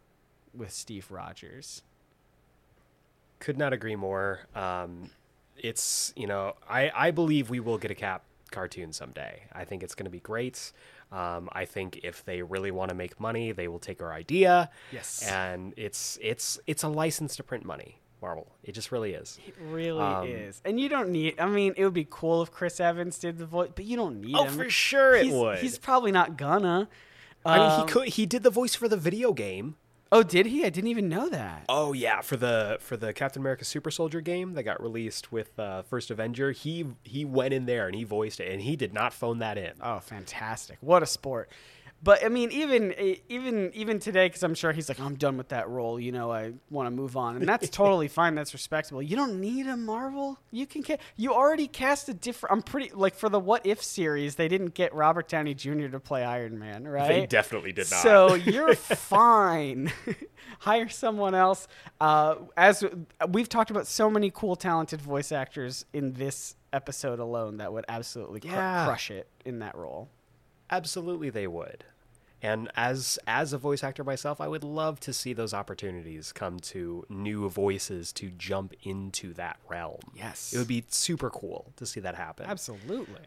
[0.54, 1.82] with Steve Rogers.
[3.38, 4.46] Could not agree more.
[4.54, 5.10] Um,
[5.56, 9.42] it's you know I I believe we will get a Cap cartoon someday.
[9.52, 10.72] I think it's going to be great.
[11.12, 14.70] Um, I think if they really want to make money, they will take our idea.
[14.92, 15.22] Yes.
[15.28, 18.00] and it's it's it's a license to print money.
[18.22, 19.38] Marvel, it just really is.
[19.46, 20.62] It really Um, is.
[20.64, 23.44] And you don't need I mean, it would be cool if Chris Evans did the
[23.46, 24.56] voice, but you don't need Oh, him.
[24.56, 25.58] for sure it he's, would.
[25.58, 26.88] He's probably not gonna.
[27.44, 28.08] I mean, Um, he could.
[28.08, 29.76] He did the voice for the video game.
[30.14, 30.64] Oh, did he?
[30.64, 31.64] I didn't even know that.
[31.68, 35.58] Oh yeah, for the for the Captain America Super Soldier game that got released with
[35.58, 38.94] uh, First Avenger, he he went in there and he voiced it, and he did
[38.94, 39.72] not phone that in.
[39.80, 40.78] Oh, fantastic.
[40.80, 41.50] What a sport.
[42.04, 42.94] But I mean, even
[43.30, 45.98] even even today, because I'm sure he's like, I'm done with that role.
[45.98, 48.34] You know, I want to move on, and that's totally fine.
[48.34, 49.00] That's respectable.
[49.02, 50.38] You don't need a Marvel.
[50.50, 52.52] You can ca- you already cast a different.
[52.52, 55.86] I'm pretty like for the What If series, they didn't get Robert Downey Jr.
[55.88, 57.08] to play Iron Man, right?
[57.08, 58.02] They definitely did not.
[58.02, 59.90] So you're fine.
[60.58, 61.68] Hire someone else.
[62.02, 62.84] Uh, as
[63.30, 67.86] we've talked about, so many cool, talented voice actors in this episode alone that would
[67.88, 68.84] absolutely cr- Yeah.
[68.84, 70.10] crush it in that role.
[70.70, 71.84] Absolutely, they would.
[72.44, 76.60] And as as a voice actor myself, I would love to see those opportunities come
[76.60, 80.00] to new voices to jump into that realm.
[80.14, 80.52] Yes.
[80.52, 82.44] it would be super cool to see that happen.
[82.46, 83.22] Absolutely.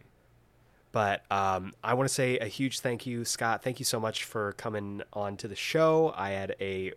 [0.92, 3.64] But um, I want to say a huge thank you, Scott.
[3.64, 6.14] Thank you so much for coming on to the show.
[6.16, 6.94] I had a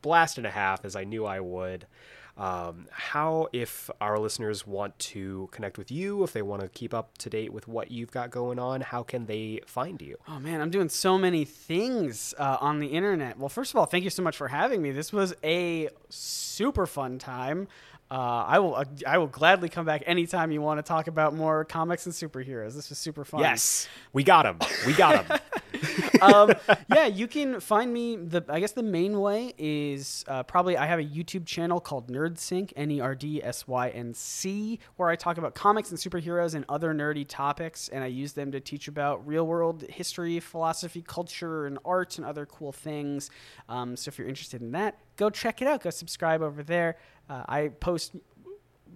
[0.00, 1.86] blast and a half, as I knew I would.
[2.36, 6.92] Um, how, if our listeners want to connect with you, if they want to keep
[6.92, 10.16] up to date with what you've got going on, how can they find you?
[10.26, 13.38] Oh man, I'm doing so many things uh, on the internet.
[13.38, 14.90] Well, first of all, thank you so much for having me.
[14.90, 17.68] This was a super fun time.
[18.10, 21.64] Uh, I will I will gladly come back anytime you want to talk about more
[21.64, 22.74] comics and superheroes.
[22.74, 23.40] This was super fun.
[23.40, 24.58] Yes, we got him.
[24.86, 25.38] We got him.
[26.20, 26.52] um,
[26.94, 28.16] yeah, you can find me.
[28.16, 32.08] The I guess the main way is uh, probably I have a YouTube channel called
[32.08, 35.98] NerdSync, N E R D S Y N C, where I talk about comics and
[35.98, 40.40] superheroes and other nerdy topics, and I use them to teach about real world history,
[40.40, 43.30] philosophy, culture, and art, and other cool things.
[43.68, 45.82] Um, so if you're interested in that, go check it out.
[45.82, 46.96] Go subscribe over there.
[47.28, 48.16] Uh, I post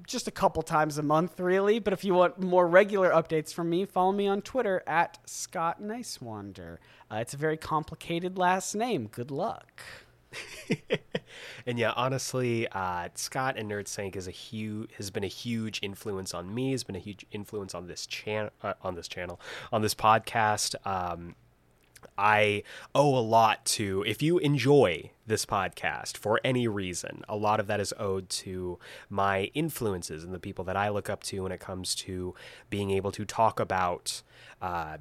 [0.09, 1.79] just a couple times a month, really.
[1.79, 5.81] But if you want more regular updates from me, follow me on Twitter at Scott
[5.81, 6.79] Niswander.
[7.11, 9.07] Uh, it's a very complicated last name.
[9.07, 9.83] Good luck.
[11.67, 16.35] and yeah, honestly, uh, Scott and NerdSync is a huge has been a huge influence
[16.35, 16.73] on me.
[16.73, 19.41] Has been a huge influence on this channel, uh, on this channel,
[19.73, 20.75] on this podcast.
[20.87, 21.35] Um,
[22.17, 22.63] I
[22.95, 27.67] owe a lot to if you enjoy this podcast for any reason, a lot of
[27.67, 28.79] that is owed to
[29.11, 32.35] my influences and the people that I look up to when it comes to
[32.71, 34.23] being able to talk about
[34.61, 34.99] uh,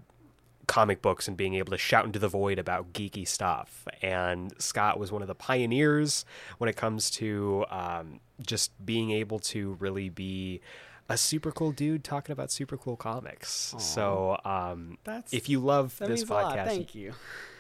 [0.68, 3.88] comic books and being able to shout into the void about geeky stuff.
[4.02, 6.26] And Scott was one of the pioneers
[6.58, 10.62] when it comes to um, just being able to really be
[11.10, 13.74] a super cool dude talking about super cool comics.
[13.80, 16.56] So um, That's- if you love this means a lot.
[16.58, 17.14] podcast, Thank you.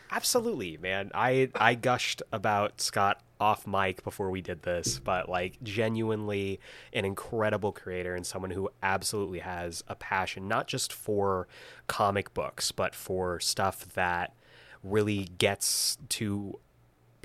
[0.10, 1.12] Absolutely, man.
[1.14, 6.60] I I gushed about Scott off mic before we did this, but like genuinely
[6.94, 11.48] an incredible creator and someone who absolutely has a passion not just for
[11.88, 14.34] comic books, but for stuff that
[14.82, 16.58] really gets to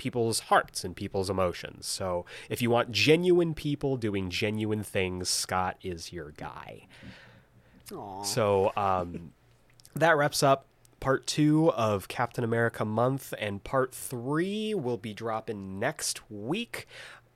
[0.03, 1.85] people's hearts and people's emotions.
[1.85, 6.87] So, if you want genuine people doing genuine things, Scott is your guy.
[7.93, 8.23] Aw.
[8.23, 9.31] So um,
[9.95, 10.65] that wraps up
[10.99, 16.87] part two of Captain America month, and part three will be dropping next week.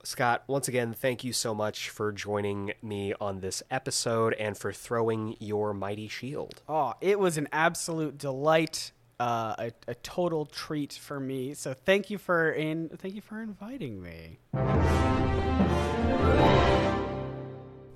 [0.04, 4.72] Scott, once again, thank you so much for joining me on this episode and for
[4.72, 6.62] throwing your mighty shield.
[6.68, 11.54] Oh, it was an absolute delight, uh, a, a total treat for me.
[11.54, 14.38] So thank you for in thank you for inviting me.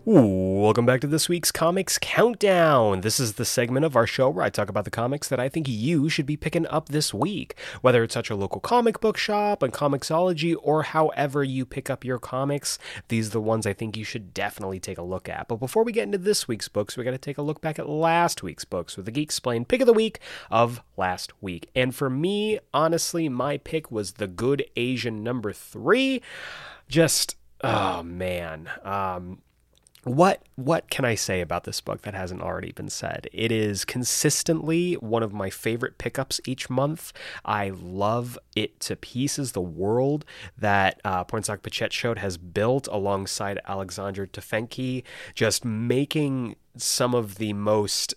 [0.05, 3.03] Welcome back to this week's Comics Countdown.
[3.03, 5.49] This is the segment of our show where I talk about the comics that I
[5.49, 7.55] think you should be picking up this week.
[7.83, 12.05] Whether it's at your local comic book shop, and Comixology, or however you pick up
[12.05, 15.47] your comics, these are the ones I think you should definitely take a look at.
[15.47, 17.79] But before we get into this week's books, we got to take a look back
[17.79, 20.19] at last week's books with the Geek Explain pick of the week
[20.51, 21.71] of last week.
[21.77, 26.23] And for me, honestly, my pick was The Good Asian number three.
[26.89, 28.69] Just, oh man.
[28.83, 29.43] Um,
[30.05, 33.29] what what can I say about this book that hasn't already been said?
[33.33, 37.13] It is consistently one of my favorite pickups each month.
[37.45, 39.53] I love it to pieces.
[39.53, 40.25] The world
[40.59, 45.05] that uh, Pornsak Pichetshote has built alongside Alexander Tefenkgi,
[45.35, 48.15] just making some of the most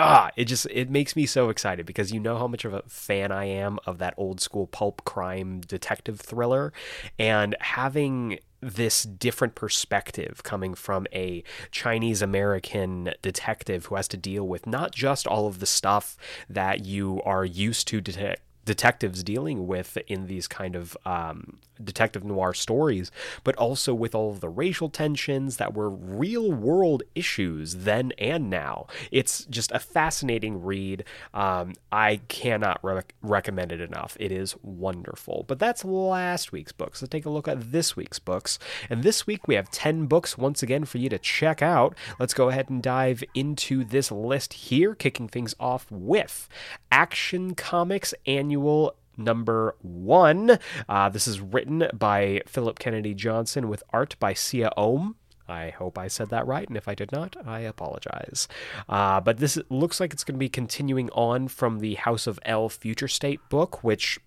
[0.00, 2.82] ah, it just it makes me so excited because you know how much of a
[2.82, 6.72] fan I am of that old school pulp crime detective thriller?
[7.18, 14.46] And having this different perspective coming from a Chinese American detective who has to deal
[14.46, 16.16] with not just all of the stuff
[16.48, 22.24] that you are used to detect detectives dealing with in these kind of um, detective
[22.24, 23.10] noir stories,
[23.44, 28.50] but also with all of the racial tensions that were real world issues then and
[28.50, 28.86] now.
[29.10, 31.04] It's just a fascinating read.
[31.32, 34.16] Um, I cannot re- recommend it enough.
[34.20, 35.44] It is wonderful.
[35.46, 37.02] But that's last week's books.
[37.02, 38.58] Let's take a look at this week's books.
[38.88, 41.94] And this week we have 10 books once again for you to check out.
[42.18, 46.48] Let's go ahead and dive into this list here, kicking things off with
[46.92, 48.14] Action Comics
[48.50, 50.58] Annual number one.
[50.88, 55.14] Uh, this is written by Philip Kennedy Johnson with art by Siya Oum.
[55.48, 58.48] I hope I said that right, and if I did not, I apologize.
[58.88, 62.40] Uh, but this looks like it's going to be continuing on from the House of
[62.44, 64.18] El Future State book, which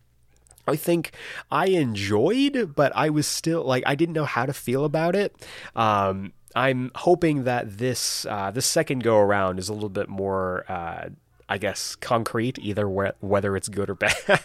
[0.65, 1.11] I think
[1.51, 5.35] I enjoyed, but I was still like I didn't know how to feel about it.
[5.75, 10.63] Um, I'm hoping that this uh, this second go around is a little bit more.
[10.69, 11.09] Uh,
[11.53, 14.41] I guess, concrete, either wh- whether it's good or bad.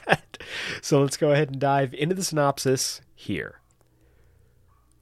[0.83, 3.58] so let's go ahead and dive into the synopsis here.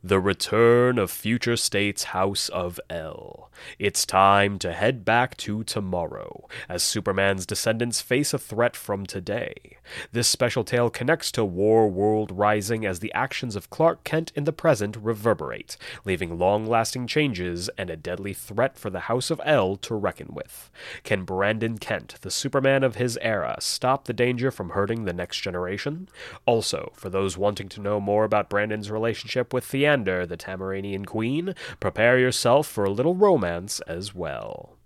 [0.07, 3.51] The Return of Future State's House of El.
[3.77, 9.79] It's time to head back to tomorrow, as Superman's descendants face a threat from today.
[10.13, 14.53] This special tale connects to Warworld Rising as the actions of Clark Kent in the
[14.53, 19.77] present reverberate, leaving long lasting changes and a deadly threat for the House of El
[19.77, 20.71] to reckon with.
[21.03, 25.41] Can Brandon Kent, the Superman of his era, stop the danger from hurting the next
[25.41, 26.09] generation?
[26.45, 29.65] Also, for those wanting to know more about Brandon's relationship with
[30.05, 34.77] The Tamaranian queen, prepare yourself for a little romance as well.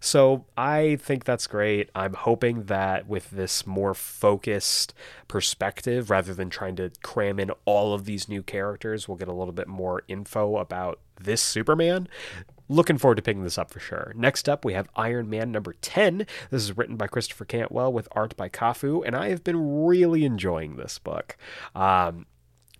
[0.00, 1.90] So I think that's great.
[1.94, 4.94] I'm hoping that with this more focused
[5.28, 9.34] perspective, rather than trying to cram in all of these new characters, we'll get a
[9.34, 12.08] little bit more info about this Superman.
[12.68, 14.12] Looking forward to picking this up for sure.
[14.16, 16.26] Next up, we have Iron Man number 10.
[16.50, 20.24] This is written by Christopher Cantwell with art by CAFU, and I have been really
[20.24, 21.36] enjoying this book.
[21.76, 22.26] Um,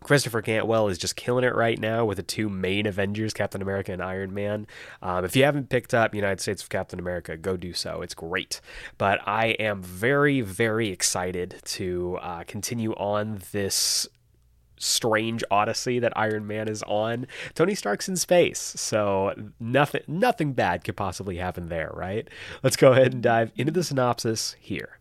[0.07, 3.93] Christopher Cantwell is just killing it right now with the two main Avengers, Captain America
[3.93, 4.69] and Iron Man.
[5.03, 8.03] Um, if you haven't picked up United States of Captain America, go do so.
[8.03, 8.61] It's great.
[8.99, 14.07] But I am very, very excited to uh, continue on this
[14.78, 17.27] strange odyssey that Iron Man is on.
[17.55, 22.28] Tony Stark's in space, so nothing nothing bad could possibly happen there, right?
[22.62, 25.01] Let's go ahead and dive into the synopsis here.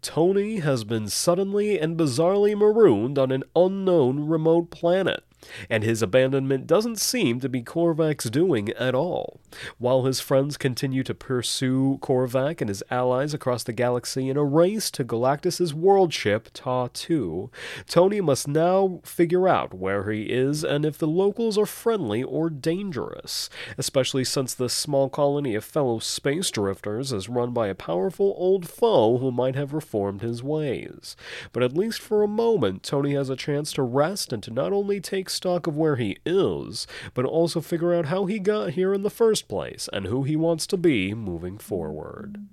[0.00, 5.24] Tony has been suddenly and bizarrely marooned on an unknown remote planet.
[5.70, 9.40] And his abandonment doesn't seem to be Korvac's doing at all.
[9.78, 14.44] While his friends continue to pursue Korvac and his allies across the galaxy in a
[14.44, 17.50] race to Galactus's world ship, Ta 2,
[17.86, 22.50] Tony must now figure out where he is and if the locals are friendly or
[22.50, 28.34] dangerous, especially since this small colony of fellow space drifters is run by a powerful
[28.36, 31.16] old foe who might have reformed his ways.
[31.52, 34.72] But at least for a moment, Tony has a chance to rest and to not
[34.72, 38.92] only take stock of where he is, but also figure out how he got here
[38.92, 42.46] in the first place and who he wants to be moving forward.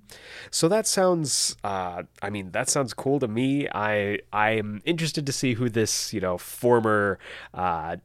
[0.50, 3.68] So that sounds, uh, I mean, that sounds cool to me.
[3.68, 7.20] I I'm interested to see who this, you know, former.
[7.54, 7.98] Uh,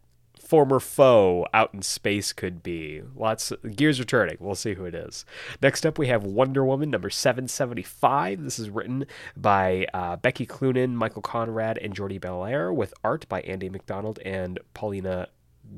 [0.50, 3.02] former foe out in space could be.
[3.14, 4.36] Lots of, gears returning.
[4.40, 5.24] We'll see who it is.
[5.62, 8.42] Next up, we have Wonder Woman number 775.
[8.42, 9.06] This is written
[9.36, 14.58] by uh, Becky Cloonan, Michael Conrad, and Jordie Bellaire, with art by Andy MacDonald and
[14.74, 15.28] Paulina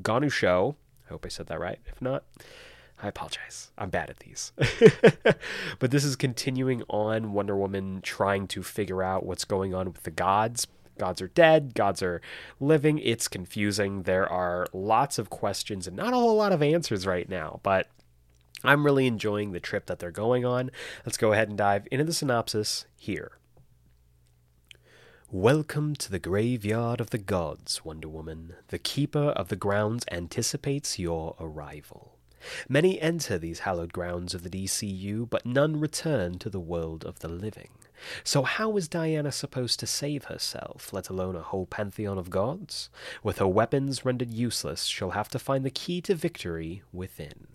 [0.01, 0.73] Ganucheau.
[1.05, 1.77] I hope I said that right.
[1.85, 2.23] If not,
[2.99, 3.69] I apologize.
[3.77, 4.53] I'm bad at these.
[5.77, 10.01] but this is continuing on Wonder Woman trying to figure out what's going on with
[10.01, 10.65] the gods,
[10.97, 12.21] gods are dead, gods are
[12.59, 12.99] living.
[12.99, 14.03] It's confusing.
[14.03, 17.89] There are lots of questions and not a whole lot of answers right now, but
[18.63, 20.71] I'm really enjoying the trip that they're going on.
[21.05, 23.33] Let's go ahead and dive into the synopsis here.
[25.29, 28.53] Welcome to the graveyard of the gods, Wonder Woman.
[28.67, 32.17] The keeper of the grounds anticipates your arrival.
[32.69, 37.19] Many enter these hallowed grounds of the DCU, but none return to the world of
[37.19, 37.69] the living.
[38.23, 42.89] So, how is Diana supposed to save herself, let alone a whole pantheon of gods?
[43.23, 47.47] With her weapons rendered useless, she'll have to find the key to victory within.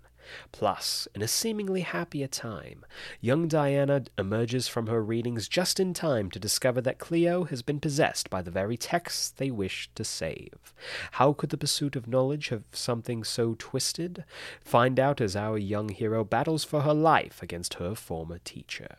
[0.53, 2.85] Plus, in a seemingly happier time,
[3.21, 7.81] young Diana emerges from her readings just in time to discover that Cleo has been
[7.81, 10.75] possessed by the very texts they wish to save.
[11.13, 14.25] How could the pursuit of knowledge have something so twisted?
[14.61, 18.97] Find out as our young hero battles for her life against her former teacher.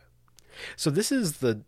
[0.76, 1.62] So this is the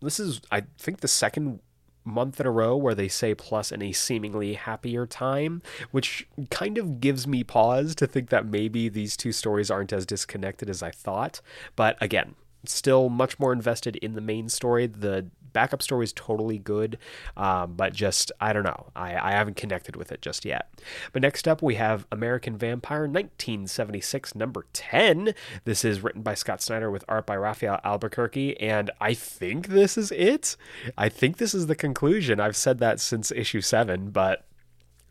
[0.00, 1.60] this is I think the second
[2.04, 5.60] month in a row where they say plus in a seemingly happier time,
[5.90, 10.06] which kind of gives me pause to think that maybe these two stories aren't as
[10.06, 11.40] disconnected as I thought.
[11.74, 14.86] But again, still much more invested in the main story.
[14.86, 15.26] The
[15.56, 16.98] backup story is totally good,
[17.34, 18.88] um, but just, I don't know.
[18.94, 20.68] I, I haven't connected with it just yet.
[21.14, 25.32] But next up, we have American Vampire 1976, number 10.
[25.64, 29.96] This is written by Scott Snyder with art by Rafael Albuquerque, and I think this
[29.96, 30.58] is it.
[30.98, 32.38] I think this is the conclusion.
[32.38, 34.44] I've said that since issue 7, but.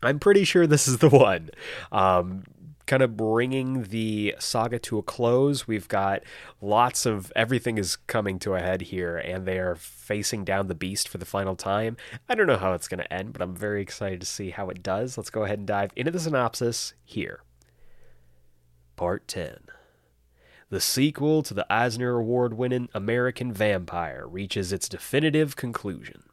[0.02, 1.50] I'm pretty sure this is the one.
[1.90, 2.44] Um,
[2.86, 5.66] kind of bringing the saga to a close.
[5.66, 6.22] We've got
[6.60, 10.74] lots of everything is coming to a head here, and they are facing down the
[10.74, 11.96] beast for the final time.
[12.28, 14.68] I don't know how it's going to end, but I'm very excited to see how
[14.68, 15.18] it does.
[15.18, 17.42] Let's go ahead and dive into the synopsis here.
[18.94, 19.58] Part 10.
[20.68, 26.24] The sequel to the Eisner Award winning American Vampire reaches its definitive conclusion.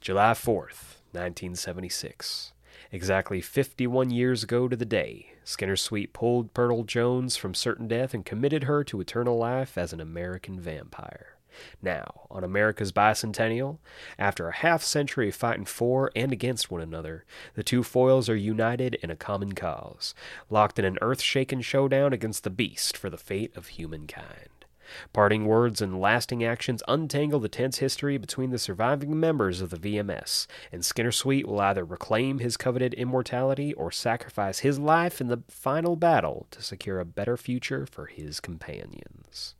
[0.00, 2.52] July 4th, 1976.
[2.96, 8.14] Exactly 51 years ago to the day, Skinner Sweet pulled Pearl Jones from certain death
[8.14, 11.36] and committed her to eternal life as an American vampire.
[11.82, 13.80] Now, on America's bicentennial,
[14.18, 18.94] after a half century fighting for and against one another, the two foils are united
[19.02, 20.14] in a common cause,
[20.48, 24.48] locked in an earth shaking showdown against the beast for the fate of humankind.
[25.12, 29.76] Parting words and lasting actions untangle the tense history between the surviving members of the
[29.76, 35.28] VMS, and Skinner Sweet will either reclaim his coveted immortality or sacrifice his life in
[35.28, 39.54] the final battle to secure a better future for his companions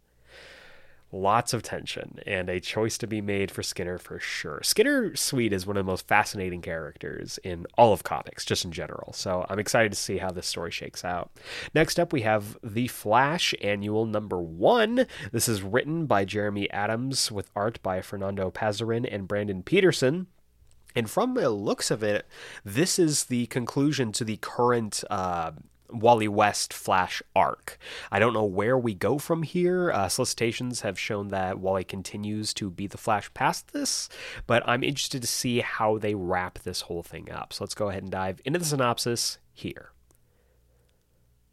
[1.12, 4.60] lots of tension and a choice to be made for Skinner for sure.
[4.62, 8.72] Skinner Sweet is one of the most fascinating characters in all of comics, just in
[8.72, 9.12] general.
[9.12, 11.30] So I'm excited to see how this story shakes out.
[11.74, 15.06] Next up, we have The Flash Annual Number One.
[15.32, 20.26] This is written by Jeremy Adams with art by Fernando Pasarin and Brandon Peterson.
[20.94, 22.26] And from the looks of it,
[22.64, 25.52] this is the conclusion to the current uh,
[25.90, 27.78] Wally West Flash arc.
[28.10, 29.90] I don't know where we go from here.
[29.90, 34.08] Uh, solicitations have shown that Wally continues to be the Flash past this,
[34.46, 37.52] but I'm interested to see how they wrap this whole thing up.
[37.52, 39.90] So let's go ahead and dive into the synopsis here.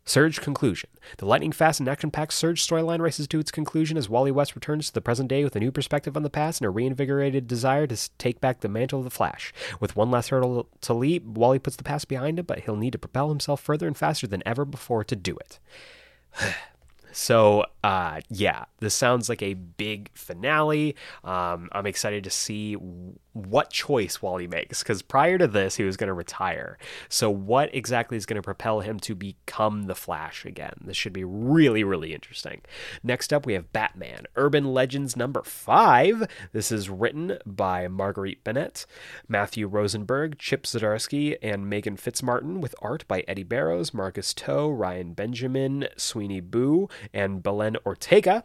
[0.06, 0.90] Surge conclusion.
[1.18, 4.54] The lightning fast and action packed Surge storyline races to its conclusion as Wally West
[4.54, 7.48] returns to the present day with a new perspective on the past and a reinvigorated
[7.48, 9.54] desire to take back the mantle of the Flash.
[9.80, 12.92] With one last hurdle to leap, Wally puts the past behind him, but he'll need
[12.92, 15.60] to propel himself further and faster than ever before to do it.
[17.16, 20.96] So, uh, yeah, this sounds like a big finale.
[21.24, 22.76] Um, I'm excited to see
[23.34, 26.78] what choice Wally makes because prior to this he was going to retire.
[27.10, 30.76] So what exactly is going to propel him to become the Flash again?
[30.82, 32.62] This should be really really interesting.
[33.04, 36.28] Next up we have Batman Urban Legends number 5.
[36.52, 38.86] This is written by Marguerite Bennett,
[39.28, 45.14] Matthew Rosenberg, Chip Zdarsky and Megan Fitzmartin with art by Eddy Barrows, Marcus To, Ryan
[45.14, 48.44] Benjamin, Sweeney Boo and Belen Ortega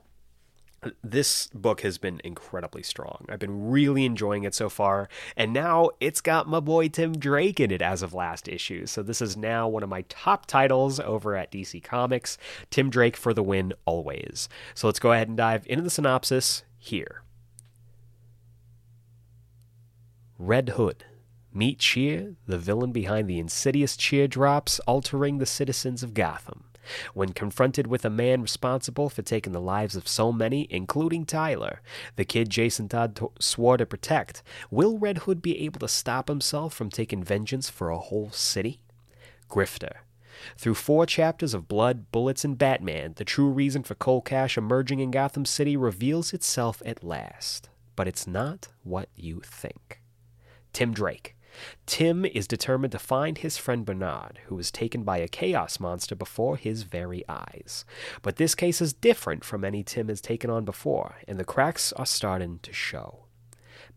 [1.03, 3.27] this book has been incredibly strong.
[3.29, 7.61] I've been really enjoying it so far, and now it's got my boy Tim Drake
[7.61, 8.87] in it as of last issue.
[8.87, 12.39] So this is now one of my top titles over at DC Comics.
[12.71, 14.49] Tim Drake for the win always.
[14.75, 17.23] So let's go ahead and dive into the synopsis here.
[20.39, 21.05] Red Hood.
[21.53, 26.68] Meet Cheer, the villain behind the insidious cheer drops altering the citizens of Gotham.
[27.15, 31.81] When confronted with a man responsible for taking the lives of so many, including Tyler,
[32.17, 36.29] the kid Jason Todd t- swore to protect, will Red Hood be able to stop
[36.29, 38.81] himself from taking vengeance for a whole city?
[39.49, 39.99] Grifter.
[40.57, 45.01] Through four chapters of Blood, Bullets, and Batman, the true reason for Cold Cash emerging
[45.01, 47.69] in Gotham City reveals itself at last.
[47.97, 50.01] But it's not what you think.
[50.73, 51.35] Tim Drake.
[51.87, 56.15] Tim is determined to find his friend Bernard, who was taken by a chaos monster
[56.15, 57.85] before his very eyes.
[58.23, 61.93] But this case is different from any Tim has taken on before, and the cracks
[61.95, 63.25] are starting to show.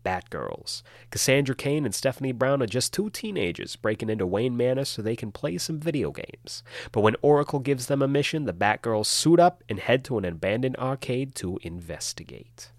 [0.04, 0.82] Batgirls.
[1.10, 5.16] Cassandra Cain and Stephanie Brown are just two teenagers breaking into Wayne Manor so they
[5.16, 6.62] can play some video games.
[6.90, 10.24] But when Oracle gives them a mission, the Batgirls suit up and head to an
[10.24, 12.70] abandoned arcade to investigate.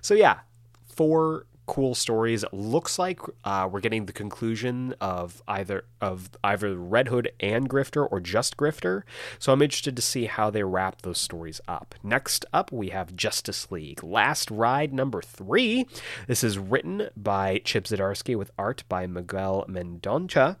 [0.00, 0.40] So, yeah,
[0.86, 2.44] four cool stories.
[2.52, 8.06] Looks like uh, we're getting the conclusion of either of either Red Hood and Grifter
[8.10, 9.02] or just Grifter.
[9.38, 11.94] So I'm interested to see how they wrap those stories up.
[12.02, 15.86] Next up, we have Justice League Last Ride number three.
[16.26, 20.56] This is written by Chip Zdarsky with art by Miguel Mendonca.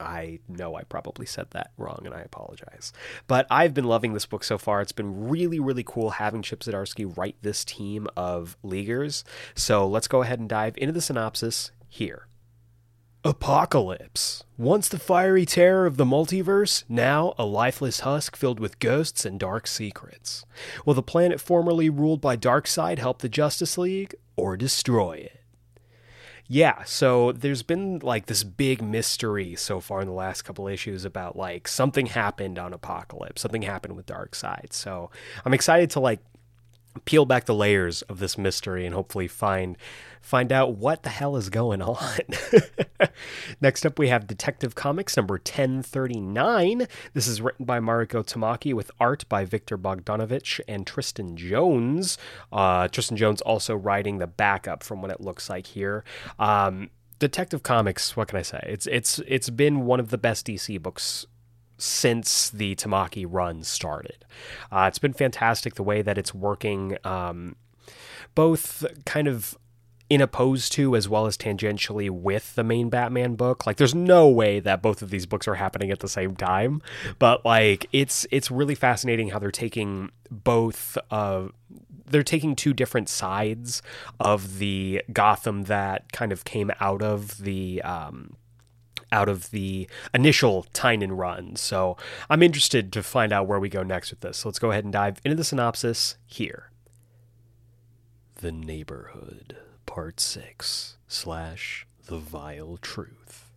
[0.00, 2.92] I know I probably said that wrong and I apologize.
[3.26, 4.80] But I've been loving this book so far.
[4.80, 9.24] It's been really, really cool having Chip Zdarsky write this team of leaguers.
[9.54, 12.26] So let's go ahead and dive into the synopsis here.
[13.22, 14.44] Apocalypse.
[14.56, 19.38] Once the fiery terror of the multiverse, now a lifeless husk filled with ghosts and
[19.38, 20.46] dark secrets.
[20.86, 25.39] Will the planet formerly ruled by Darkseid help the Justice League or destroy it?
[26.52, 31.04] Yeah, so there's been like this big mystery so far in the last couple issues
[31.04, 34.72] about like something happened on Apocalypse, something happened with Darkseid.
[34.72, 35.12] So
[35.44, 36.18] I'm excited to like
[37.04, 39.76] peel back the layers of this mystery and hopefully find
[40.20, 42.18] find out what the hell is going on.
[43.60, 46.86] Next up, we have Detective Comics number 1039.
[47.14, 52.18] This is written by Mariko Tamaki with art by Viktor Bogdanovic and Tristan Jones.
[52.52, 56.04] Uh, Tristan Jones also writing the backup from what it looks like here.
[56.38, 58.64] Um, Detective Comics, what can I say?
[58.66, 61.26] It's it's it's been one of the best DC books
[61.80, 64.24] since the Tamaki run started.
[64.70, 67.56] Uh, it's been fantastic the way that it's working, um,
[68.34, 69.56] both kind of
[70.10, 73.64] in opposed to as well as tangentially with the main Batman book.
[73.64, 76.82] Like there's no way that both of these books are happening at the same time,
[77.20, 81.46] but like it's it's really fascinating how they're taking both uh
[82.06, 83.82] they're taking two different sides
[84.18, 88.36] of the Gotham that kind of came out of the um
[89.12, 91.56] out of the initial Tynion run.
[91.56, 91.96] So
[92.28, 94.38] I'm interested to find out where we go next with this.
[94.38, 96.70] So let's go ahead and dive into the synopsis here.
[98.36, 99.56] The Neighborhood,
[99.86, 103.50] Part 6, slash The Vile Truth.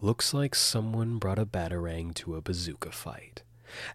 [0.00, 3.42] Looks like someone brought a batarang to a bazooka fight.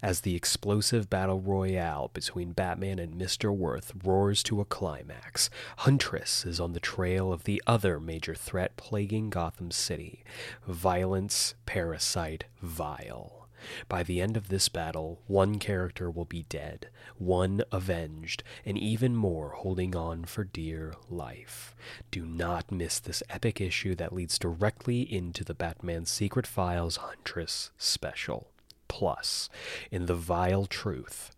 [0.02, 3.56] As the explosive battle royale between Batman and Mr.
[3.56, 8.77] Worth roars to a climax, Huntress is on the trail of the other major threat
[8.77, 10.23] plaguing Gotham City
[10.68, 13.41] violence, parasite, vile.
[13.88, 19.15] By the end of this battle, one character will be dead, one avenged, and even
[19.15, 21.76] more holding on for dear life.
[22.10, 27.72] Do not miss this epic issue that leads directly into the Batman Secret Files Huntress
[27.77, 28.51] special.
[28.91, 29.49] Plus,
[29.89, 31.31] in The Vile Truth,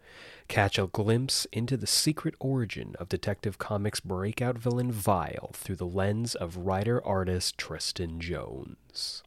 [0.48, 5.86] catch a glimpse into the secret origin of Detective Comics' breakout villain Vile through the
[5.86, 9.22] lens of writer artist Tristan Jones.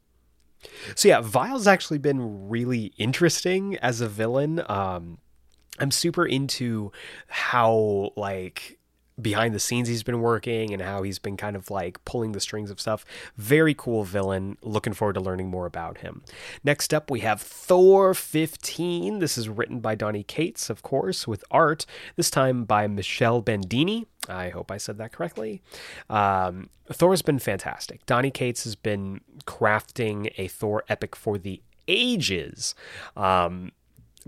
[0.93, 4.61] So yeah, Vile's actually been really interesting as a villain.
[4.67, 5.19] Um,
[5.79, 6.91] I'm super into
[7.27, 8.76] how like
[9.19, 12.39] behind the scenes he's been working and how he's been kind of like pulling the
[12.39, 13.03] strings of stuff.
[13.35, 14.57] Very cool villain.
[14.61, 16.23] Looking forward to learning more about him.
[16.63, 19.19] Next up, we have Thor 15.
[19.19, 21.85] This is written by Donny Cates, of course, with art,
[22.15, 24.07] this time by Michelle Bandini.
[24.29, 25.61] I hope I said that correctly.
[26.09, 28.05] Um, Thor's been fantastic.
[28.05, 32.75] Donny Cates has been crafting a Thor epic for the ages.
[33.15, 33.71] Um,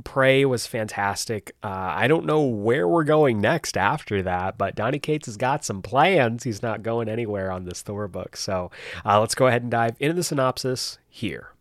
[0.03, 1.51] Prey was fantastic.
[1.63, 5.65] Uh, I don't know where we're going next after that, but Donny Cates has got
[5.65, 6.43] some plans.
[6.43, 8.35] He's not going anywhere on this Thor book.
[8.38, 8.71] So
[9.05, 11.53] uh, let's go ahead and dive into the synopsis here.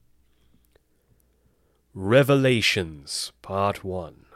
[1.94, 4.27] Revelations, Part 1.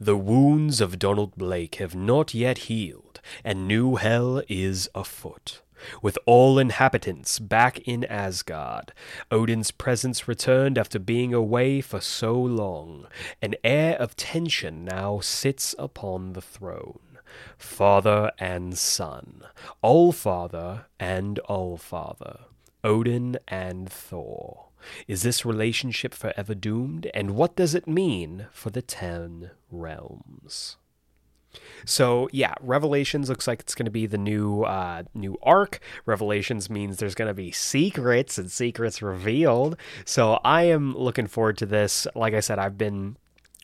[0.00, 5.60] The wounds of Donald Blake have not yet healed, and new hell is afoot.
[6.02, 8.92] With all inhabitants back in Asgard,
[9.30, 13.06] Odin's presence returned after being away for so long.
[13.42, 17.00] An air of tension now sits upon the throne.
[17.56, 19.42] Father and son,
[19.82, 22.40] All Father and All Father,
[22.82, 24.68] Odin and Thor.
[25.06, 27.10] Is this relationship forever doomed?
[27.12, 30.76] And what does it mean for the Ten Realms?
[31.84, 35.80] So yeah, Revelations looks like it's going to be the new uh, new arc.
[36.06, 39.76] Revelations means there's going to be secrets and secrets revealed.
[40.04, 42.06] So I am looking forward to this.
[42.14, 43.16] Like I said, I've been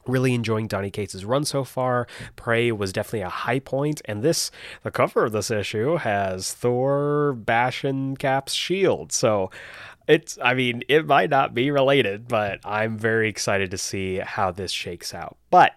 [0.06, 2.06] really enjoying Donny Cates' run so far.
[2.36, 4.50] Prey was definitely a high point, and this
[4.82, 9.12] the cover of this issue has Thor bashing Cap's shield.
[9.12, 9.50] So
[10.06, 14.50] it's I mean, it might not be related, but I'm very excited to see how
[14.50, 15.36] this shakes out.
[15.50, 15.74] But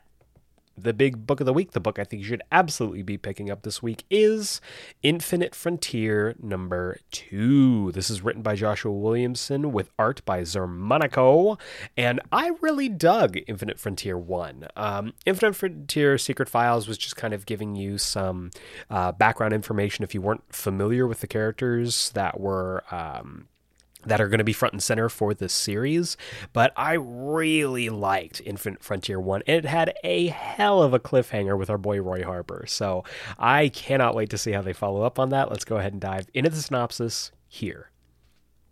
[0.77, 3.49] the big book of the week, the book I think you should absolutely be picking
[3.49, 4.61] up this week is
[5.01, 7.91] Infinite Frontier number two.
[7.93, 11.59] This is written by Joshua Williamson with art by Xermanico,
[11.95, 14.67] and I really dug Infinite Frontier one.
[14.75, 18.51] Um, Infinite Frontier Secret Files was just kind of giving you some
[18.89, 22.83] uh, background information if you weren't familiar with the characters that were.
[22.91, 23.47] Um,
[24.05, 26.17] that are going to be front and center for this series,
[26.53, 31.57] but I really liked Infinite Frontier 1, and it had a hell of a cliffhanger
[31.57, 32.65] with our boy Roy Harper.
[32.67, 33.03] So
[33.37, 35.49] I cannot wait to see how they follow up on that.
[35.49, 37.89] Let's go ahead and dive into the synopsis here.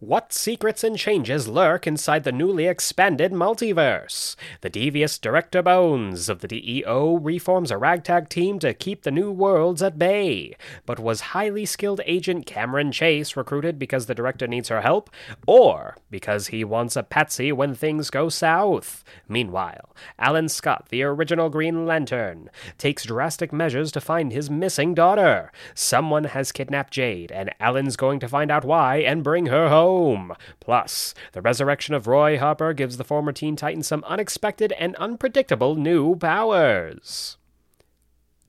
[0.02, 4.36] What secrets and changes lurk inside the newly expanded multiverse?
[4.60, 9.32] The devious Director Bones of the DEO reforms a ragtag team to keep the new
[9.32, 10.58] worlds at bay.
[10.86, 15.10] But was highly skilled agent Cameron Chase recruited because the director needs her help,
[15.48, 19.02] or because he wants a patsy when things go south?
[19.30, 25.54] Meanwhile, Alan Scott, the original Green Lantern, takes drastic measures to find his missing daughter.
[25.74, 29.85] Someone has kidnapped Jade, and Alan's going to find out why and bring her home
[29.86, 30.34] home.
[30.60, 35.76] Plus, the resurrection of Roy Harper gives the former Teen Titan some unexpected and unpredictable
[35.76, 37.38] new powers.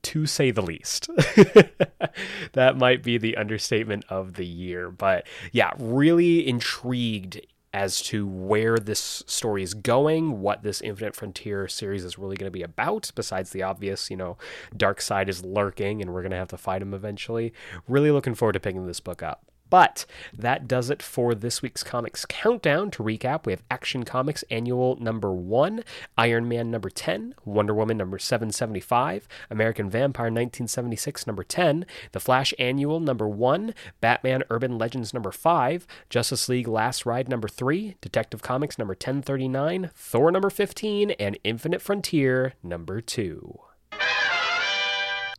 [0.03, 1.07] To say the least.
[2.53, 4.89] that might be the understatement of the year.
[4.89, 7.41] But yeah, really intrigued
[7.73, 12.47] as to where this story is going, what this Infinite Frontier series is really going
[12.47, 14.37] to be about, besides the obvious, you know,
[14.75, 17.53] Darkseid is lurking and we're going to have to fight him eventually.
[17.87, 19.46] Really looking forward to picking this book up.
[19.69, 22.91] But that does it for this week's Comics Countdown.
[22.91, 25.83] To recap, we have Action Comics Annual number 1,
[26.17, 32.53] Iron Man number 10, Wonder Woman number 775, American Vampire 1976 number 10, The Flash
[32.59, 38.41] Annual number 1, Batman Urban Legends number 5, Justice League Last Ride number 3, Detective
[38.41, 43.59] Comics number 1039, Thor number 15, and Infinite Frontier number 2.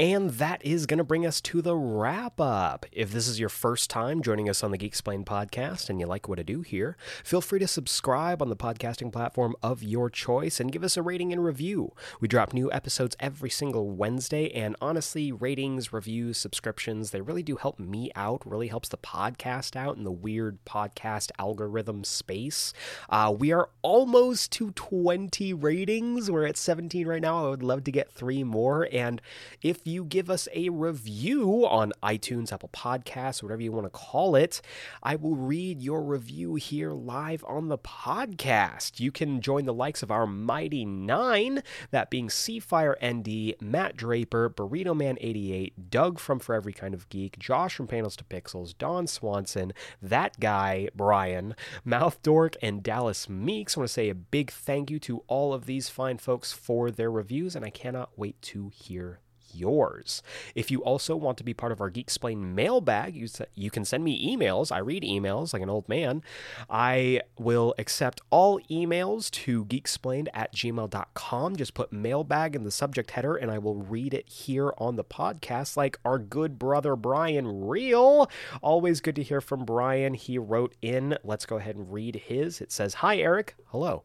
[0.01, 2.87] And that is going to bring us to the wrap up.
[2.93, 6.29] If this is your first time joining us on the Geeksplained podcast and you like
[6.29, 10.61] what I do here, feel free to subscribe on the podcasting platform of your choice
[10.61, 11.95] and give us a rating and review.
[12.21, 17.57] We drop new episodes every single Wednesday, and honestly, ratings, reviews, subscriptions, they really do
[17.57, 22.73] help me out, really helps the podcast out in the weird podcast algorithm space.
[23.11, 26.31] Uh, we are almost to 20 ratings.
[26.31, 27.47] We're at 17 right now.
[27.47, 28.89] I would love to get three more.
[28.93, 29.21] And
[29.61, 34.37] if you give us a review on iTunes, Apple Podcasts, whatever you want to call
[34.37, 34.61] it,
[35.03, 39.01] I will read your review here live on the podcast.
[39.01, 44.51] You can join the likes of our mighty nine, that being Seafire ND, Matt Draper,
[44.51, 48.77] Burrito Man 88, Doug from For Every Kind of Geek, Josh from Panels to Pixels,
[48.77, 51.55] Don Swanson, that guy, Brian,
[51.85, 53.77] Mouth Dork, and Dallas Meeks.
[53.77, 56.91] I want to say a big thank you to all of these fine folks for
[56.91, 59.21] their reviews, and I cannot wait to hear
[59.55, 60.23] yours.
[60.55, 64.05] If you also want to be part of our Geeksplained mailbag, you, you can send
[64.05, 64.71] me emails.
[64.73, 66.23] I read emails like an old man.
[66.69, 71.57] I will accept all emails to geeksplained at gmail.com.
[71.57, 75.05] Just put mailbag in the subject header and I will read it here on the
[75.05, 78.31] podcast like our good brother Brian Real.
[78.63, 80.15] Always good to hear from Brian.
[80.15, 81.17] He wrote in.
[81.25, 82.61] Let's go ahead and read his.
[82.61, 83.55] It says, Hi, Eric.
[83.67, 84.03] Hello.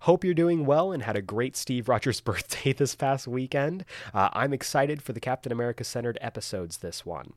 [0.00, 3.84] Hope you're doing well and had a great Steve Rogers birthday this past weekend.
[4.14, 7.32] Uh, I'm excited for the Captain America centered episodes this one.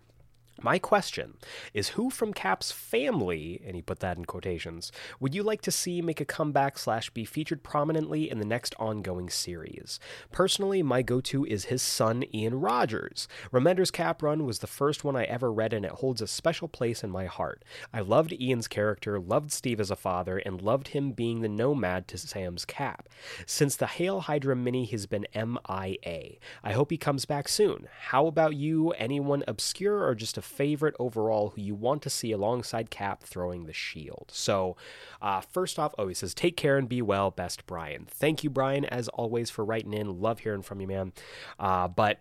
[0.61, 1.35] My question
[1.73, 5.71] is who from Cap's family, and he put that in quotations, would you like to
[5.71, 10.01] see make a comeback slash be featured prominently in the next ongoing series?
[10.31, 13.29] Personally, my go to is his son, Ian Rogers.
[13.53, 16.67] Remender's Cap run was the first one I ever read, and it holds a special
[16.67, 17.63] place in my heart.
[17.93, 22.07] I loved Ian's character, loved Steve as a father, and loved him being the nomad
[22.09, 23.07] to Sam's Cap.
[23.45, 26.37] Since the Hail Hydra mini he's been MIA.
[26.63, 27.87] I hope he comes back soon.
[28.07, 28.91] How about you?
[28.91, 33.65] Anyone obscure or just a favorite overall who you want to see alongside Cap throwing
[33.65, 34.31] the shield.
[34.33, 34.75] So,
[35.21, 37.31] uh, first off, oh, he says, take care and be well.
[37.31, 38.05] Best, Brian.
[38.09, 40.19] Thank you, Brian, as always, for writing in.
[40.19, 41.13] Love hearing from you, man.
[41.59, 42.19] Uh, but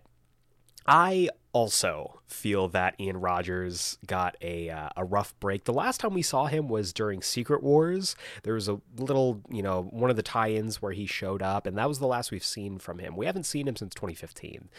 [0.87, 1.29] I
[1.59, 5.65] also feel that Ian Rogers got a uh, a rough break.
[5.65, 8.15] The last time we saw him was during Secret Wars.
[8.43, 11.77] There was a little, you know, one of the tie-ins where he showed up, and
[11.77, 13.17] that was the last we've seen from him.
[13.17, 14.69] We haven't seen him since 2015,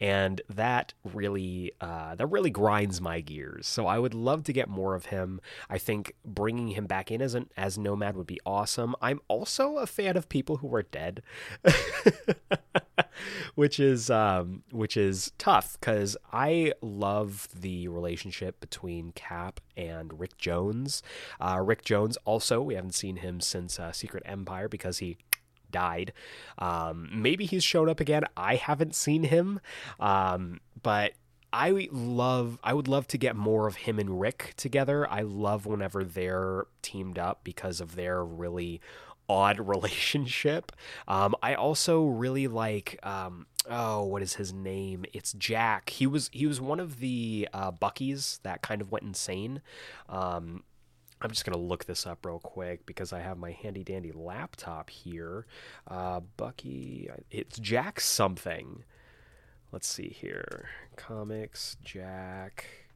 [0.00, 3.66] and that really uh, that really grinds my gears.
[3.66, 5.42] So I would love to get more of him.
[5.68, 8.96] I think bringing him back in as an as Nomad would be awesome.
[9.02, 11.22] I'm also a fan of people who are dead.
[13.54, 20.38] which is um, which is tough because I love the relationship between Cap and Rick
[20.38, 21.02] Jones.
[21.40, 25.18] Uh, Rick Jones also we haven't seen him since uh, Secret Empire because he
[25.70, 26.12] died.
[26.58, 28.24] Um, maybe he's shown up again.
[28.36, 29.60] I haven't seen him,
[29.98, 31.12] um, but
[31.52, 35.08] I love I would love to get more of him and Rick together.
[35.10, 38.80] I love whenever they're teamed up because of their really
[39.30, 40.72] odd relationship.
[41.06, 45.04] Um, I also really like um, oh, what is his name?
[45.12, 45.90] It's Jack.
[45.90, 49.62] He was he was one of the uh, Buckies that kind of went insane.
[50.08, 50.64] Um,
[51.22, 54.90] I'm just gonna look this up real quick because I have my handy dandy laptop
[54.90, 55.46] here.
[55.86, 58.84] Uh, Bucky, it's Jack something.
[59.70, 60.68] Let's see here.
[60.96, 62.89] Comics, Jack.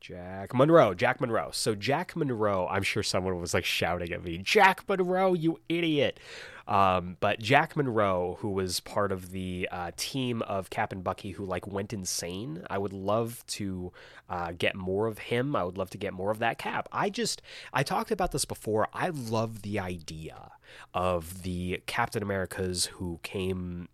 [0.00, 1.50] Jack Monroe, Jack Monroe.
[1.52, 6.18] So Jack Monroe, I'm sure someone was like shouting at me, Jack Monroe, you idiot.
[6.66, 11.32] Um, but Jack Monroe, who was part of the uh, team of Cap and Bucky,
[11.32, 12.64] who like went insane.
[12.70, 13.92] I would love to
[14.28, 15.54] uh, get more of him.
[15.54, 16.88] I would love to get more of that Cap.
[16.92, 18.88] I just, I talked about this before.
[18.94, 20.52] I love the idea
[20.94, 23.88] of the Captain Americas who came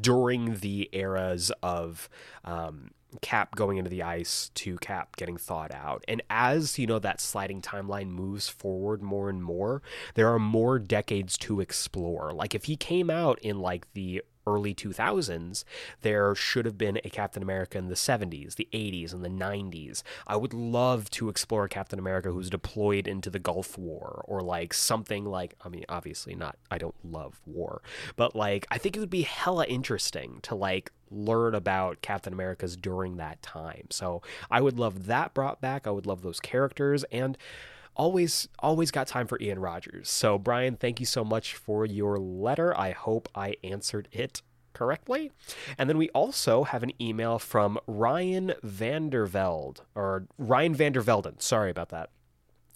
[0.00, 2.08] during the eras of
[2.44, 2.90] um,
[3.20, 6.04] Cap going into the ice to Cap getting thawed out.
[6.08, 9.82] And as, you know, that sliding timeline moves forward more and more,
[10.14, 12.32] there are more decades to explore.
[12.32, 15.64] Like if he came out in like the early 2000s,
[16.02, 20.02] there should have been a Captain America in the 70s, the 80s, and the 90s.
[20.26, 24.72] I would love to explore Captain America who's deployed into the Gulf War or like
[24.72, 27.82] something like, I mean, obviously not, I don't love war,
[28.16, 32.76] but like, I think it would be hella interesting to like learn about Captain America's
[32.76, 33.86] during that time.
[33.90, 35.86] So I would love that brought back.
[35.86, 37.38] I would love those characters and
[37.96, 40.08] always always got time for Ian Rogers.
[40.08, 42.76] So Brian, thank you so much for your letter.
[42.78, 44.42] I hope I answered it
[44.72, 45.32] correctly.
[45.78, 51.40] And then we also have an email from Ryan Vanderveld or Ryan Vandervelden.
[51.40, 52.10] Sorry about that.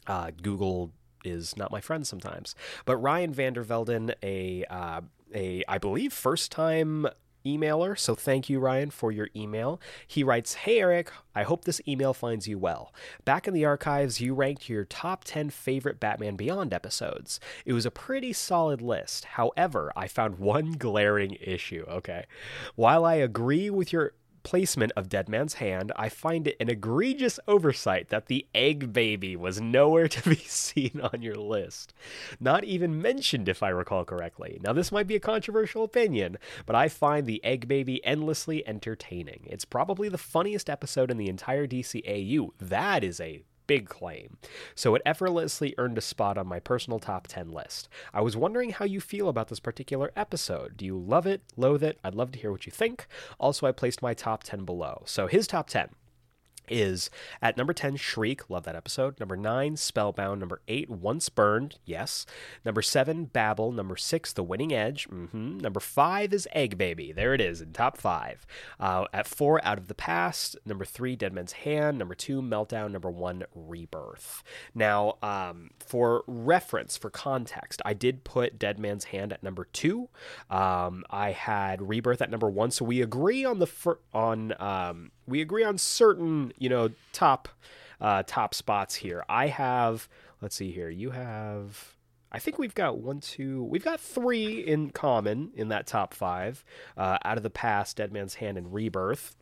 [0.06, 0.92] Uh, Google
[1.24, 2.55] is not my friend sometimes.
[2.86, 5.02] But Ryan Vandervelden, a uh,
[5.34, 7.06] a I believe first time
[7.44, 7.98] emailer.
[7.98, 9.80] So thank you, Ryan, for your email.
[10.06, 12.92] He writes Hey, Eric, I hope this email finds you well.
[13.24, 17.40] Back in the archives, you ranked your top 10 favorite Batman Beyond episodes.
[17.64, 19.24] It was a pretty solid list.
[19.24, 21.84] However, I found one glaring issue.
[21.88, 22.26] Okay.
[22.74, 24.12] While I agree with your
[24.42, 29.36] placement of Dead Man's Hand, I find it an egregious oversight that the egg baby
[29.36, 31.92] was nowhere to be seen on your list.
[32.38, 34.60] Not even mentioned, if I recall correctly.
[34.62, 39.46] Now, this might be a controversial opinion, but I find the egg baby endlessly entertaining.
[39.46, 42.50] It's probably the funniest episode in the entire DCAU.
[42.58, 44.36] That is a big claim.
[44.74, 47.88] So it effortlessly earned a spot on my personal top 10 list.
[48.12, 50.76] I was wondering how you feel about this particular episode.
[50.76, 52.01] Do you love it, loathe it?
[52.02, 53.06] I'd love to hear what you think.
[53.38, 55.05] Also, I placed my top 10 below.
[55.06, 55.90] So his top 10
[56.70, 57.10] is
[57.42, 58.48] at number 10 shriek.
[58.48, 59.18] Love that episode.
[59.20, 60.40] Number 9 spellbound.
[60.40, 61.78] Number 8 once burned.
[61.84, 62.26] Yes.
[62.64, 63.72] Number 7 babel.
[63.72, 65.09] Number 6 the winning edge.
[65.09, 65.59] Mm-hmm.
[65.59, 67.12] number 5 is egg baby.
[67.12, 68.47] There it is in top 5
[68.78, 70.56] uh, at 4 out of the past.
[70.64, 71.98] Number 3 dead man's hand.
[71.98, 72.92] Number 2 meltdown.
[72.92, 74.42] Number 1 rebirth.
[74.74, 80.09] Now um, for reference for context i did put dead man's hand at number 2
[80.51, 85.10] um, i had rebirth at number 1 so we agree on the fir- on um,
[85.31, 87.48] we agree on certain, you know, top
[88.01, 89.24] uh, top spots here.
[89.28, 90.09] I have,
[90.40, 90.90] let's see here.
[90.90, 91.94] You have
[92.32, 96.65] I think we've got one, two, we've got three in common in that top five.
[96.97, 99.36] Uh, Out of the Past, Dead Man's Hand, and Rebirth.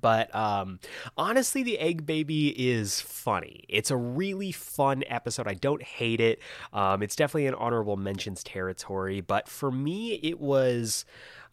[0.00, 0.78] But um,
[1.16, 3.64] honestly, the Egg Baby is funny.
[3.68, 5.48] It's a really fun episode.
[5.48, 6.38] I don't hate it.
[6.72, 9.20] Um, it's definitely an honorable mentions territory.
[9.20, 11.04] But for me, it was.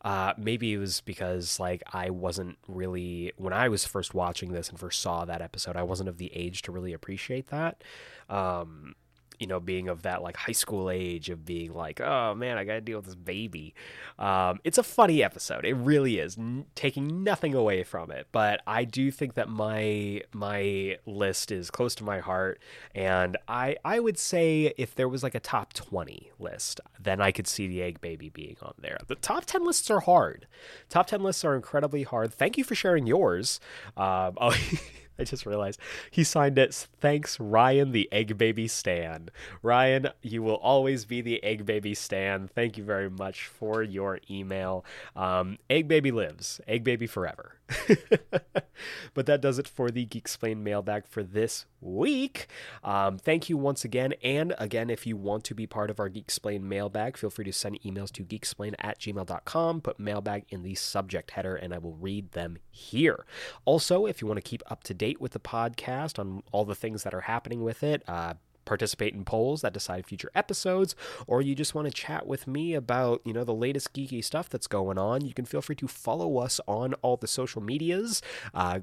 [0.03, 4.69] Uh, maybe it was because like I wasn't really when I was first watching this
[4.69, 7.83] and first saw that episode, I wasn't of the age to really appreciate that.
[8.29, 8.95] Um,
[9.39, 12.63] you know, being of that like high school age of being like, oh man, I
[12.63, 13.73] got to deal with this baby.
[14.19, 15.65] Um, it's a funny episode.
[15.65, 18.27] It really is, n- taking nothing away from it.
[18.31, 22.59] But I do think that my my list is close to my heart,
[22.93, 27.31] and I I would say if there was like a top twenty list, then I
[27.31, 28.97] could see the Egg Baby being on there.
[29.07, 30.47] The top ten lists are hard.
[30.89, 32.33] Top ten lists are incredibly hard.
[32.33, 33.59] Thank you for sharing yours.
[33.97, 34.55] Um, oh.
[35.19, 35.79] I just realized
[36.11, 36.87] he signed it.
[36.99, 39.29] Thanks, Ryan, the Egg Baby Stan.
[39.61, 42.49] Ryan, you will always be the Egg Baby Stan.
[42.53, 44.85] Thank you very much for your email.
[45.15, 46.59] Um, Egg Baby lives.
[46.67, 47.55] Egg Baby forever.
[49.13, 52.47] but that does it for the Geeksplained mailbag for this week.
[52.83, 54.13] Um, thank you once again.
[54.23, 57.53] And again, if you want to be part of our Geeksplained mailbag, feel free to
[57.53, 59.81] send emails to geeksplain at gmail.com.
[59.81, 63.25] Put mailbag in the subject header, and I will read them here.
[63.65, 66.75] Also, if you want to keep up to date with the podcast on all the
[66.75, 68.35] things that are happening with it, uh,
[68.65, 70.95] participate in polls that decide future episodes,
[71.27, 74.49] or you just want to chat with me about, you know, the latest geeky stuff
[74.49, 78.21] that's going on, you can feel free to follow us on all the social medias.
[78.53, 78.79] Uh,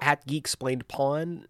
[0.00, 1.46] at Geeksplained Pawn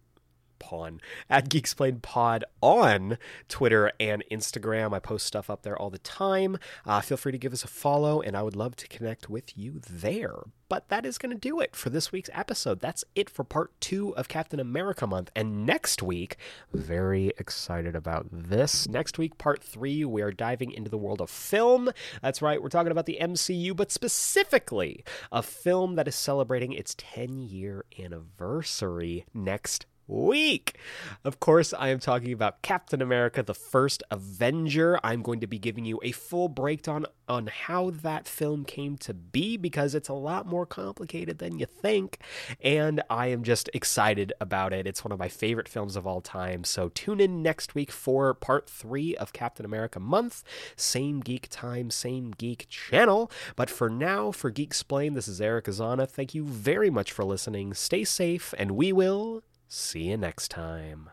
[0.59, 3.17] Pawn at Geeksplained Pod on
[3.47, 4.93] Twitter and Instagram.
[4.93, 6.57] I post stuff up there all the time.
[6.85, 9.57] Uh, feel free to give us a follow, and I would love to connect with
[9.57, 10.43] you there.
[10.69, 12.79] But that is going to do it for this week's episode.
[12.79, 15.31] That's it for part two of Captain America month.
[15.35, 16.37] And next week,
[16.71, 18.87] very excited about this.
[18.87, 21.89] Next week, part three, we are diving into the world of film.
[22.21, 26.95] That's right, we're talking about the MCU, but specifically a film that is celebrating its
[26.97, 30.77] 10 year anniversary next week.
[31.23, 34.99] Of course, I am talking about Captain America, the first Avenger.
[35.03, 39.13] I'm going to be giving you a full breakdown on how that film came to
[39.13, 42.19] be because it's a lot more complicated than you think.
[42.61, 44.87] And I am just excited about it.
[44.87, 46.63] It's one of my favorite films of all time.
[46.63, 50.43] So tune in next week for part three of Captain America month.
[50.75, 53.31] Same geek time, same geek channel.
[53.55, 56.09] But for now, for Geeksplained, this is Eric Azana.
[56.09, 57.73] Thank you very much for listening.
[57.73, 61.11] Stay safe, and we will See you next time.